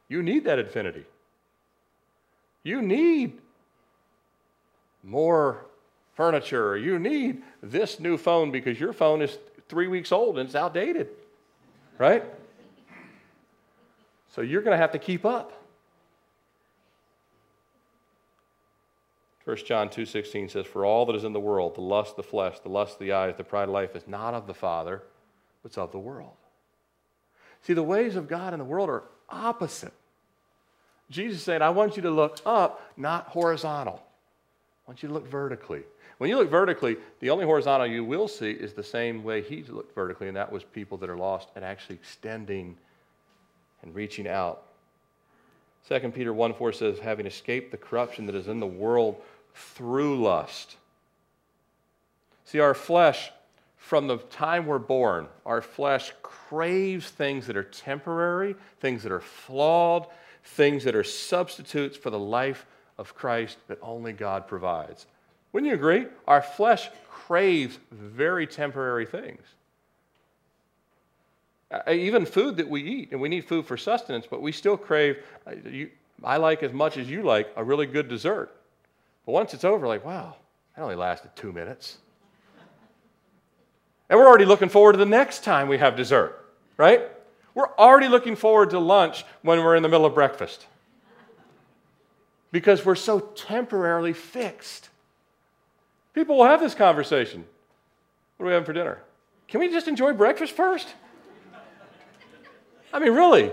You 0.10 0.24
need 0.24 0.44
that 0.46 0.58
Infiniti. 0.58 1.04
You 2.64 2.82
need 2.82 3.38
more 5.04 5.68
furniture. 6.16 6.78
You 6.78 6.98
need 6.98 7.44
this 7.62 8.00
new 8.00 8.18
phone 8.18 8.50
because 8.50 8.80
your 8.80 8.92
phone 8.92 9.22
is 9.22 9.38
three 9.70 9.88
weeks 9.88 10.12
old 10.12 10.40
and 10.40 10.48
it's 10.48 10.56
outdated, 10.56 11.10
right? 12.00 12.24
So 14.30 14.42
you're 14.42 14.64
going 14.64 14.74
to 14.74 14.82
have 14.82 14.94
to 14.94 15.00
keep 15.00 15.26
up. 15.26 15.54
1 19.48 19.56
John 19.66 19.88
2:16 19.88 20.50
says 20.50 20.66
for 20.66 20.86
all 20.86 21.06
that 21.06 21.16
is 21.16 21.24
in 21.24 21.32
the 21.32 21.40
world 21.40 21.76
the 21.76 21.82
lust 21.82 22.12
of 22.12 22.16
the 22.18 22.24
flesh 22.24 22.60
the 22.60 22.68
lust 22.68 22.96
of 22.96 23.00
the 23.00 23.14
eyes 23.14 23.34
the 23.38 23.46
pride 23.46 23.64
of 23.64 23.70
life 23.70 23.96
is 23.96 24.06
not 24.06 24.34
of 24.34 24.46
the 24.46 24.54
father 24.54 25.02
but 25.64 25.70
it's 25.70 25.78
of 25.78 25.94
the 25.94 26.00
world. 26.00 26.34
See 27.62 27.72
the 27.72 27.82
ways 27.82 28.18
of 28.18 28.28
God 28.28 28.54
and 28.54 28.60
the 28.60 28.66
world 28.66 28.90
are 28.90 29.04
opposite. 29.30 29.94
Jesus 31.10 31.42
said 31.42 31.62
I 31.62 31.70
want 31.70 31.96
you 31.96 32.02
to 32.02 32.12
look 32.12 32.42
up 32.46 32.92
not 32.98 33.28
horizontal. 33.28 34.04
I 34.86 34.92
want 34.92 35.02
you 35.02 35.08
to 35.08 35.14
look 35.14 35.30
vertically. 35.30 35.84
When 36.18 36.30
you 36.30 36.36
look 36.36 36.50
vertically, 36.50 36.98
the 37.22 37.30
only 37.30 37.46
horizontal 37.46 37.88
you 37.88 38.04
will 38.04 38.28
see 38.28 38.52
is 38.52 38.74
the 38.74 38.84
same 38.84 39.24
way 39.24 39.42
he 39.42 39.64
looked 39.64 39.96
vertically, 39.96 40.28
and 40.28 40.36
that 40.36 40.52
was 40.52 40.66
people 40.66 40.98
that 40.98 41.10
are 41.10 41.16
lost 41.16 41.52
and 41.56 41.64
actually 41.64 41.96
extending 41.96 42.76
and 43.82 43.96
reaching 43.96 44.28
out. 44.28 44.64
2 45.88 46.00
Peter 46.10 46.34
1 46.34 46.54
4 46.54 46.74
says, 46.74 47.00
having 47.00 47.26
escaped 47.26 47.72
the 47.72 47.78
corruption 47.78 48.26
that 48.26 48.36
is 48.36 48.50
in 48.50 48.60
the 48.60 48.68
world 48.68 49.22
through 49.58 50.22
lust. 50.22 50.78
See, 52.46 52.60
our 52.60 52.74
flesh, 52.74 53.32
from 53.76 54.08
the 54.08 54.18
time 54.18 54.66
we're 54.66 54.80
born, 54.80 55.28
our 55.46 55.62
flesh 55.62 56.14
craves 56.22 57.10
things 57.10 57.48
that 57.48 57.58
are 57.58 57.64
temporary, 57.64 58.56
things 58.80 59.04
that 59.04 59.12
are 59.12 59.20
flawed, 59.20 60.08
things 60.44 60.84
that 60.86 60.96
are 60.96 61.04
substitutes 61.04 61.98
for 61.98 62.10
the 62.10 62.20
life 62.20 62.66
of 62.98 63.16
Christ 63.16 63.58
that 63.68 63.80
only 63.82 64.14
God 64.14 64.48
provides. 64.48 65.06
Wouldn't 65.52 65.70
you 65.70 65.76
agree? 65.76 66.06
Our 66.28 66.42
flesh 66.42 66.90
craves 67.10 67.78
very 67.92 68.48
temporary 68.48 69.06
things. 69.06 69.42
Uh, 71.70 71.92
even 71.92 72.26
food 72.26 72.56
that 72.58 72.70
we 72.70 72.82
eat, 72.82 73.12
and 73.12 73.20
we 73.20 73.28
need 73.28 73.44
food 73.44 73.66
for 73.66 73.76
sustenance, 73.76 74.26
but 74.30 74.42
we 74.42 74.54
still 74.54 74.78
crave, 74.78 75.18
uh, 75.46 75.52
I 76.24 76.38
like 76.38 76.64
as 76.64 76.72
much 76.72 76.96
as 76.96 77.10
you 77.10 77.24
like, 77.24 77.52
a 77.58 77.64
really 77.64 77.86
good 77.86 78.08
dessert. 78.08 78.54
But 79.28 79.34
once 79.34 79.54
it's 79.54 79.66
over, 79.66 79.86
like, 79.88 80.06
wow, 80.06 80.36
that 80.74 80.82
only 80.82 80.96
lasted 80.96 81.32
two 81.36 81.52
minutes. 81.52 81.98
And 84.10 84.18
we're 84.18 84.26
already 84.26 84.46
looking 84.46 84.70
forward 84.70 84.94
to 84.94 84.98
the 84.98 85.06
next 85.06 85.44
time 85.44 85.68
we 85.68 85.80
have 85.80 85.98
dessert, 85.98 86.46
right? 86.78 87.02
We're 87.54 87.76
already 87.76 88.08
looking 88.08 88.38
forward 88.38 88.70
to 88.70 88.80
lunch 88.80 89.26
when 89.42 89.60
we're 89.60 89.76
in 89.76 89.84
the 89.84 89.90
middle 89.90 90.06
of 90.06 90.14
breakfast 90.14 90.66
because 92.54 92.86
we're 92.86 92.96
so 92.96 93.20
temporarily 93.20 94.14
fixed. 94.14 94.88
People 96.14 96.38
will 96.38 96.46
have 96.46 96.62
this 96.62 96.74
conversation. 96.74 97.44
What 98.38 98.46
are 98.46 98.48
we 98.48 98.54
having 98.54 98.66
for 98.66 98.72
dinner? 98.72 99.04
Can 99.50 99.60
we 99.60 99.68
just 99.68 99.90
enjoy 99.90 100.14
breakfast 100.14 100.54
first? 100.54 100.88
I 102.94 103.00
mean, 103.00 103.12
really, 103.12 103.52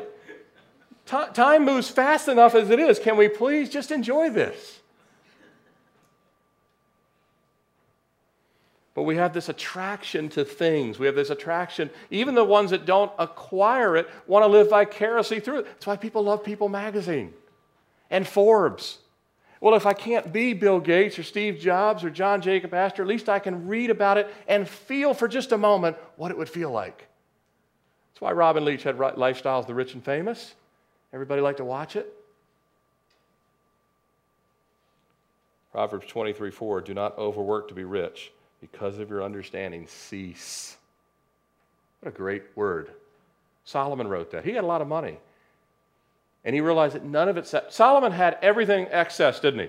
T- 1.04 1.32
time 1.32 1.64
moves 1.64 1.90
fast 1.90 2.28
enough 2.28 2.54
as 2.54 2.70
it 2.70 2.78
is. 2.78 3.00
Can 3.00 3.16
we 3.16 3.28
please 3.28 3.68
just 3.68 3.90
enjoy 3.90 4.30
this? 4.30 4.82
But 8.94 9.02
we 9.02 9.16
have 9.16 9.34
this 9.34 9.48
attraction 9.48 10.28
to 10.30 10.44
things. 10.44 11.00
We 11.00 11.06
have 11.06 11.16
this 11.16 11.30
attraction, 11.30 11.90
even 12.10 12.36
the 12.36 12.44
ones 12.44 12.70
that 12.70 12.86
don't 12.86 13.10
acquire 13.18 13.96
it 13.96 14.08
want 14.28 14.44
to 14.44 14.46
live 14.46 14.70
vicariously 14.70 15.40
through 15.40 15.60
it. 15.60 15.66
That's 15.66 15.86
why 15.86 15.96
people 15.96 16.22
love 16.22 16.44
People 16.44 16.68
magazine 16.68 17.34
and 18.08 18.26
Forbes. 18.26 18.98
Well, 19.60 19.74
if 19.74 19.86
I 19.86 19.94
can't 19.94 20.32
be 20.32 20.52
Bill 20.52 20.78
Gates 20.78 21.18
or 21.18 21.22
Steve 21.24 21.58
Jobs 21.58 22.04
or 22.04 22.10
John 22.10 22.40
Jacob 22.40 22.72
Astor, 22.72 23.02
at 23.02 23.08
least 23.08 23.28
I 23.28 23.38
can 23.38 23.66
read 23.66 23.90
about 23.90 24.18
it 24.18 24.32
and 24.46 24.68
feel 24.68 25.14
for 25.14 25.26
just 25.26 25.52
a 25.52 25.58
moment 25.58 25.96
what 26.16 26.30
it 26.30 26.38
would 26.38 26.50
feel 26.50 26.70
like. 26.70 27.08
That's 28.12 28.20
why 28.20 28.32
Robin 28.32 28.64
Leach 28.64 28.84
had 28.84 28.96
Lifestyles 28.96 29.66
the 29.66 29.74
Rich 29.74 29.94
and 29.94 30.04
Famous. 30.04 30.54
Everybody 31.12 31.40
like 31.40 31.56
to 31.56 31.64
watch 31.64 31.96
it? 31.96 32.12
Proverbs 35.72 36.06
23 36.06 36.52
4 36.52 36.80
Do 36.82 36.94
not 36.94 37.18
overwork 37.18 37.66
to 37.68 37.74
be 37.74 37.82
rich 37.82 38.30
because 38.70 38.98
of 38.98 39.10
your 39.10 39.22
understanding, 39.22 39.86
cease. 39.86 40.78
What 42.00 42.14
a 42.14 42.16
great 42.16 42.44
word. 42.54 42.90
Solomon 43.66 44.08
wrote 44.08 44.30
that. 44.30 44.42
He 44.42 44.52
had 44.52 44.64
a 44.64 44.66
lot 44.66 44.80
of 44.80 44.88
money. 44.88 45.18
And 46.46 46.54
he 46.54 46.62
realized 46.62 46.94
that 46.94 47.04
none 47.04 47.28
of 47.28 47.36
it. 47.36 47.52
Solomon 47.68 48.10
had 48.10 48.38
everything 48.40 48.86
excess, 48.90 49.38
didn't 49.38 49.60
he? 49.60 49.68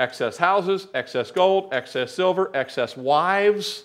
Excess 0.00 0.36
houses, 0.36 0.88
excess 0.94 1.30
gold, 1.30 1.72
excess 1.72 2.12
silver, 2.12 2.50
excess 2.54 2.96
wives. 2.96 3.84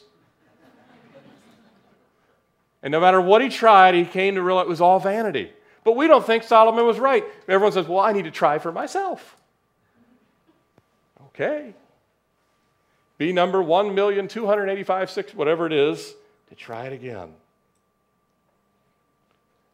And 2.82 2.92
no 2.92 3.00
matter 3.00 3.22
what 3.22 3.42
he 3.42 3.50
tried, 3.50 3.94
he 3.94 4.04
came 4.04 4.34
to 4.34 4.42
realize 4.42 4.66
it 4.66 4.70
was 4.70 4.82
all 4.82 5.00
vanity. 5.00 5.52
But 5.84 5.96
we 5.96 6.08
don't 6.08 6.26
think 6.26 6.42
Solomon 6.42 6.88
was 6.88 6.98
right. 6.98 7.24
Everyone 7.48 7.72
says, 7.72 7.88
well, 7.88 8.00
I 8.00 8.14
need 8.14 8.26
to 8.26 8.32
try 8.32 8.58
for 8.58 8.72
myself. 8.72 9.38
Okay. 11.28 11.76
Be 13.18 13.34
number 13.34 13.64
1,285,6, 13.64 15.34
whatever 15.34 15.66
it 15.66 15.74
is, 15.74 16.16
to 16.50 16.56
try 16.56 16.86
it 16.86 16.94
again. 16.94 17.34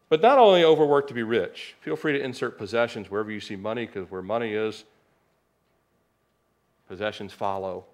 But 0.09 0.21
not 0.21 0.37
only 0.37 0.63
overwork 0.63 1.07
to 1.07 1.13
be 1.13 1.23
rich, 1.23 1.75
feel 1.81 1.95
free 1.95 2.13
to 2.13 2.23
insert 2.23 2.57
possessions 2.57 3.09
wherever 3.09 3.31
you 3.31 3.39
see 3.39 3.55
money, 3.55 3.85
because 3.85 4.09
where 4.11 4.21
money 4.21 4.53
is, 4.53 4.85
possessions 6.87 7.33
follow. 7.33 7.85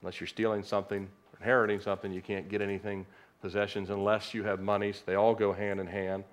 Unless 0.00 0.20
you're 0.20 0.26
stealing 0.26 0.62
something, 0.62 1.08
inheriting 1.38 1.80
something, 1.80 2.12
you 2.12 2.22
can't 2.22 2.48
get 2.48 2.62
anything. 2.62 3.06
Possessions, 3.42 3.90
unless 3.90 4.34
you 4.34 4.44
have 4.44 4.60
money, 4.60 4.92
so 4.92 5.00
they 5.06 5.14
all 5.14 5.34
go 5.34 5.52
hand 5.52 5.78
in 5.80 5.86
hand. 5.86 6.24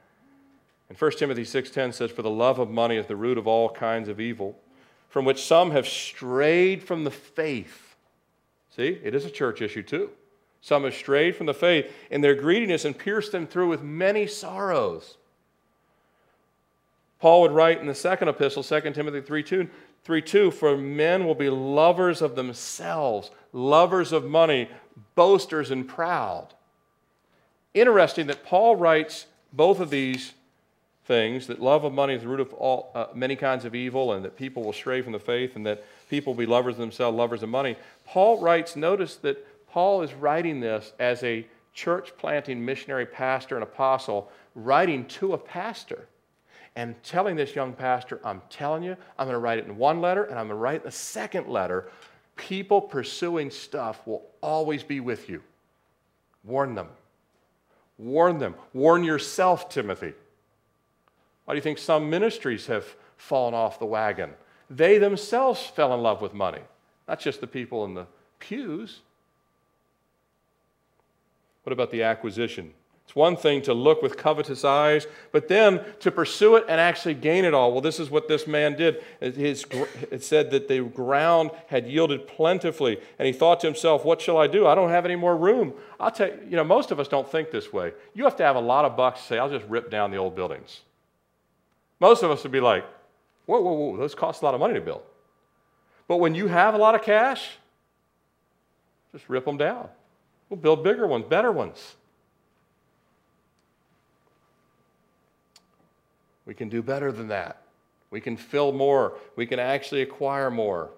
And 0.90 0.98
1 0.98 1.12
Timothy 1.20 1.44
6:10 1.44 1.94
says, 1.94 2.12
"For 2.12 2.22
the 2.22 2.30
love 2.30 2.60
of 2.60 2.70
money 2.70 2.96
is 2.98 3.08
the 3.08 3.16
root 3.16 3.38
of 3.38 3.48
all 3.48 3.70
kinds 3.70 4.10
of 4.10 4.20
evil, 4.20 4.58
from 5.10 5.26
which 5.26 5.44
some 5.44 5.72
have 5.72 5.88
strayed 5.88 6.84
from 6.84 7.04
the 7.04 7.12
faith." 7.12 7.87
See, 8.78 9.00
it 9.04 9.16
is 9.16 9.26
a 9.26 9.32
church 9.32 9.62
issue 9.62 9.82
too. 9.84 10.12
Some 10.62 10.84
have 10.84 10.94
strayed 10.94 11.36
from 11.36 11.48
the 11.48 11.54
faith 11.54 11.92
in 12.12 12.22
their 12.22 12.36
greediness 12.36 12.86
and 12.86 12.98
pierced 12.98 13.32
them 13.32 13.48
through 13.48 13.68
with 13.68 13.82
many 13.82 14.28
sorrows. 14.28 15.18
Paul 17.20 17.42
would 17.42 17.52
write 17.52 17.82
in 17.82 17.88
the 17.88 17.96
second 17.96 18.28
epistle, 18.28 18.64
2 18.64 18.82
Timothy 18.92 19.22
3 19.22 19.44
2, 19.44 19.68
3 20.04 20.22
2, 20.22 20.52
for 20.52 20.78
men 20.78 21.26
will 21.26 21.36
be 21.36 21.50
lovers 21.50 22.22
of 22.22 22.36
themselves, 22.36 23.32
lovers 23.52 24.12
of 24.12 24.26
money, 24.26 24.70
boasters 25.16 25.72
and 25.72 25.88
proud. 25.88 26.54
Interesting 27.74 28.28
that 28.28 28.46
Paul 28.46 28.76
writes 28.76 29.26
both 29.52 29.80
of 29.80 29.90
these 29.90 30.34
things 31.06 31.48
that 31.48 31.62
love 31.62 31.84
of 31.84 31.94
money 31.94 32.14
is 32.14 32.22
the 32.22 32.28
root 32.28 32.42
of 32.42 32.54
all, 32.54 32.92
uh, 32.94 33.08
many 33.16 33.36
kinds 33.36 33.66
of 33.66 33.74
evil, 33.74 34.14
and 34.14 34.24
that 34.26 34.38
people 34.38 34.64
will 34.64 34.74
stray 34.74 35.02
from 35.02 35.14
the 35.14 35.20
faith, 35.20 35.56
and 35.56 35.66
that 35.66 35.84
people 36.10 36.34
be 36.34 36.46
lovers 36.46 36.76
of 36.76 36.80
themselves, 36.80 37.18
lovers 37.18 37.44
of 37.44 37.50
money. 37.50 37.76
Paul 38.06 38.40
writes, 38.40 38.76
notice 38.76 39.16
that 39.18 39.46
Paul 39.70 40.02
is 40.02 40.14
writing 40.14 40.60
this 40.60 40.94
as 41.00 41.24
a 41.24 41.46
church 41.74 42.14
planting 42.18 42.64
missionary 42.64 43.06
pastor 43.06 43.56
and 43.56 43.64
apostle, 43.64 44.32
writing 44.56 45.06
to 45.06 45.34
a 45.34 45.38
pastor 45.38 46.08
and 46.76 46.96
telling 47.04 47.36
this 47.36 47.56
young 47.56 47.74
pastor, 47.74 48.20
I'm 48.24 48.42
telling 48.50 48.84
you, 48.84 48.96
I'm 49.18 49.26
going 49.26 49.34
to 49.34 49.40
write 49.40 49.58
it 49.58 49.66
in 49.66 49.78
one 49.78 50.00
letter 50.00 50.24
and 50.24 50.40
I'm 50.40 50.48
going 50.48 50.58
to 50.58 50.62
write 50.62 50.84
the 50.84 50.92
second 50.92 51.48
letter. 51.48 51.90
People 52.36 52.82
pursuing 52.82 53.50
stuff 53.50 54.06
will 54.06 54.24
always 54.42 54.84
be 54.84 55.00
with 55.00 55.28
you. 55.28 55.42
Warn 56.44 56.76
them. 56.76 56.88
Warn 57.98 58.38
them. 58.38 58.54
Warn 58.74 59.04
yourself, 59.04 59.70
Timothy. 59.70 60.14
Why 61.46 61.54
do 61.54 61.58
you 61.58 61.64
think 61.64 61.80
some 61.80 62.10
ministries 62.10 62.68
have 62.68 62.86
fallen 63.18 63.54
off 63.54 63.80
the 63.80 63.86
wagon? 63.86 64.32
They 64.70 64.98
themselves 64.98 65.62
fell 65.62 65.94
in 65.94 66.02
love 66.02 66.22
with 66.22 66.34
money, 66.34 66.62
not 67.08 67.20
just 67.20 67.42
the 67.42 67.48
people 67.48 67.86
in 67.86 67.94
the 67.94 68.08
pews. 68.40 69.00
What 71.64 71.74
about 71.74 71.92
the 71.92 72.04
acquisition? 72.04 72.74
It's 73.08 73.16
one 73.16 73.38
thing 73.38 73.62
to 73.62 73.74
look 73.74 74.02
with 74.02 74.18
covetous 74.18 74.66
eyes, 74.66 75.08
but 75.32 75.48
then 75.48 75.80
to 76.02 76.12
pursue 76.12 76.58
it 76.58 76.66
and 76.68 76.78
actually 76.78 77.14
gain 77.14 77.46
it 77.46 77.54
all. 77.54 77.72
Well, 77.72 77.80
this 77.80 78.02
is 78.02 78.10
what 78.10 78.28
this 78.28 78.46
man 78.46 78.76
did. 78.76 79.02
His, 79.22 79.66
it 80.12 80.26
said 80.26 80.52
that 80.52 80.68
the 80.68 80.82
ground 80.82 81.52
had 81.68 81.88
yielded 81.88 82.28
plentifully, 82.28 83.00
and 83.18 83.26
he 83.26 83.32
thought 83.32 83.62
to 83.62 83.68
himself, 83.68 84.04
What 84.04 84.20
shall 84.20 84.38
I 84.38 84.48
do? 84.48 84.68
I 84.68 84.76
don't 84.76 84.90
have 84.90 85.06
any 85.06 85.16
more 85.16 85.38
room. 85.38 85.74
I'll 86.02 86.12
tell 86.12 86.28
you, 86.28 86.38
you 86.50 86.56
know, 86.58 86.66
most 86.66 86.92
of 86.92 87.00
us 87.00 87.08
don't 87.08 87.32
think 87.32 87.50
this 87.50 87.72
way. 87.72 87.94
You 88.14 88.26
have 88.26 88.36
to 88.38 88.44
have 88.44 88.58
a 88.58 88.62
lot 88.62 88.84
of 88.84 88.98
bucks 88.98 89.22
to 89.22 89.28
say, 89.28 89.38
I'll 89.38 89.50
just 89.50 89.66
rip 89.70 89.90
down 89.90 90.12
the 90.12 90.18
old 90.18 90.36
buildings. 90.36 90.82
Most 92.02 92.24
of 92.24 92.30
us 92.30 92.44
would 92.44 92.52
be 92.52 92.60
like, 92.60 92.84
Whoa, 93.48 93.62
whoa, 93.62 93.74
whoa, 93.74 93.98
those 93.98 94.14
cost 94.14 94.44
a 94.44 94.46
lot 94.46 94.54
of 94.54 94.60
money 94.60 94.76
to 94.76 94.82
build. 94.82 95.02
But 96.08 96.18
when 96.18 96.36
you 96.36 96.48
have 96.48 96.74
a 96.74 96.78
lot 96.78 96.96
of 96.96 97.02
cash, 97.02 97.58
just 99.12 99.28
rip 99.28 99.46
them 99.46 99.58
down. 99.58 99.90
We'll 100.50 100.60
build 100.60 100.84
bigger 100.84 101.08
ones, 101.08 101.26
better 101.28 101.52
ones. 101.52 101.96
We 106.46 106.54
can 106.54 106.70
do 106.70 106.82
better 106.82 107.12
than 107.12 107.28
that. 107.30 107.62
We 108.10 108.22
can 108.22 108.38
fill 108.38 108.72
more. 108.72 109.18
We 109.36 109.46
can 109.46 109.60
actually 109.60 110.02
acquire 110.02 110.50
more. 110.50 110.92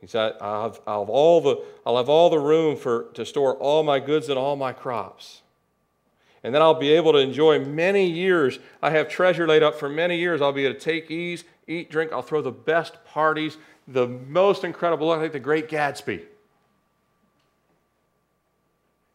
He 0.00 0.06
said, 0.06 0.34
I'll 0.40 0.62
have, 0.64 0.80
I'll 0.86 1.00
have, 1.00 1.10
all, 1.10 1.40
the, 1.40 1.64
I'll 1.86 1.96
have 1.96 2.08
all 2.08 2.30
the 2.30 2.38
room 2.38 2.76
for, 2.76 3.04
to 3.14 3.24
store 3.24 3.54
all 3.56 3.82
my 3.82 4.00
goods 4.00 4.28
and 4.28 4.38
all 4.38 4.56
my 4.56 4.72
crops. 4.72 5.42
And 6.44 6.54
then 6.54 6.60
I'll 6.62 6.74
be 6.74 6.92
able 6.92 7.12
to 7.12 7.18
enjoy 7.18 7.58
many 7.58 8.06
years. 8.06 8.58
I 8.82 8.90
have 8.90 9.08
treasure 9.08 9.48
laid 9.48 9.62
up 9.62 9.76
for 9.76 9.88
many 9.88 10.18
years. 10.18 10.42
I'll 10.42 10.52
be 10.52 10.66
able 10.66 10.74
to 10.74 10.80
take 10.80 11.10
ease, 11.10 11.42
eat, 11.66 11.90
drink. 11.90 12.12
I'll 12.12 12.22
throw 12.22 12.42
the 12.42 12.52
best 12.52 13.02
parties, 13.06 13.56
the 13.88 14.06
most 14.06 14.62
incredible, 14.62 15.10
I 15.10 15.18
think 15.18 15.32
the 15.32 15.40
great 15.40 15.68
Gatsby. 15.68 16.22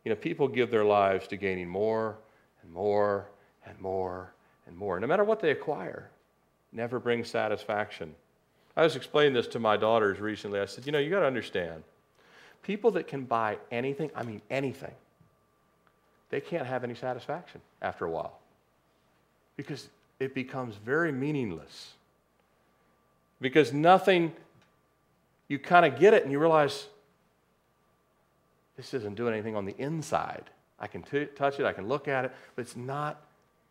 You 0.04 0.10
know, 0.10 0.16
people 0.16 0.48
give 0.48 0.72
their 0.72 0.86
lives 0.86 1.28
to 1.28 1.38
gaining 1.38 1.70
more 1.70 2.18
and 2.64 2.74
more 2.74 3.30
and 3.66 3.80
more 3.80 4.34
and 4.66 4.76
more. 4.76 5.00
No 5.00 5.06
matter 5.06 5.24
what 5.24 5.40
they 5.40 5.52
acquire, 5.52 6.10
never 6.72 7.00
brings 7.00 7.30
satisfaction. 7.30 8.16
I 8.76 8.82
was 8.84 8.96
explaining 8.96 9.34
this 9.34 9.48
to 9.50 9.60
my 9.60 9.78
daughters 9.78 10.20
recently. 10.20 10.60
I 10.60 10.66
said, 10.66 10.86
you 10.86 10.92
know, 10.92 11.00
you 11.00 11.12
got 11.12 11.20
to 11.20 11.28
understand, 11.28 11.84
people 12.64 12.90
that 12.92 13.08
can 13.08 13.26
buy 13.26 13.60
anything, 13.72 14.10
I 14.16 14.24
mean 14.24 14.42
anything, 14.50 14.94
they 16.30 16.42
can't 16.42 16.66
have 16.66 16.84
any 16.84 16.96
satisfaction 16.96 17.62
after 17.82 18.06
a 18.06 18.10
while 18.10 18.40
because 19.58 19.90
it 20.20 20.34
becomes 20.34 20.76
very 20.76 21.12
meaningless. 21.12 21.94
Because 23.42 23.74
nothing, 23.74 24.34
you 25.48 25.60
kind 25.60 25.86
of 25.86 26.00
get 26.00 26.14
it 26.14 26.24
and 26.24 26.32
you 26.32 26.40
realize 26.40 26.88
this 28.78 28.94
isn't 28.94 29.16
doing 29.16 29.34
anything 29.34 29.56
on 29.56 29.66
the 29.66 29.76
inside. 29.78 30.44
I 30.80 30.88
can 30.88 31.04
t- 31.04 31.26
touch 31.26 31.60
it, 31.60 31.66
I 31.66 31.74
can 31.74 31.88
look 31.88 32.08
at 32.08 32.26
it, 32.26 32.32
but 32.56 32.62
it's 32.62 32.76
not 32.76 33.22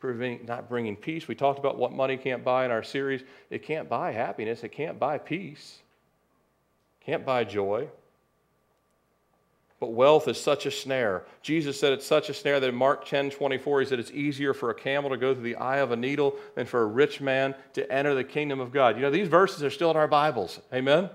not 0.02 0.68
bringing 0.68 0.94
peace. 0.94 1.26
We 1.26 1.34
talked 1.34 1.59
about 1.59 1.76
what 1.76 1.92
money 1.92 2.16
can't 2.16 2.44
buy 2.44 2.64
in 2.64 2.70
our 2.70 2.84
series. 2.84 3.22
It 3.50 3.64
can't 3.64 3.88
buy 3.88 4.12
happiness, 4.12 4.62
it 4.62 4.68
can't 4.68 4.98
buy 4.98 5.18
peace, 5.18 5.78
can't 7.00 7.24
buy 7.26 7.44
joy. 7.44 7.88
But 9.80 9.92
wealth 9.92 10.26
is 10.26 10.40
such 10.40 10.66
a 10.66 10.72
snare. 10.72 11.22
Jesus 11.40 11.78
said 11.78 11.92
it's 11.92 12.06
such 12.06 12.28
a 12.28 12.34
snare 12.34 12.58
that 12.58 12.68
in 12.68 12.74
Mark 12.74 13.06
10 13.06 13.30
24, 13.30 13.80
he 13.80 13.86
said 13.86 14.00
it's 14.00 14.10
easier 14.10 14.52
for 14.52 14.70
a 14.70 14.74
camel 14.74 15.10
to 15.10 15.16
go 15.16 15.32
through 15.32 15.44
the 15.44 15.56
eye 15.56 15.76
of 15.76 15.92
a 15.92 15.96
needle 15.96 16.34
than 16.56 16.66
for 16.66 16.82
a 16.82 16.86
rich 16.86 17.20
man 17.20 17.54
to 17.74 17.90
enter 17.92 18.14
the 18.14 18.24
kingdom 18.24 18.58
of 18.58 18.72
God. 18.72 18.96
You 18.96 19.02
know, 19.02 19.10
these 19.10 19.28
verses 19.28 19.62
are 19.62 19.70
still 19.70 19.90
in 19.92 19.96
our 19.96 20.08
Bibles. 20.08 20.60
Amen? 20.72 21.10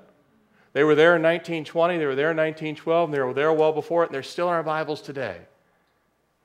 They 0.72 0.84
were 0.84 0.95
there 0.95 1.16
in 1.16 1.22
1920, 1.22 1.97
they 1.97 2.05
were 2.05 2.16
there 2.16 2.32
in 2.32 2.38
1912, 2.38 3.09
and 3.09 3.14
they 3.14 3.20
were 3.20 3.34
there 3.34 3.51
well 3.51 3.74
before 3.74 4.03
it, 4.03 4.07
and 4.07 4.16
they're 4.16 4.24
still 4.24 4.47
in 4.47 4.53
our 4.53 4.64
Bibles 4.64 5.01
today. 5.01 5.39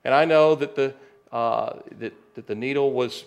And 0.03 0.13
I 0.13 0.25
know 0.25 0.55
that 0.55 0.75
the, 0.75 0.93
uh, 1.31 1.79
that, 1.99 2.13
that 2.35 2.47
the 2.47 2.55
needle 2.55 2.91
was 2.91 3.23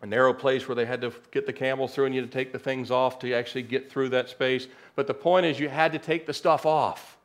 a 0.00 0.06
narrow 0.06 0.32
place 0.32 0.66
where 0.66 0.74
they 0.74 0.86
had 0.86 1.02
to 1.02 1.12
get 1.30 1.44
the 1.46 1.52
camels 1.52 1.94
through 1.94 2.06
and 2.06 2.14
you 2.14 2.20
had 2.20 2.30
to 2.30 2.38
take 2.38 2.52
the 2.52 2.58
things 2.58 2.90
off 2.90 3.18
to 3.18 3.32
actually 3.34 3.62
get 3.62 3.90
through 3.90 4.08
that 4.10 4.28
space. 4.28 4.66
But 4.94 5.06
the 5.06 5.14
point 5.14 5.44
is, 5.44 5.58
you 5.58 5.68
had 5.68 5.92
to 5.92 5.98
take 5.98 6.26
the 6.26 6.32
stuff 6.32 6.66
off 6.66 7.17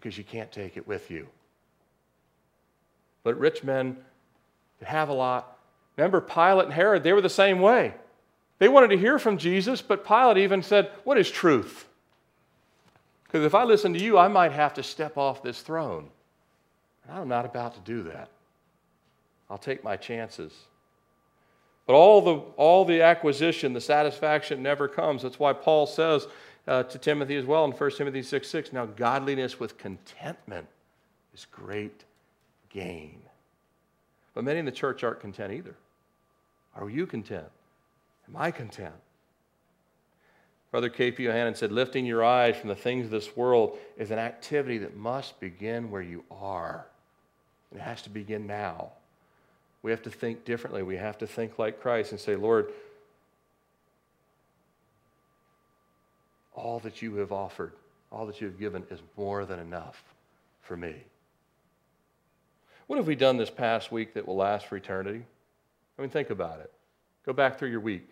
because 0.00 0.18
you 0.18 0.24
can't 0.24 0.50
take 0.50 0.76
it 0.76 0.88
with 0.88 1.08
you. 1.10 1.28
But 3.22 3.38
rich 3.38 3.62
men 3.62 3.96
that 4.80 4.88
have 4.88 5.08
a 5.08 5.12
lot, 5.12 5.56
remember 5.96 6.20
Pilate 6.20 6.66
and 6.66 6.74
Herod, 6.74 7.04
they 7.04 7.12
were 7.12 7.20
the 7.20 7.28
same 7.28 7.60
way. 7.60 7.94
They 8.58 8.68
wanted 8.68 8.88
to 8.88 8.98
hear 8.98 9.18
from 9.18 9.38
Jesus, 9.38 9.82
but 9.82 10.06
Pilate 10.06 10.38
even 10.38 10.62
said, 10.62 10.90
What 11.04 11.16
is 11.16 11.30
truth? 11.30 11.86
Because 13.24 13.44
if 13.44 13.54
I 13.54 13.64
listen 13.64 13.92
to 13.94 14.02
you, 14.02 14.18
I 14.18 14.28
might 14.28 14.52
have 14.52 14.74
to 14.74 14.82
step 14.82 15.16
off 15.16 15.42
this 15.42 15.60
throne. 15.60 16.08
And 17.06 17.16
I'm 17.16 17.28
not 17.28 17.44
about 17.44 17.74
to 17.74 17.80
do 17.80 18.02
that. 18.04 18.28
I'll 19.48 19.58
take 19.58 19.84
my 19.84 19.96
chances. 19.96 20.52
But 21.86 21.94
all 21.94 22.20
the, 22.20 22.34
all 22.56 22.84
the 22.84 23.02
acquisition, 23.02 23.72
the 23.72 23.80
satisfaction 23.80 24.62
never 24.62 24.88
comes. 24.88 25.22
That's 25.22 25.38
why 25.38 25.52
Paul 25.52 25.86
says 25.86 26.26
uh, 26.66 26.82
to 26.84 26.98
Timothy 26.98 27.36
as 27.36 27.44
well 27.44 27.64
in 27.64 27.72
1 27.72 27.90
Timothy 27.92 28.22
6 28.22 28.48
6, 28.48 28.72
now 28.72 28.86
godliness 28.86 29.60
with 29.60 29.78
contentment 29.78 30.66
is 31.34 31.46
great 31.50 32.04
gain. 32.70 33.20
But 34.34 34.44
many 34.44 34.58
in 34.58 34.64
the 34.64 34.72
church 34.72 35.04
aren't 35.04 35.20
content 35.20 35.52
either. 35.52 35.76
Are 36.74 36.90
you 36.90 37.06
content? 37.06 37.46
Am 38.28 38.36
I 38.36 38.50
content? 38.50 38.94
Brother 40.70 40.88
K.P. 40.88 41.22
Yohanan 41.22 41.54
said, 41.54 41.70
lifting 41.70 42.04
your 42.04 42.24
eyes 42.24 42.56
from 42.56 42.68
the 42.68 42.74
things 42.74 43.04
of 43.04 43.10
this 43.12 43.36
world 43.36 43.78
is 43.96 44.10
an 44.10 44.18
activity 44.18 44.78
that 44.78 44.96
must 44.96 45.38
begin 45.38 45.88
where 45.88 46.02
you 46.02 46.24
are. 46.32 46.86
It 47.72 47.80
has 47.80 48.02
to 48.02 48.10
begin 48.10 48.48
now. 48.48 48.90
We 49.82 49.92
have 49.92 50.02
to 50.02 50.10
think 50.10 50.44
differently. 50.44 50.82
We 50.82 50.96
have 50.96 51.18
to 51.18 51.26
think 51.26 51.58
like 51.60 51.80
Christ 51.80 52.10
and 52.10 52.20
say, 52.20 52.34
Lord, 52.34 52.72
all 56.54 56.78
that 56.80 57.02
you 57.02 57.16
have 57.16 57.32
offered, 57.32 57.72
all 58.10 58.26
that 58.26 58.40
you 58.40 58.46
have 58.46 58.58
given 58.58 58.84
is 58.90 59.00
more 59.16 59.44
than 59.44 59.58
enough 59.58 60.02
for 60.62 60.76
me. 60.76 60.94
What 62.86 62.96
have 62.96 63.06
we 63.06 63.16
done 63.16 63.36
this 63.36 63.50
past 63.50 63.90
week 63.90 64.14
that 64.14 64.26
will 64.26 64.36
last 64.36 64.66
for 64.66 64.76
eternity? 64.76 65.24
I 65.98 66.02
mean, 66.02 66.10
think 66.10 66.30
about 66.30 66.60
it. 66.60 66.70
Go 67.24 67.32
back 67.32 67.58
through 67.58 67.70
your 67.70 67.80
week. 67.80 68.08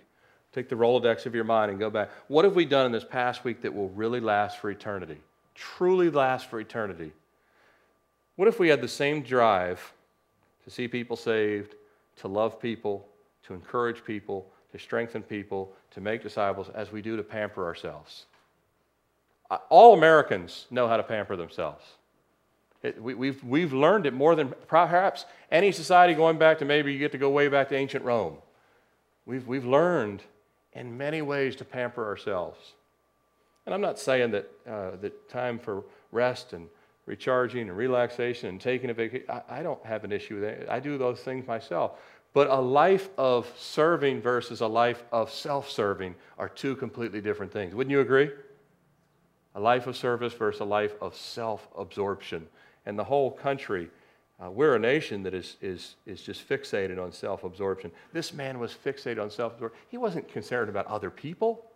Take 0.52 0.68
the 0.68 0.76
Rolodex 0.76 1.26
of 1.26 1.34
your 1.34 1.44
mind 1.44 1.70
and 1.70 1.80
go 1.80 1.90
back. 1.90 2.10
What 2.28 2.44
have 2.44 2.54
we 2.54 2.64
done 2.64 2.86
in 2.86 2.92
this 2.92 3.04
past 3.04 3.44
week 3.44 3.62
that 3.62 3.74
will 3.74 3.88
really 3.90 4.20
last 4.20 4.58
for 4.58 4.70
eternity? 4.70 5.18
Truly 5.54 6.10
last 6.10 6.48
for 6.48 6.60
eternity? 6.60 7.12
What 8.36 8.48
if 8.48 8.58
we 8.58 8.68
had 8.68 8.80
the 8.80 8.88
same 8.88 9.22
drive 9.22 9.92
to 10.64 10.70
see 10.70 10.88
people 10.88 11.16
saved, 11.16 11.74
to 12.16 12.28
love 12.28 12.60
people, 12.60 13.06
to 13.46 13.54
encourage 13.54 14.04
people, 14.04 14.46
to 14.72 14.78
strengthen 14.78 15.22
people, 15.22 15.72
to 15.90 16.00
make 16.00 16.22
disciples 16.22 16.68
as 16.74 16.92
we 16.92 17.02
do 17.02 17.16
to 17.16 17.22
pamper 17.22 17.64
ourselves. 17.64 18.26
All 19.68 19.94
Americans 19.94 20.66
know 20.70 20.88
how 20.88 20.96
to 20.96 21.02
pamper 21.02 21.36
themselves. 21.36 21.84
It, 22.82 23.00
we, 23.00 23.14
we've, 23.14 23.42
we've 23.44 23.72
learned 23.72 24.06
it 24.06 24.14
more 24.14 24.34
than 24.34 24.54
perhaps 24.66 25.24
any 25.50 25.72
society 25.72 26.14
going 26.14 26.38
back 26.38 26.58
to 26.58 26.64
maybe 26.64 26.92
you 26.92 26.98
get 26.98 27.12
to 27.12 27.18
go 27.18 27.30
way 27.30 27.48
back 27.48 27.68
to 27.68 27.76
ancient 27.76 28.04
Rome. 28.04 28.38
We've, 29.24 29.46
we've 29.46 29.64
learned 29.64 30.22
in 30.72 30.96
many 30.96 31.22
ways 31.22 31.54
to 31.56 31.64
pamper 31.64 32.04
ourselves. 32.04 32.58
And 33.66 33.74
I'm 33.74 33.80
not 33.80 33.98
saying 33.98 34.32
that, 34.32 34.50
uh, 34.66 34.96
that 35.00 35.28
time 35.28 35.58
for 35.58 35.84
rest 36.10 36.52
and 36.54 36.68
recharging 37.06 37.68
and 37.68 37.76
relaxation 37.76 38.48
and 38.48 38.60
taking 38.60 38.90
a 38.90 38.94
vacation. 38.94 39.26
I, 39.28 39.42
I 39.48 39.62
don't 39.62 39.84
have 39.84 40.02
an 40.02 40.12
issue 40.12 40.40
with 40.40 40.44
that. 40.44 40.72
I 40.72 40.80
do 40.80 40.98
those 40.98 41.20
things 41.20 41.46
myself. 41.46 41.92
But 42.34 42.48
a 42.48 42.60
life 42.60 43.10
of 43.18 43.52
serving 43.56 44.22
versus 44.22 44.62
a 44.62 44.66
life 44.66 45.04
of 45.12 45.30
self 45.30 45.70
serving 45.70 46.14
are 46.38 46.48
two 46.48 46.74
completely 46.76 47.20
different 47.20 47.52
things. 47.52 47.74
Wouldn't 47.74 47.92
you 47.92 48.00
agree? 48.00 48.30
A 49.54 49.60
life 49.60 49.86
of 49.86 49.96
service 49.96 50.32
versus 50.32 50.60
a 50.60 50.64
life 50.64 50.94
of 51.00 51.14
self 51.14 51.68
absorption. 51.76 52.46
And 52.86 52.98
the 52.98 53.04
whole 53.04 53.30
country, 53.30 53.90
uh, 54.42 54.50
we're 54.50 54.74
a 54.74 54.78
nation 54.78 55.22
that 55.22 55.34
is, 55.34 55.56
is, 55.60 55.96
is 56.06 56.22
just 56.22 56.48
fixated 56.48 57.02
on 57.02 57.12
self 57.12 57.44
absorption. 57.44 57.92
This 58.12 58.32
man 58.32 58.58
was 58.58 58.72
fixated 58.72 59.22
on 59.22 59.30
self 59.30 59.54
absorption. 59.54 59.80
He 59.88 59.98
wasn't 59.98 60.28
concerned 60.28 60.68
about 60.68 60.86
other 60.86 61.10
people. 61.10 61.66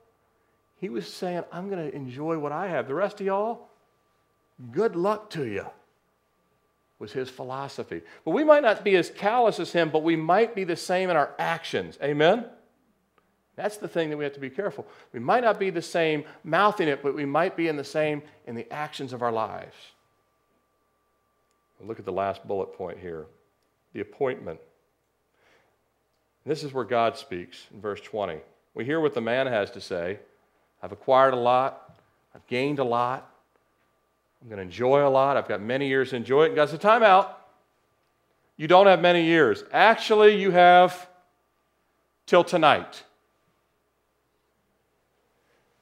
He 0.78 0.88
was 0.88 1.06
saying, 1.06 1.44
I'm 1.52 1.70
going 1.70 1.90
to 1.90 1.96
enjoy 1.96 2.38
what 2.38 2.52
I 2.52 2.68
have. 2.68 2.86
The 2.86 2.94
rest 2.94 3.20
of 3.20 3.26
y'all, 3.26 3.68
Good 4.72 4.96
luck 4.96 5.30
to 5.30 5.44
you, 5.46 5.66
was 6.98 7.12
his 7.12 7.28
philosophy. 7.28 8.02
But 8.24 8.30
we 8.30 8.42
might 8.42 8.62
not 8.62 8.84
be 8.84 8.96
as 8.96 9.10
callous 9.10 9.60
as 9.60 9.72
him, 9.72 9.90
but 9.90 10.02
we 10.02 10.16
might 10.16 10.54
be 10.54 10.64
the 10.64 10.76
same 10.76 11.10
in 11.10 11.16
our 11.16 11.34
actions. 11.38 11.98
Amen? 12.02 12.46
That's 13.56 13.78
the 13.78 13.88
thing 13.88 14.10
that 14.10 14.16
we 14.16 14.24
have 14.24 14.34
to 14.34 14.40
be 14.40 14.50
careful. 14.50 14.86
We 15.12 15.20
might 15.20 15.42
not 15.42 15.58
be 15.58 15.70
the 15.70 15.82
same 15.82 16.24
mouthing 16.44 16.88
it, 16.88 17.02
but 17.02 17.14
we 17.14 17.24
might 17.24 17.56
be 17.56 17.68
in 17.68 17.76
the 17.76 17.84
same 17.84 18.22
in 18.46 18.54
the 18.54 18.70
actions 18.70 19.12
of 19.12 19.22
our 19.22 19.32
lives. 19.32 19.74
Look 21.80 21.98
at 21.98 22.04
the 22.04 22.12
last 22.12 22.46
bullet 22.46 22.74
point 22.74 22.98
here 22.98 23.26
the 23.92 24.00
appointment. 24.00 24.60
This 26.44 26.62
is 26.62 26.72
where 26.72 26.84
God 26.84 27.16
speaks 27.16 27.66
in 27.72 27.80
verse 27.80 28.00
20. 28.00 28.38
We 28.74 28.84
hear 28.84 29.00
what 29.00 29.14
the 29.14 29.22
man 29.22 29.46
has 29.46 29.70
to 29.72 29.80
say 29.80 30.18
I've 30.82 30.92
acquired 30.92 31.32
a 31.32 31.38
lot, 31.38 31.98
I've 32.34 32.46
gained 32.46 32.78
a 32.78 32.84
lot, 32.84 33.30
I'm 34.42 34.48
going 34.48 34.58
to 34.58 34.62
enjoy 34.62 35.06
a 35.06 35.08
lot, 35.08 35.38
I've 35.38 35.48
got 35.48 35.62
many 35.62 35.88
years 35.88 36.10
to 36.10 36.16
enjoy 36.16 36.44
it. 36.44 36.46
And 36.48 36.56
God 36.56 36.68
said, 36.68 36.80
Time 36.80 37.02
out. 37.02 37.40
You 38.58 38.68
don't 38.68 38.86
have 38.86 39.00
many 39.00 39.24
years. 39.24 39.64
Actually, 39.72 40.40
you 40.40 40.50
have 40.50 41.08
till 42.26 42.44
tonight. 42.44 43.02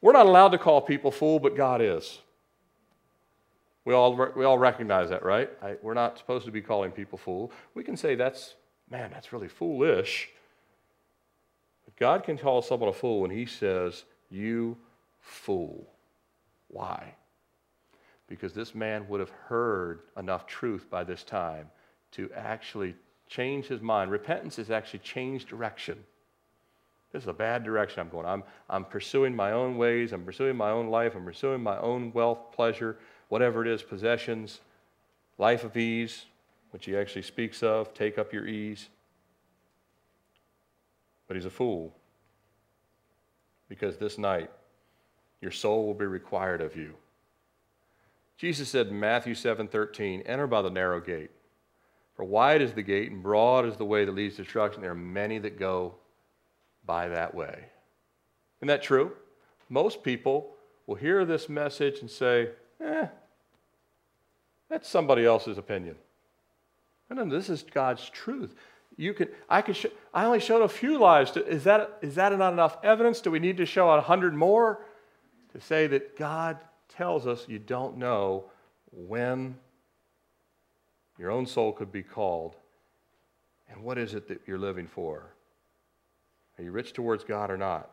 We're 0.05 0.13
not 0.13 0.27
allowed 0.27 0.51
to 0.51 0.59
call 0.59 0.83
people 0.83 1.11
fool, 1.11 1.39
but 1.39 1.57
God 1.57 1.81
is. 1.81 2.19
We 3.87 3.95
all, 3.95 4.15
we 4.37 4.45
all 4.45 4.59
recognize 4.59 5.09
that, 5.09 5.25
right? 5.25 5.49
I, 5.63 5.77
we're 5.81 5.95
not 5.95 6.19
supposed 6.19 6.45
to 6.45 6.53
be 6.53 6.61
calling 6.61 6.91
people 6.91 7.17
fool. 7.17 7.51
We 7.73 7.85
can 7.85 7.97
say 7.97 8.15
that's, 8.15 8.55
man, 8.91 9.11
that's 9.11 9.33
really 9.33 9.49
foolish. 9.49 10.29
But 11.87 11.97
God 11.97 12.23
can 12.23 12.37
call 12.37 12.61
someone 12.61 12.91
a 12.91 12.93
fool 12.93 13.23
when 13.23 13.31
he 13.31 13.47
says, 13.47 14.05
You 14.29 14.77
fool. 15.23 15.87
Why? 16.69 17.15
Because 18.29 18.53
this 18.53 18.75
man 18.75 19.09
would 19.09 19.21
have 19.21 19.33
heard 19.47 20.01
enough 20.19 20.47
truth 20.47 20.91
by 20.91 21.05
this 21.05 21.25
time 21.25 21.71
to 22.11 22.29
actually 22.37 22.95
change 23.27 23.69
his 23.69 23.81
mind. 23.81 24.11
Repentance 24.11 24.59
is 24.59 24.71
actually 24.71 24.99
change 24.99 25.47
direction. 25.47 26.05
This 27.15 27.23
is 27.23 27.29
a 27.29 27.33
bad 27.33 27.63
direction 27.63 28.01
I'm 28.01 28.09
going. 28.09 28.27
I'm, 28.27 28.43
I'm 28.69 28.85
pursuing 28.85 29.37
my 29.37 29.53
own 29.53 29.79
ways. 29.79 30.13
I'm 30.13 30.25
pursuing 30.25 30.57
my 30.57 30.71
own 30.73 30.89
life. 30.89 31.15
I'm 31.15 31.25
pursuing 31.25 31.63
my 31.63 31.79
own 31.79 32.13
wealth, 32.13 32.51
pleasure, 32.51 32.99
whatever 33.29 33.65
it 33.65 33.69
is, 33.69 33.85
possessions, 33.85 34.59
life 35.39 35.63
of 35.63 35.77
ease, 35.77 36.27
which 36.73 36.87
he 36.87 36.97
actually 36.97 37.23
speaks 37.23 37.63
of. 37.63 37.95
Take 37.95 38.19
up 38.19 38.33
your 38.33 38.49
ease. 38.49 38.89
But 41.29 41.37
he's 41.37 41.47
a 41.47 41.51
fool 41.51 41.95
because 43.69 43.97
this 43.97 44.19
night 44.19 44.51
your 45.41 45.53
soul 45.53 45.87
will 45.87 45.95
be 45.95 46.07
required 46.07 46.61
of 46.61 46.75
you. 46.75 46.95
Jesus 48.37 48.69
said 48.69 48.89
in 48.89 48.99
Matthew 48.99 49.35
7:13, 49.35 50.23
"Enter 50.23 50.49
by 50.49 50.63
the 50.63 50.71
narrow 50.71 51.01
gate. 51.01 51.31
For 52.17 52.25
wide 52.25 52.61
is 52.61 52.73
the 52.73 52.83
gate 52.83 53.13
and 53.13 53.23
broad 53.23 53.67
is 53.67 53.77
the 53.77 53.85
way 53.85 54.05
that 54.05 54.11
leads 54.11 54.35
to 54.37 54.43
destruction. 54.43 54.83
There 54.83 54.91
are 54.91 54.97
many 54.97 55.39
that 55.39 55.61
go 55.61 55.95
by 56.87 57.09
that 57.09 57.35
way. 57.35 57.65
Isn't 58.59 58.69
that 58.69 58.83
true? 58.83 59.13
Most 59.69 60.03
people 60.03 60.55
will 60.87 60.95
hear 60.95 61.25
this 61.25 61.49
message 61.49 62.01
and 62.01 62.11
say, 62.11 62.51
eh, 62.81 63.07
that's 64.69 64.89
somebody 64.89 65.25
else's 65.25 65.59
opinion. 65.59 65.97
No, 67.11 67.23
no, 67.23 67.37
this 67.37 67.49
is 67.49 67.63
God's 67.63 68.09
truth. 68.11 68.55
You 68.97 69.13
can, 69.13 69.29
I 69.49 69.63
can, 69.63 69.75
show, 69.75 69.91
I 70.13 70.25
only 70.25 70.41
showed 70.41 70.63
a 70.63 70.69
few 70.69 70.99
lives. 70.99 71.33
To, 71.33 71.47
is 71.47 71.65
that 71.65 71.99
is 72.01 72.15
that 72.15 72.37
not 72.39 72.53
enough 72.53 72.79
evidence? 72.83 73.21
Do 73.21 73.31
we 73.31 73.41
need 73.41 73.57
to 73.57 73.67
show 73.67 73.91
a 73.91 74.01
hundred 74.01 74.35
more 74.35 74.87
to 75.53 75.61
say 75.61 75.87
that 75.89 76.17
God 76.17 76.59
tells 76.89 77.27
us 77.27 77.47
you 77.49 77.59
don't 77.59 77.99
know 77.99 78.45
when 78.93 79.57
your 81.19 81.31
own 81.31 81.47
soul 81.47 81.73
could 81.73 81.93
be 81.93 82.03
called, 82.03 82.57
and 83.69 83.83
what 83.83 83.99
is 83.99 84.15
it 84.15 84.29
that 84.29 84.43
you're 84.47 84.59
living 84.59 84.87
for? 84.87 85.34
Are 86.59 86.65
you 86.65 86.71
rich 86.71 86.93
towards 86.93 87.25
God 87.25 87.51
or 87.51 87.57
not? 87.57 87.91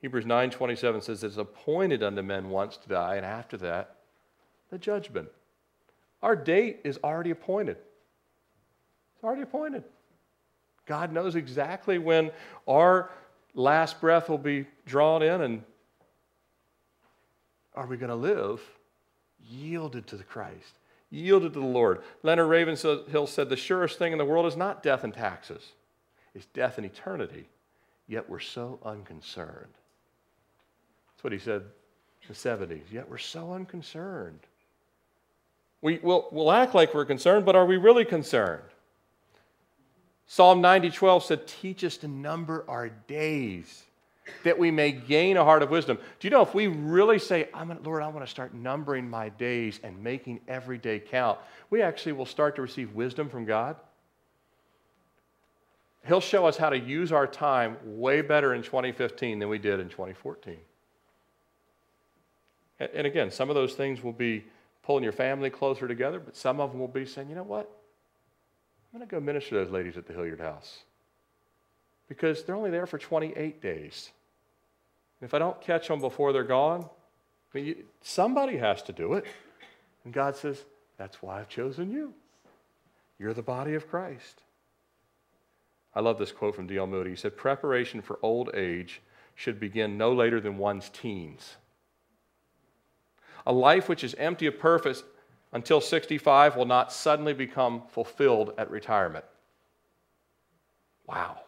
Hebrews 0.00 0.26
9:27 0.26 1.02
says 1.02 1.24
it's 1.24 1.38
appointed 1.38 2.02
unto 2.02 2.22
men 2.22 2.50
once 2.50 2.76
to 2.76 2.88
die 2.88 3.16
and 3.16 3.24
after 3.24 3.56
that 3.58 3.96
the 4.70 4.78
judgment. 4.78 5.28
Our 6.22 6.36
date 6.36 6.80
is 6.84 6.98
already 7.02 7.30
appointed. 7.30 7.78
It's 9.14 9.24
already 9.24 9.42
appointed. 9.42 9.84
God 10.86 11.12
knows 11.12 11.34
exactly 11.36 11.98
when 11.98 12.30
our 12.68 13.10
last 13.54 14.00
breath 14.00 14.28
will 14.28 14.38
be 14.38 14.66
drawn 14.84 15.22
in 15.22 15.40
and 15.40 15.62
are 17.74 17.86
we 17.86 17.96
going 17.96 18.10
to 18.10 18.14
live 18.14 18.60
yielded 19.40 20.06
to 20.08 20.16
the 20.16 20.24
Christ, 20.24 20.78
yielded 21.10 21.54
to 21.54 21.60
the 21.60 21.66
Lord. 21.66 22.02
Leonard 22.22 22.48
Ravenhill 22.48 23.26
said 23.26 23.48
the 23.48 23.56
surest 23.56 23.98
thing 23.98 24.12
in 24.12 24.18
the 24.18 24.24
world 24.24 24.46
is 24.46 24.56
not 24.56 24.82
death 24.82 25.02
and 25.02 25.14
taxes 25.14 25.72
is 26.34 26.46
death 26.46 26.78
and 26.78 26.86
eternity, 26.86 27.48
yet 28.08 28.28
we're 28.28 28.40
so 28.40 28.78
unconcerned. 28.84 29.72
That's 31.10 31.24
what 31.24 31.32
he 31.32 31.38
said 31.38 31.62
in 31.62 32.28
the 32.28 32.34
70s. 32.34 32.92
Yet 32.92 33.08
we're 33.08 33.18
so 33.18 33.52
unconcerned. 33.52 34.40
We, 35.80 35.98
will 35.98 36.28
we'll 36.32 36.52
act 36.52 36.74
like 36.74 36.94
we're 36.94 37.04
concerned, 37.04 37.44
but 37.44 37.56
are 37.56 37.66
we 37.66 37.76
really 37.76 38.04
concerned? 38.04 38.62
Psalm 40.26 40.60
90, 40.60 40.90
12 40.90 41.24
said, 41.24 41.46
Teach 41.46 41.84
us 41.84 41.98
to 41.98 42.08
number 42.08 42.64
our 42.68 42.88
days 42.88 43.82
that 44.42 44.58
we 44.58 44.70
may 44.70 44.90
gain 44.90 45.36
a 45.36 45.44
heart 45.44 45.62
of 45.62 45.70
wisdom. 45.70 45.98
Do 46.18 46.26
you 46.26 46.30
know 46.30 46.40
if 46.40 46.54
we 46.54 46.66
really 46.66 47.18
say, 47.18 47.48
Lord, 47.82 48.02
I 48.02 48.08
want 48.08 48.24
to 48.24 48.30
start 48.30 48.54
numbering 48.54 49.08
my 49.08 49.28
days 49.28 49.80
and 49.82 50.02
making 50.02 50.40
every 50.48 50.78
day 50.78 50.98
count, 50.98 51.38
we 51.68 51.82
actually 51.82 52.12
will 52.12 52.26
start 52.26 52.56
to 52.56 52.62
receive 52.62 52.94
wisdom 52.94 53.28
from 53.28 53.44
God? 53.44 53.76
He'll 56.06 56.20
show 56.20 56.46
us 56.46 56.56
how 56.56 56.68
to 56.68 56.78
use 56.78 57.12
our 57.12 57.26
time 57.26 57.76
way 57.84 58.20
better 58.20 58.54
in 58.54 58.62
2015 58.62 59.38
than 59.38 59.48
we 59.48 59.58
did 59.58 59.80
in 59.80 59.88
2014. 59.88 60.56
And 62.78 63.06
again, 63.06 63.30
some 63.30 63.48
of 63.48 63.54
those 63.54 63.74
things 63.74 64.02
will 64.02 64.12
be 64.12 64.44
pulling 64.82 65.02
your 65.02 65.12
family 65.12 65.48
closer 65.48 65.88
together, 65.88 66.20
but 66.20 66.36
some 66.36 66.60
of 66.60 66.72
them 66.72 66.80
will 66.80 66.88
be 66.88 67.06
saying, 67.06 67.28
you 67.28 67.34
know 67.34 67.42
what? 67.42 67.70
I'm 68.92 68.98
going 68.98 69.08
to 69.08 69.14
go 69.14 69.20
minister 69.20 69.50
to 69.50 69.56
those 69.56 69.70
ladies 69.70 69.96
at 69.96 70.06
the 70.06 70.12
Hilliard 70.12 70.40
House 70.40 70.80
because 72.08 72.44
they're 72.44 72.54
only 72.54 72.70
there 72.70 72.86
for 72.86 72.98
28 72.98 73.62
days. 73.62 74.10
And 75.20 75.28
if 75.28 75.32
I 75.32 75.38
don't 75.38 75.60
catch 75.60 75.88
them 75.88 76.00
before 76.00 76.32
they're 76.32 76.44
gone, 76.44 76.84
I 76.84 77.58
mean, 77.58 77.66
you, 77.66 77.76
somebody 78.02 78.58
has 78.58 78.82
to 78.82 78.92
do 78.92 79.14
it. 79.14 79.24
And 80.04 80.12
God 80.12 80.36
says, 80.36 80.62
that's 80.98 81.22
why 81.22 81.40
I've 81.40 81.48
chosen 81.48 81.90
you. 81.90 82.12
You're 83.18 83.32
the 83.32 83.42
body 83.42 83.74
of 83.74 83.88
Christ. 83.88 84.42
I 85.94 86.00
love 86.00 86.18
this 86.18 86.32
quote 86.32 86.56
from 86.56 86.66
D.L. 86.66 86.86
Moody. 86.86 87.10
He 87.10 87.16
said, 87.16 87.36
Preparation 87.36 88.02
for 88.02 88.18
old 88.22 88.50
age 88.54 89.00
should 89.34 89.60
begin 89.60 89.96
no 89.96 90.12
later 90.12 90.40
than 90.40 90.58
one's 90.58 90.88
teens. 90.90 91.56
A 93.46 93.52
life 93.52 93.88
which 93.88 94.02
is 94.02 94.14
empty 94.14 94.46
of 94.46 94.58
purpose 94.58 95.04
until 95.52 95.80
65 95.80 96.56
will 96.56 96.64
not 96.64 96.92
suddenly 96.92 97.32
become 97.32 97.82
fulfilled 97.88 98.54
at 98.58 98.70
retirement. 98.70 99.24
Wow. 101.06 101.38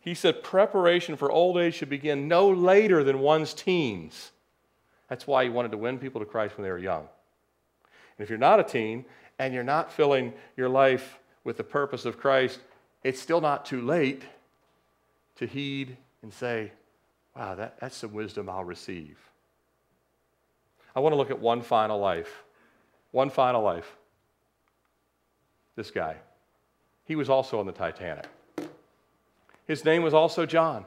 He 0.00 0.14
said 0.14 0.42
preparation 0.42 1.16
for 1.16 1.30
old 1.30 1.58
age 1.58 1.74
should 1.74 1.88
begin 1.88 2.28
no 2.28 2.48
later 2.48 3.02
than 3.02 3.18
one's 3.18 3.54
teens. 3.54 4.30
That's 5.08 5.26
why 5.26 5.44
he 5.44 5.50
wanted 5.50 5.72
to 5.72 5.78
win 5.78 5.98
people 5.98 6.20
to 6.20 6.26
Christ 6.26 6.56
when 6.56 6.64
they 6.64 6.70
were 6.70 6.78
young. 6.78 7.08
And 8.16 8.24
if 8.24 8.28
you're 8.28 8.38
not 8.38 8.60
a 8.60 8.64
teen 8.64 9.04
and 9.38 9.52
you're 9.52 9.64
not 9.64 9.92
filling 9.92 10.32
your 10.56 10.68
life 10.68 11.18
with 11.42 11.56
the 11.56 11.64
purpose 11.64 12.04
of 12.04 12.18
Christ, 12.18 12.60
it's 13.02 13.20
still 13.20 13.40
not 13.40 13.64
too 13.64 13.80
late 13.80 14.22
to 15.36 15.46
heed 15.46 15.96
and 16.22 16.32
say, 16.32 16.72
wow, 17.36 17.54
that, 17.54 17.78
that's 17.80 17.96
some 17.96 18.12
wisdom 18.12 18.48
I'll 18.48 18.64
receive. 18.64 19.18
I 20.94 21.00
want 21.00 21.12
to 21.12 21.16
look 21.16 21.30
at 21.30 21.38
one 21.38 21.62
final 21.62 21.98
life. 21.98 22.42
One 23.12 23.30
final 23.30 23.62
life. 23.62 23.96
This 25.76 25.90
guy. 25.90 26.16
He 27.04 27.16
was 27.16 27.30
also 27.30 27.58
on 27.58 27.66
the 27.66 27.72
Titanic. 27.72 28.26
His 29.66 29.84
name 29.84 30.02
was 30.02 30.14
also 30.14 30.46
John. 30.46 30.84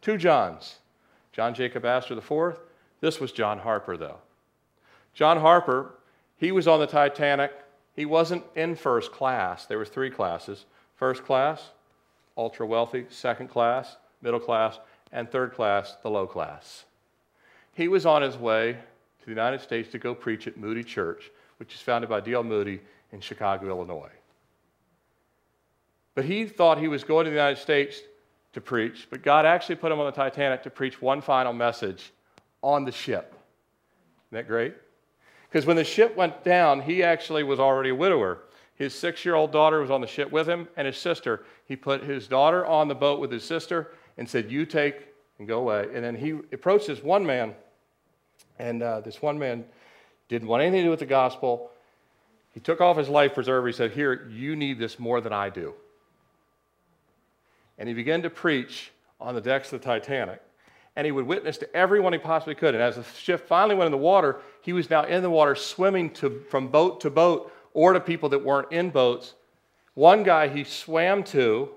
Two 0.00 0.16
Johns. 0.16 0.76
John 1.32 1.54
Jacob 1.54 1.84
Astor 1.84 2.18
IV. 2.18 2.58
This 3.00 3.18
was 3.20 3.32
John 3.32 3.58
Harper, 3.58 3.96
though. 3.96 4.18
John 5.14 5.38
Harper, 5.38 5.94
he 6.36 6.52
was 6.52 6.68
on 6.68 6.80
the 6.80 6.86
Titanic. 6.86 7.52
He 7.94 8.04
wasn't 8.04 8.44
in 8.54 8.76
first 8.76 9.12
class. 9.12 9.66
There 9.66 9.78
were 9.78 9.84
three 9.84 10.10
classes. 10.10 10.64
First 11.02 11.24
class, 11.24 11.60
ultra 12.38 12.64
wealthy. 12.64 13.06
Second 13.08 13.48
class, 13.48 13.96
middle 14.20 14.38
class. 14.38 14.78
And 15.10 15.28
third 15.28 15.52
class, 15.52 15.96
the 16.00 16.08
low 16.08 16.28
class. 16.28 16.84
He 17.74 17.88
was 17.88 18.06
on 18.06 18.22
his 18.22 18.36
way 18.36 18.74
to 18.74 19.24
the 19.24 19.32
United 19.32 19.62
States 19.62 19.90
to 19.90 19.98
go 19.98 20.14
preach 20.14 20.46
at 20.46 20.56
Moody 20.56 20.84
Church, 20.84 21.32
which 21.56 21.74
is 21.74 21.80
founded 21.80 22.08
by 22.08 22.20
D.L. 22.20 22.44
Moody 22.44 22.80
in 23.10 23.20
Chicago, 23.20 23.66
Illinois. 23.66 24.12
But 26.14 26.24
he 26.24 26.46
thought 26.46 26.78
he 26.78 26.86
was 26.86 27.02
going 27.02 27.24
to 27.24 27.30
the 27.30 27.36
United 27.36 27.60
States 27.60 28.00
to 28.52 28.60
preach, 28.60 29.08
but 29.10 29.22
God 29.22 29.44
actually 29.44 29.74
put 29.74 29.90
him 29.90 29.98
on 29.98 30.06
the 30.06 30.12
Titanic 30.12 30.62
to 30.62 30.70
preach 30.70 31.02
one 31.02 31.20
final 31.20 31.52
message 31.52 32.12
on 32.62 32.84
the 32.84 32.92
ship. 32.92 33.34
Isn't 34.28 34.36
that 34.36 34.46
great? 34.46 34.76
Because 35.50 35.66
when 35.66 35.74
the 35.74 35.82
ship 35.82 36.16
went 36.16 36.44
down, 36.44 36.80
he 36.80 37.02
actually 37.02 37.42
was 37.42 37.58
already 37.58 37.90
a 37.90 37.94
widower. 37.96 38.38
His 38.82 38.92
six 38.92 39.24
year 39.24 39.36
old 39.36 39.52
daughter 39.52 39.80
was 39.80 39.92
on 39.92 40.00
the 40.00 40.08
ship 40.08 40.32
with 40.32 40.48
him 40.48 40.66
and 40.76 40.88
his 40.88 40.96
sister. 40.96 41.44
He 41.66 41.76
put 41.76 42.02
his 42.02 42.26
daughter 42.26 42.66
on 42.66 42.88
the 42.88 42.96
boat 42.96 43.20
with 43.20 43.30
his 43.30 43.44
sister 43.44 43.92
and 44.18 44.28
said, 44.28 44.50
You 44.50 44.66
take 44.66 45.06
and 45.38 45.46
go 45.46 45.60
away. 45.60 45.86
And 45.94 46.04
then 46.04 46.16
he 46.16 46.30
approached 46.52 46.88
this 46.88 47.00
one 47.00 47.24
man, 47.24 47.54
and 48.58 48.82
uh, 48.82 48.98
this 48.98 49.22
one 49.22 49.38
man 49.38 49.64
didn't 50.28 50.48
want 50.48 50.62
anything 50.62 50.80
to 50.80 50.86
do 50.86 50.90
with 50.90 50.98
the 50.98 51.06
gospel. 51.06 51.70
He 52.54 52.58
took 52.58 52.80
off 52.80 52.96
his 52.96 53.08
life 53.08 53.34
preserver. 53.34 53.68
He 53.68 53.72
said, 53.72 53.92
Here, 53.92 54.28
you 54.28 54.56
need 54.56 54.80
this 54.80 54.98
more 54.98 55.20
than 55.20 55.32
I 55.32 55.48
do. 55.48 55.74
and 57.78 57.88
he 57.88 57.94
began 57.94 58.20
to 58.22 58.30
preach 58.30 58.90
on 59.20 59.36
the 59.36 59.40
decks 59.40 59.72
of 59.72 59.80
the 59.80 59.84
Titanic. 59.84 60.42
And 60.96 61.04
he 61.04 61.12
would 61.12 61.28
witness 61.28 61.56
to 61.58 61.72
everyone 61.76 62.14
he 62.14 62.18
possibly 62.18 62.56
could. 62.56 62.74
And 62.74 62.82
as 62.82 62.96
the 62.96 63.04
ship 63.16 63.46
finally 63.46 63.76
went 63.76 63.86
in 63.86 63.92
the 63.92 63.98
water, 63.98 64.40
he 64.60 64.72
was 64.72 64.90
now 64.90 65.04
in 65.04 65.22
the 65.22 65.30
water 65.30 65.54
swimming 65.54 66.10
to, 66.14 66.42
from 66.50 66.66
boat 66.66 67.00
to 67.02 67.10
boat 67.10 67.52
or 67.74 67.92
to 67.92 68.00
people 68.00 68.28
that 68.30 68.44
weren't 68.44 68.72
in 68.72 68.90
boats. 68.90 69.34
One 69.94 70.22
guy 70.22 70.48
he 70.48 70.64
swam 70.64 71.22
to, 71.24 71.68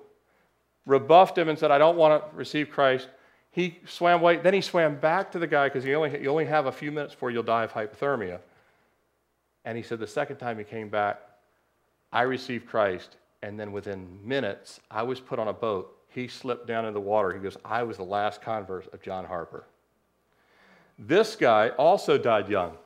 rebuffed 0.85 1.37
him, 1.37 1.49
and 1.49 1.57
said, 1.57 1.71
I 1.71 1.77
don't 1.77 1.97
want 1.97 2.23
to 2.23 2.35
receive 2.35 2.69
Christ. 2.69 3.09
He 3.51 3.79
swam 3.85 4.19
away. 4.21 4.37
Then 4.37 4.53
he 4.53 4.61
swam 4.61 4.95
back 4.95 5.31
to 5.31 5.39
the 5.39 5.47
guy 5.47 5.67
because 5.67 5.85
you 5.85 5.95
only, 5.95 6.21
you 6.21 6.29
only 6.29 6.45
have 6.45 6.65
a 6.65 6.71
few 6.71 6.91
minutes 6.91 7.13
before 7.13 7.31
you'll 7.31 7.43
die 7.43 7.63
of 7.63 7.71
hypothermia. 7.71 8.39
And 9.63 9.77
he 9.77 9.83
said, 9.83 9.99
The 9.99 10.07
second 10.07 10.37
time 10.37 10.57
he 10.57 10.63
came 10.63 10.89
back, 10.89 11.21
I 12.11 12.21
received 12.23 12.67
Christ. 12.67 13.15
And 13.41 13.59
then 13.59 13.71
within 13.71 14.19
minutes, 14.23 14.79
I 14.89 15.03
was 15.03 15.19
put 15.19 15.39
on 15.39 15.47
a 15.47 15.53
boat. 15.53 15.95
He 16.09 16.27
slipped 16.27 16.65
down 16.67 16.85
in 16.85 16.93
the 16.93 16.99
water. 16.99 17.33
He 17.33 17.39
goes, 17.39 17.57
I 17.63 17.83
was 17.83 17.97
the 17.97 18.03
last 18.03 18.41
convert 18.41 18.91
of 18.93 19.01
John 19.01 19.25
Harper. 19.25 19.65
This 20.97 21.35
guy 21.35 21.69
also 21.69 22.17
died 22.17 22.49
young, 22.49 22.77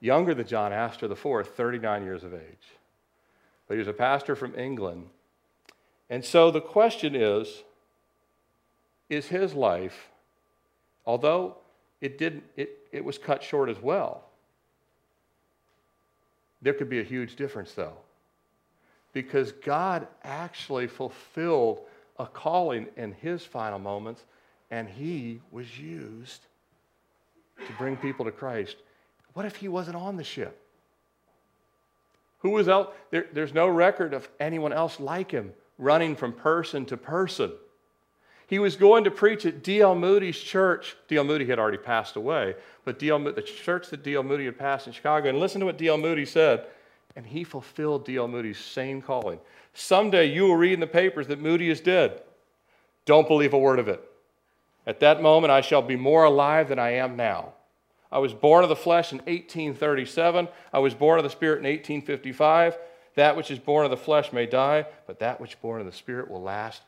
younger 0.00 0.34
than 0.34 0.46
John 0.46 0.72
Astor 0.72 1.10
IV, 1.10 1.48
39 1.48 2.04
years 2.04 2.24
of 2.24 2.34
age. 2.34 2.68
But 3.66 3.74
he 3.74 3.78
was 3.78 3.88
a 3.88 3.92
pastor 3.92 4.36
from 4.36 4.58
England. 4.58 5.08
And 6.10 6.24
so 6.24 6.50
the 6.50 6.60
question 6.60 7.14
is 7.14 7.62
is 9.08 9.26
his 9.26 9.54
life, 9.54 10.10
although 11.06 11.56
it, 12.02 12.18
didn't, 12.18 12.44
it, 12.56 12.78
it 12.92 13.02
was 13.02 13.16
cut 13.16 13.42
short 13.42 13.70
as 13.70 13.80
well, 13.80 14.24
there 16.60 16.74
could 16.74 16.90
be 16.90 17.00
a 17.00 17.04
huge 17.04 17.36
difference 17.36 17.72
though. 17.72 17.96
Because 19.14 19.52
God 19.52 20.06
actually 20.24 20.86
fulfilled 20.86 21.80
a 22.18 22.26
calling 22.26 22.88
in 22.96 23.12
his 23.12 23.42
final 23.42 23.78
moments, 23.78 24.24
and 24.70 24.88
he 24.88 25.40
was 25.50 25.78
used 25.78 26.42
to 27.66 27.72
bring 27.78 27.96
people 27.96 28.24
to 28.24 28.30
Christ. 28.30 28.76
What 29.38 29.46
if 29.46 29.54
he 29.54 29.68
wasn't 29.68 29.94
on 29.94 30.16
the 30.16 30.24
ship? 30.24 30.60
Who 32.38 32.50
was 32.50 32.68
out? 32.68 32.96
There, 33.12 33.26
there's 33.32 33.54
no 33.54 33.68
record 33.68 34.12
of 34.12 34.28
anyone 34.40 34.72
else 34.72 34.98
like 34.98 35.30
him 35.30 35.52
running 35.78 36.16
from 36.16 36.32
person 36.32 36.84
to 36.86 36.96
person. 36.96 37.52
He 38.48 38.58
was 38.58 38.74
going 38.74 39.04
to 39.04 39.12
preach 39.12 39.46
at 39.46 39.62
D.L. 39.62 39.94
Moody's 39.94 40.40
church. 40.40 40.96
D.L. 41.06 41.22
Moody 41.22 41.46
had 41.46 41.60
already 41.60 41.78
passed 41.78 42.16
away, 42.16 42.56
but 42.84 42.98
D.L. 42.98 43.20
the 43.20 43.40
church 43.40 43.90
that 43.90 44.02
D.L. 44.02 44.24
Moody 44.24 44.44
had 44.44 44.58
passed 44.58 44.88
in 44.88 44.92
Chicago. 44.92 45.28
And 45.28 45.38
listen 45.38 45.60
to 45.60 45.66
what 45.66 45.78
D.L. 45.78 45.98
Moody 45.98 46.24
said. 46.24 46.66
And 47.14 47.24
he 47.24 47.44
fulfilled 47.44 48.06
D.L. 48.06 48.26
Moody's 48.26 48.58
same 48.58 49.00
calling. 49.00 49.38
Someday 49.72 50.24
you 50.24 50.48
will 50.48 50.56
read 50.56 50.72
in 50.72 50.80
the 50.80 50.88
papers 50.88 51.28
that 51.28 51.40
Moody 51.40 51.70
is 51.70 51.80
dead. 51.80 52.22
Don't 53.04 53.28
believe 53.28 53.52
a 53.52 53.58
word 53.58 53.78
of 53.78 53.86
it. 53.86 54.02
At 54.84 54.98
that 54.98 55.22
moment, 55.22 55.52
I 55.52 55.60
shall 55.60 55.82
be 55.82 55.94
more 55.94 56.24
alive 56.24 56.68
than 56.68 56.80
I 56.80 56.94
am 56.94 57.14
now. 57.14 57.52
I 58.10 58.18
was 58.18 58.32
born 58.32 58.62
of 58.62 58.70
the 58.70 58.76
flesh 58.76 59.12
in 59.12 59.18
1837. 59.18 60.48
I 60.72 60.78
was 60.78 60.94
born 60.94 61.18
of 61.18 61.24
the 61.24 61.30
Spirit 61.30 61.58
in 61.58 61.64
1855. 61.64 62.78
That 63.16 63.36
which 63.36 63.50
is 63.50 63.58
born 63.58 63.84
of 63.84 63.90
the 63.90 63.96
flesh 63.96 64.32
may 64.32 64.46
die, 64.46 64.86
but 65.06 65.18
that 65.18 65.40
which 65.40 65.50
is 65.50 65.56
born 65.60 65.80
of 65.80 65.86
the 65.86 65.92
Spirit 65.92 66.30
will 66.30 66.42
last 66.42 66.82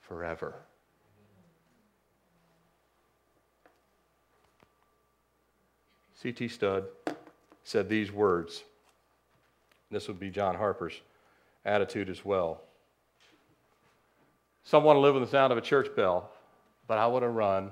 forever. 0.00 0.54
C.T. 6.14 6.48
Studd 6.48 6.84
said 7.62 7.88
these 7.88 8.10
words. 8.10 8.64
This 9.90 10.08
would 10.08 10.18
be 10.18 10.30
John 10.30 10.56
Harper's 10.56 11.00
attitude 11.64 12.08
as 12.08 12.24
well. 12.24 12.62
Some 14.64 14.82
want 14.82 14.96
to 14.96 15.00
live 15.00 15.14
in 15.14 15.22
the 15.22 15.28
sound 15.28 15.52
of 15.52 15.58
a 15.58 15.62
church 15.62 15.94
bell, 15.94 16.30
but 16.88 16.98
I 16.98 17.06
want 17.06 17.22
to 17.22 17.28
run 17.28 17.70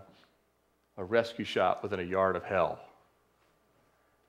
a 0.97 1.05
rescue 1.05 1.45
shop 1.45 1.83
within 1.83 1.99
a 1.99 2.05
yard 2.05 2.37
of 2.37 2.45
hell. 2.45 2.79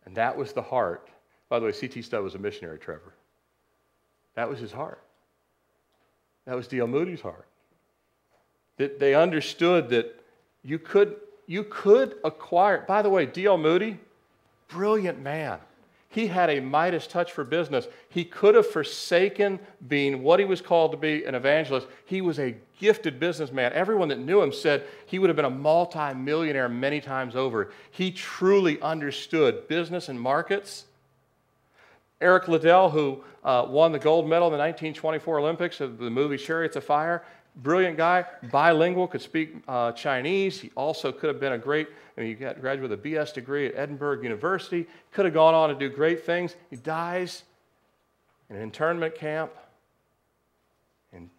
And 0.05 0.15
that 0.15 0.37
was 0.37 0.53
the 0.53 0.61
heart. 0.61 1.09
By 1.49 1.59
the 1.59 1.65
way, 1.65 1.71
C.T. 1.71 2.01
Studd 2.01 2.23
was 2.23 2.35
a 2.35 2.39
missionary, 2.39 2.79
Trevor. 2.79 3.13
That 4.35 4.49
was 4.49 4.59
his 4.59 4.71
heart. 4.71 5.01
That 6.45 6.55
was 6.55 6.67
D.L. 6.67 6.87
Moody's 6.87 7.21
heart. 7.21 7.47
That 8.77 8.99
they 8.99 9.15
understood 9.15 9.89
that 9.89 10.23
you 10.63 10.77
could, 10.77 11.15
you 11.47 11.63
could 11.63 12.17
acquire. 12.23 12.83
By 12.87 13.01
the 13.01 13.09
way, 13.09 13.25
D.L. 13.25 13.57
Moody, 13.57 13.99
brilliant 14.67 15.19
man. 15.19 15.59
He 16.15 16.27
had 16.27 16.49
a 16.49 16.61
Midas 16.61 17.07
touch 17.07 17.33
for 17.33 17.43
business. 17.43 17.89
He 18.07 18.23
could 18.23 18.55
have 18.55 18.65
forsaken 18.65 19.59
being 19.89 20.23
what 20.23 20.39
he 20.39 20.45
was 20.45 20.61
called 20.61 20.91
to 20.91 20.97
be 20.97 21.25
an 21.25 21.35
evangelist. 21.35 21.87
He 22.05 22.21
was 22.21 22.39
a 22.39 22.55
gifted 22.79 23.19
businessman. 23.19 23.73
Everyone 23.73 24.07
that 24.07 24.19
knew 24.19 24.41
him 24.41 24.53
said 24.53 24.85
he 25.05 25.19
would 25.19 25.27
have 25.27 25.35
been 25.35 25.43
a 25.43 25.49
multimillionaire 25.49 26.69
many 26.69 27.01
times 27.01 27.35
over. 27.35 27.73
He 27.91 28.11
truly 28.11 28.79
understood 28.79 29.67
business 29.67 30.07
and 30.07 30.17
markets. 30.17 30.85
Eric 32.21 32.47
Liddell, 32.47 32.91
who 32.91 33.21
uh, 33.43 33.65
won 33.67 33.91
the 33.91 33.99
gold 33.99 34.25
medal 34.25 34.47
in 34.47 34.53
the 34.53 34.57
1924 34.57 35.39
Olympics 35.39 35.81
of 35.81 35.97
the 35.97 36.09
movie 36.09 36.37
Chariots 36.37 36.77
of 36.77 36.85
Fire, 36.85 37.25
brilliant 37.57 37.97
guy, 37.97 38.25
bilingual, 38.51 39.07
could 39.07 39.21
speak 39.21 39.55
uh, 39.67 39.91
Chinese. 39.93 40.59
He 40.59 40.71
also 40.75 41.11
could 41.11 41.27
have 41.27 41.39
been 41.39 41.53
a 41.53 41.57
great, 41.57 41.87
I 42.17 42.21
mean, 42.21 42.29
he 42.29 42.35
got 42.35 42.59
graduated 42.59 42.89
with 42.89 43.05
a 43.05 43.09
BS 43.09 43.33
degree 43.33 43.67
at 43.67 43.75
Edinburgh 43.75 44.21
University, 44.21 44.87
could 45.11 45.25
have 45.25 45.33
gone 45.33 45.53
on 45.53 45.69
to 45.69 45.75
do 45.75 45.89
great 45.89 46.25
things. 46.25 46.55
He 46.69 46.75
dies 46.75 47.43
in 48.49 48.55
an 48.55 48.61
internment 48.61 49.15
camp 49.15 49.51
in 51.13 51.29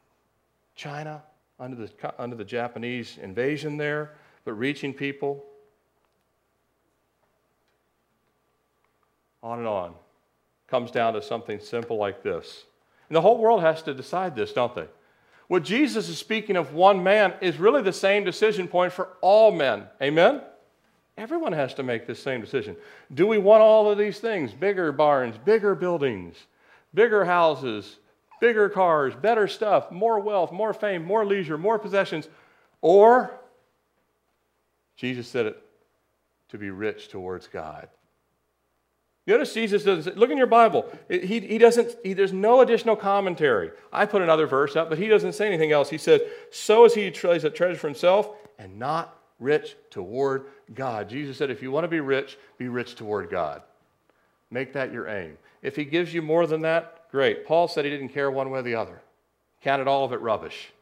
China 0.74 1.22
under 1.58 1.76
the, 1.76 1.90
under 2.18 2.36
the 2.36 2.44
Japanese 2.44 3.18
invasion 3.18 3.76
there, 3.76 4.14
but 4.44 4.52
reaching 4.54 4.92
people. 4.92 5.44
On 9.42 9.58
and 9.58 9.68
on. 9.68 9.94
Comes 10.66 10.90
down 10.90 11.14
to 11.14 11.22
something 11.22 11.60
simple 11.60 11.96
like 11.96 12.22
this. 12.22 12.64
And 13.08 13.14
the 13.14 13.20
whole 13.20 13.38
world 13.38 13.60
has 13.60 13.82
to 13.82 13.94
decide 13.94 14.34
this, 14.34 14.52
don't 14.52 14.74
they? 14.74 14.86
What 15.48 15.62
Jesus 15.62 16.08
is 16.08 16.18
speaking 16.18 16.56
of 16.56 16.74
one 16.74 17.02
man 17.02 17.34
is 17.40 17.58
really 17.58 17.82
the 17.82 17.92
same 17.92 18.24
decision 18.24 18.66
point 18.66 18.92
for 18.92 19.10
all 19.20 19.52
men. 19.52 19.84
Amen? 20.02 20.40
Everyone 21.16 21.52
has 21.52 21.72
to 21.74 21.82
make 21.82 22.06
this 22.06 22.22
same 22.22 22.40
decision. 22.40 22.76
Do 23.14 23.26
we 23.26 23.38
want 23.38 23.62
all 23.62 23.90
of 23.90 23.96
these 23.96 24.18
things? 24.18 24.52
Bigger 24.52 24.92
barns, 24.92 25.38
bigger 25.38 25.74
buildings, 25.74 26.36
bigger 26.92 27.24
houses, 27.24 27.96
bigger 28.40 28.68
cars, 28.68 29.14
better 29.14 29.48
stuff, 29.48 29.90
more 29.90 30.20
wealth, 30.20 30.52
more 30.52 30.74
fame, 30.74 31.04
more 31.04 31.24
leisure, 31.24 31.56
more 31.56 31.78
possessions. 31.78 32.28
Or, 32.82 33.38
Jesus 34.96 35.26
said 35.28 35.46
it, 35.46 35.62
to 36.50 36.58
be 36.58 36.70
rich 36.70 37.08
towards 37.08 37.46
God. 37.46 37.88
Notice 39.26 39.54
Jesus 39.54 39.82
doesn't 39.82 40.12
say, 40.12 40.18
look 40.18 40.30
in 40.30 40.38
your 40.38 40.46
Bible. 40.46 40.86
He, 41.08 41.40
he 41.40 41.58
doesn't, 41.58 41.96
he, 42.04 42.12
there's 42.12 42.32
no 42.32 42.60
additional 42.60 42.94
commentary. 42.94 43.72
I 43.92 44.06
put 44.06 44.22
another 44.22 44.46
verse 44.46 44.76
up, 44.76 44.88
but 44.88 44.98
he 44.98 45.08
doesn't 45.08 45.32
say 45.32 45.48
anything 45.48 45.72
else. 45.72 45.90
He 45.90 45.98
says, 45.98 46.20
so 46.52 46.84
is 46.84 46.94
he 46.94 47.10
who 47.10 47.28
lays 47.28 47.44
up 47.44 47.54
treasure 47.54 47.78
for 47.78 47.88
himself 47.88 48.30
and 48.58 48.78
not 48.78 49.18
rich 49.40 49.76
toward 49.90 50.46
God. 50.74 51.08
Jesus 51.08 51.36
said, 51.36 51.50
if 51.50 51.60
you 51.60 51.72
want 51.72 51.84
to 51.84 51.88
be 51.88 52.00
rich, 52.00 52.38
be 52.56 52.68
rich 52.68 52.94
toward 52.94 53.28
God. 53.28 53.62
Make 54.50 54.72
that 54.74 54.92
your 54.92 55.08
aim. 55.08 55.36
If 55.60 55.74
he 55.74 55.84
gives 55.84 56.14
you 56.14 56.22
more 56.22 56.46
than 56.46 56.62
that, 56.62 57.10
great. 57.10 57.44
Paul 57.46 57.66
said 57.66 57.84
he 57.84 57.90
didn't 57.90 58.10
care 58.10 58.30
one 58.30 58.50
way 58.50 58.60
or 58.60 58.62
the 58.62 58.76
other, 58.76 59.02
counted 59.60 59.88
all 59.88 60.04
of 60.04 60.12
it 60.12 60.20
rubbish. 60.20 60.72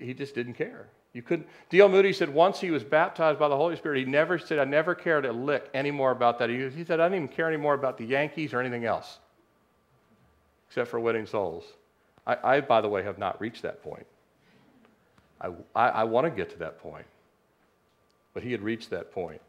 He 0.00 0.12
just 0.12 0.34
didn't 0.34 0.54
care. 0.54 0.88
You 1.14 1.22
couldn't. 1.22 1.48
D.L. 1.70 1.88
Moody 1.88 2.12
said 2.12 2.28
once 2.28 2.60
he 2.60 2.70
was 2.70 2.84
baptized 2.84 3.38
by 3.38 3.48
the 3.48 3.56
Holy 3.56 3.76
Spirit, 3.76 3.98
he 3.98 4.04
never 4.04 4.38
said, 4.38 4.58
I 4.58 4.64
never 4.64 4.94
cared 4.94 5.24
a 5.24 5.32
lick 5.32 5.70
anymore 5.74 6.10
about 6.10 6.38
that. 6.38 6.50
He, 6.50 6.68
he 6.68 6.84
said, 6.84 7.00
I 7.00 7.08
didn't 7.08 7.24
even 7.24 7.28
care 7.28 7.48
anymore 7.48 7.74
about 7.74 7.98
the 7.98 8.04
Yankees 8.04 8.52
or 8.52 8.60
anything 8.60 8.84
else, 8.84 9.18
except 10.68 10.90
for 10.90 11.00
winning 11.00 11.26
souls. 11.26 11.64
I, 12.26 12.36
I 12.44 12.60
by 12.60 12.80
the 12.80 12.88
way, 12.88 13.02
have 13.02 13.18
not 13.18 13.40
reached 13.40 13.62
that 13.62 13.82
point. 13.82 14.06
I, 15.40 15.48
I, 15.74 15.88
I 15.88 16.04
want 16.04 16.26
to 16.26 16.30
get 16.30 16.50
to 16.50 16.58
that 16.58 16.78
point. 16.78 17.06
But 18.34 18.42
he 18.42 18.52
had 18.52 18.60
reached 18.62 18.90
that 18.90 19.10
point, 19.10 19.40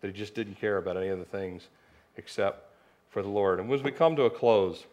that 0.00 0.08
he 0.08 0.12
just 0.12 0.34
didn't 0.34 0.56
care 0.56 0.76
about 0.76 0.96
any 0.96 1.08
of 1.08 1.18
the 1.18 1.24
things 1.24 1.68
except 2.16 2.70
for 3.08 3.22
the 3.22 3.28
Lord. 3.28 3.58
And 3.58 3.72
as 3.72 3.82
we 3.82 3.90
come 3.90 4.14
to 4.16 4.24
a 4.24 4.30
close, 4.30 4.84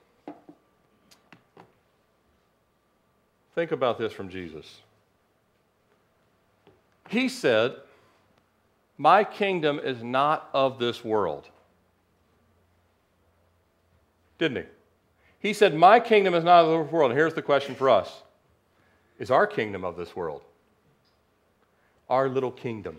think 3.53 3.71
about 3.71 3.99
this 3.99 4.13
from 4.13 4.29
Jesus. 4.29 4.81
He 7.09 7.29
said, 7.29 7.75
My 8.97 9.23
kingdom 9.23 9.79
is 9.79 10.03
not 10.03 10.49
of 10.53 10.79
this 10.79 11.03
world. 11.03 11.47
Didn't 14.37 14.57
he? 14.57 14.69
He 15.39 15.53
said, 15.53 15.75
My 15.75 15.99
kingdom 15.99 16.33
is 16.33 16.43
not 16.43 16.65
of 16.65 16.85
this 16.85 16.91
world. 16.91 17.11
And 17.11 17.17
here's 17.17 17.33
the 17.33 17.41
question 17.41 17.75
for 17.75 17.89
us 17.89 18.21
Is 19.19 19.31
our 19.31 19.47
kingdom 19.47 19.83
of 19.83 19.95
this 19.95 20.15
world? 20.15 20.41
Our 22.09 22.29
little 22.29 22.51
kingdom. 22.51 22.97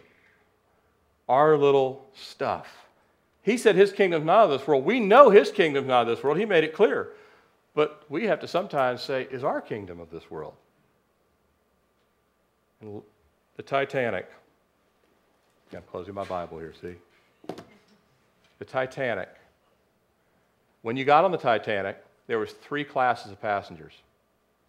Our 1.29 1.57
little 1.57 2.07
stuff. 2.15 2.67
He 3.43 3.57
said 3.57 3.77
his 3.77 3.93
kingdom's 3.93 4.25
not 4.25 4.45
of 4.45 4.51
this 4.51 4.67
world. 4.67 4.85
We 4.85 5.01
know 5.01 5.31
his 5.31 5.51
kingdom's 5.51 5.87
not 5.87 6.03
of 6.03 6.09
this 6.09 6.25
world. 6.25 6.39
He 6.39 6.45
made 6.45 6.65
it 6.65 6.75
clear. 6.75 7.13
But 7.75 8.03
we 8.09 8.25
have 8.25 8.41
to 8.41 8.49
sometimes 8.49 9.03
say, 9.03 9.29
Is 9.31 9.45
our 9.45 9.61
kingdom 9.61 10.01
of 10.01 10.11
this 10.11 10.31
world? 10.31 10.55
And 12.81 13.03
the 13.59 13.63
Titanic. 13.65 14.31
I'm 15.75 15.83
closing 15.91 16.15
my 16.15 16.25
Bible 16.25 16.59
here, 16.59 16.73
see? 16.81 16.95
The 18.61 18.65
Titanic. 18.65 19.29
When 20.83 20.97
you 20.97 21.05
got 21.05 21.25
on 21.25 21.33
the 21.33 21.39
Titanic, 21.39 22.03
there 22.29 22.39
was 22.39 22.53
three 22.53 22.85
classes 22.85 23.33
of 23.33 23.43
passengers. 23.43 23.95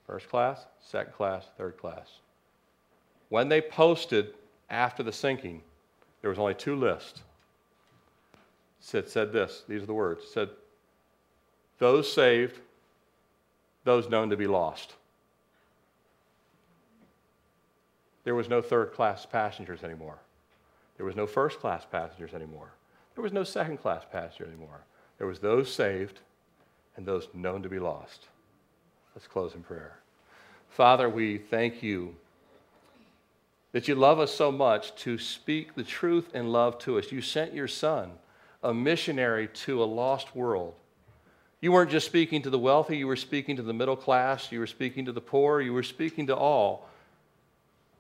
First 0.08 0.28
class, 0.28 0.66
second 0.82 1.14
class, 1.14 1.46
third 1.56 1.78
class. 1.78 2.10
When 3.30 3.48
they 3.48 3.62
posted 3.62 4.34
after 4.72 5.04
the 5.04 5.14
sinking, 5.14 5.62
there 6.22 6.32
was 6.32 6.40
only 6.40 6.56
two 6.56 6.76
lists. 6.76 7.22
It 8.34 8.86
said, 8.86 9.08
said 9.08 9.32
this, 9.32 9.66
these 9.70 9.84
are 9.84 9.86
the 9.86 9.94
words. 9.94 10.24
It 10.24 10.30
said, 10.30 10.50
those 11.78 12.12
saved, 12.12 12.60
those 13.84 14.10
known 14.10 14.32
to 14.32 14.38
be 14.38 14.48
lost. 14.48 14.96
There 18.24 18.36
was 18.36 18.50
no 18.50 18.62
third 18.62 18.94
class 18.94 19.26
passengers 19.26 19.84
anymore. 19.84 20.20
There 20.98 21.06
was 21.06 21.16
no 21.16 21.26
first 21.26 21.60
class 21.60 21.86
passengers 21.90 22.34
anymore. 22.34 22.72
There 23.16 23.24
was 23.24 23.34
no 23.34 23.44
second 23.44 23.78
class 23.78 24.04
passenger 24.12 24.46
anymore. 24.46 24.82
There 25.18 25.28
was 25.28 25.40
those 25.40 25.74
saved 25.74 26.20
and 26.96 27.06
those 27.06 27.28
known 27.34 27.64
to 27.64 27.70
be 27.70 27.80
lost. 27.80 28.28
Let's 29.16 29.28
close 29.28 29.56
in 29.56 29.64
prayer. 29.64 30.00
Father, 30.70 31.10
we 31.10 31.38
thank 31.38 31.82
you 31.82 32.16
that 33.72 33.88
you 33.88 33.96
love 33.96 34.20
us 34.20 34.34
so 34.34 34.52
much 34.52 34.96
to 34.96 35.18
speak 35.18 35.76
the 35.76 35.84
truth 35.84 36.30
and 36.34 36.52
love 36.52 36.78
to 36.80 36.98
us. 36.98 37.12
You 37.12 37.22
sent 37.22 37.54
your 37.54 37.68
son, 37.68 38.12
a 38.64 38.74
missionary 38.74 39.48
to 39.48 39.84
a 39.84 39.86
lost 39.86 40.36
world. 40.36 40.74
You 41.62 41.72
weren't 41.72 41.92
just 41.92 42.06
speaking 42.06 42.42
to 42.44 42.50
the 42.50 42.60
wealthy, 42.60 42.98
you 42.98 43.08
were 43.08 43.16
speaking 43.16 43.56
to 43.58 43.62
the 43.62 43.74
middle 43.74 43.96
class, 43.96 44.52
you 44.52 44.60
were 44.60 44.68
speaking 44.68 45.06
to 45.06 45.12
the 45.12 45.22
poor, 45.22 45.62
you 45.62 45.74
were 45.74 45.84
speaking 45.84 46.28
to 46.28 46.36
all 46.36 46.89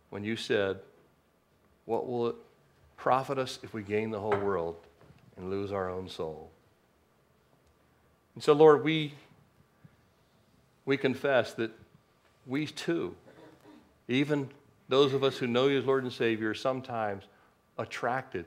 when 0.10 0.24
you 0.24 0.36
said, 0.36 0.80
What 1.86 2.08
will 2.08 2.28
it 2.28 2.36
profit 2.98 3.38
us 3.38 3.60
if 3.64 3.74
we 3.74 3.84
gain 3.84 4.12
the 4.12 4.20
whole 4.20 4.38
world 4.38 4.76
and 5.38 5.50
lose 5.50 5.72
our 5.72 5.90
own 5.90 6.10
soul? 6.10 6.50
And 8.36 8.44
so, 8.44 8.54
Lord, 8.54 8.84
we, 8.84 9.14
we 10.86 10.98
confess 10.98 11.54
that 11.54 11.72
we 12.46 12.66
too, 12.66 13.16
even 14.08 14.50
those 14.88 15.14
of 15.14 15.24
us 15.24 15.38
who 15.38 15.48
know 15.48 15.68
you 15.68 15.78
as 15.78 15.86
Lord 15.86 16.04
and 16.04 16.12
Savior, 16.12 16.50
are 16.52 16.56
sometimes 16.56 17.24
attracted 17.78 18.46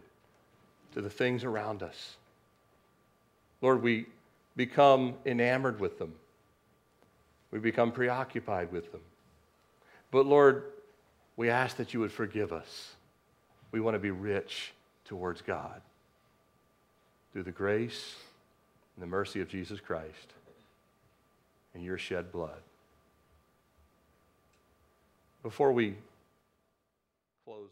to 0.94 1.00
the 1.00 1.10
things 1.10 1.44
around 1.44 1.82
us. 1.82 2.16
Lord, 3.60 3.82
we 3.82 4.06
become 4.56 5.14
enamored 5.24 5.78
with 5.78 5.98
them. 5.98 6.14
We 7.50 7.58
become 7.58 7.92
preoccupied 7.92 8.72
with 8.72 8.90
them. 8.92 9.00
But 10.10 10.26
Lord, 10.26 10.71
we 11.36 11.50
ask 11.50 11.76
that 11.76 11.94
you 11.94 12.00
would 12.00 12.12
forgive 12.12 12.52
us. 12.52 12.94
We 13.70 13.80
want 13.80 13.94
to 13.94 13.98
be 13.98 14.10
rich 14.10 14.72
towards 15.04 15.40
God 15.42 15.80
through 17.32 17.44
the 17.44 17.52
grace 17.52 18.14
and 18.96 19.02
the 19.02 19.06
mercy 19.06 19.40
of 19.40 19.48
Jesus 19.48 19.80
Christ 19.80 20.34
and 21.74 21.82
your 21.82 21.98
shed 21.98 22.30
blood. 22.30 22.60
Before 25.42 25.72
we 25.72 25.96
close 27.44 27.68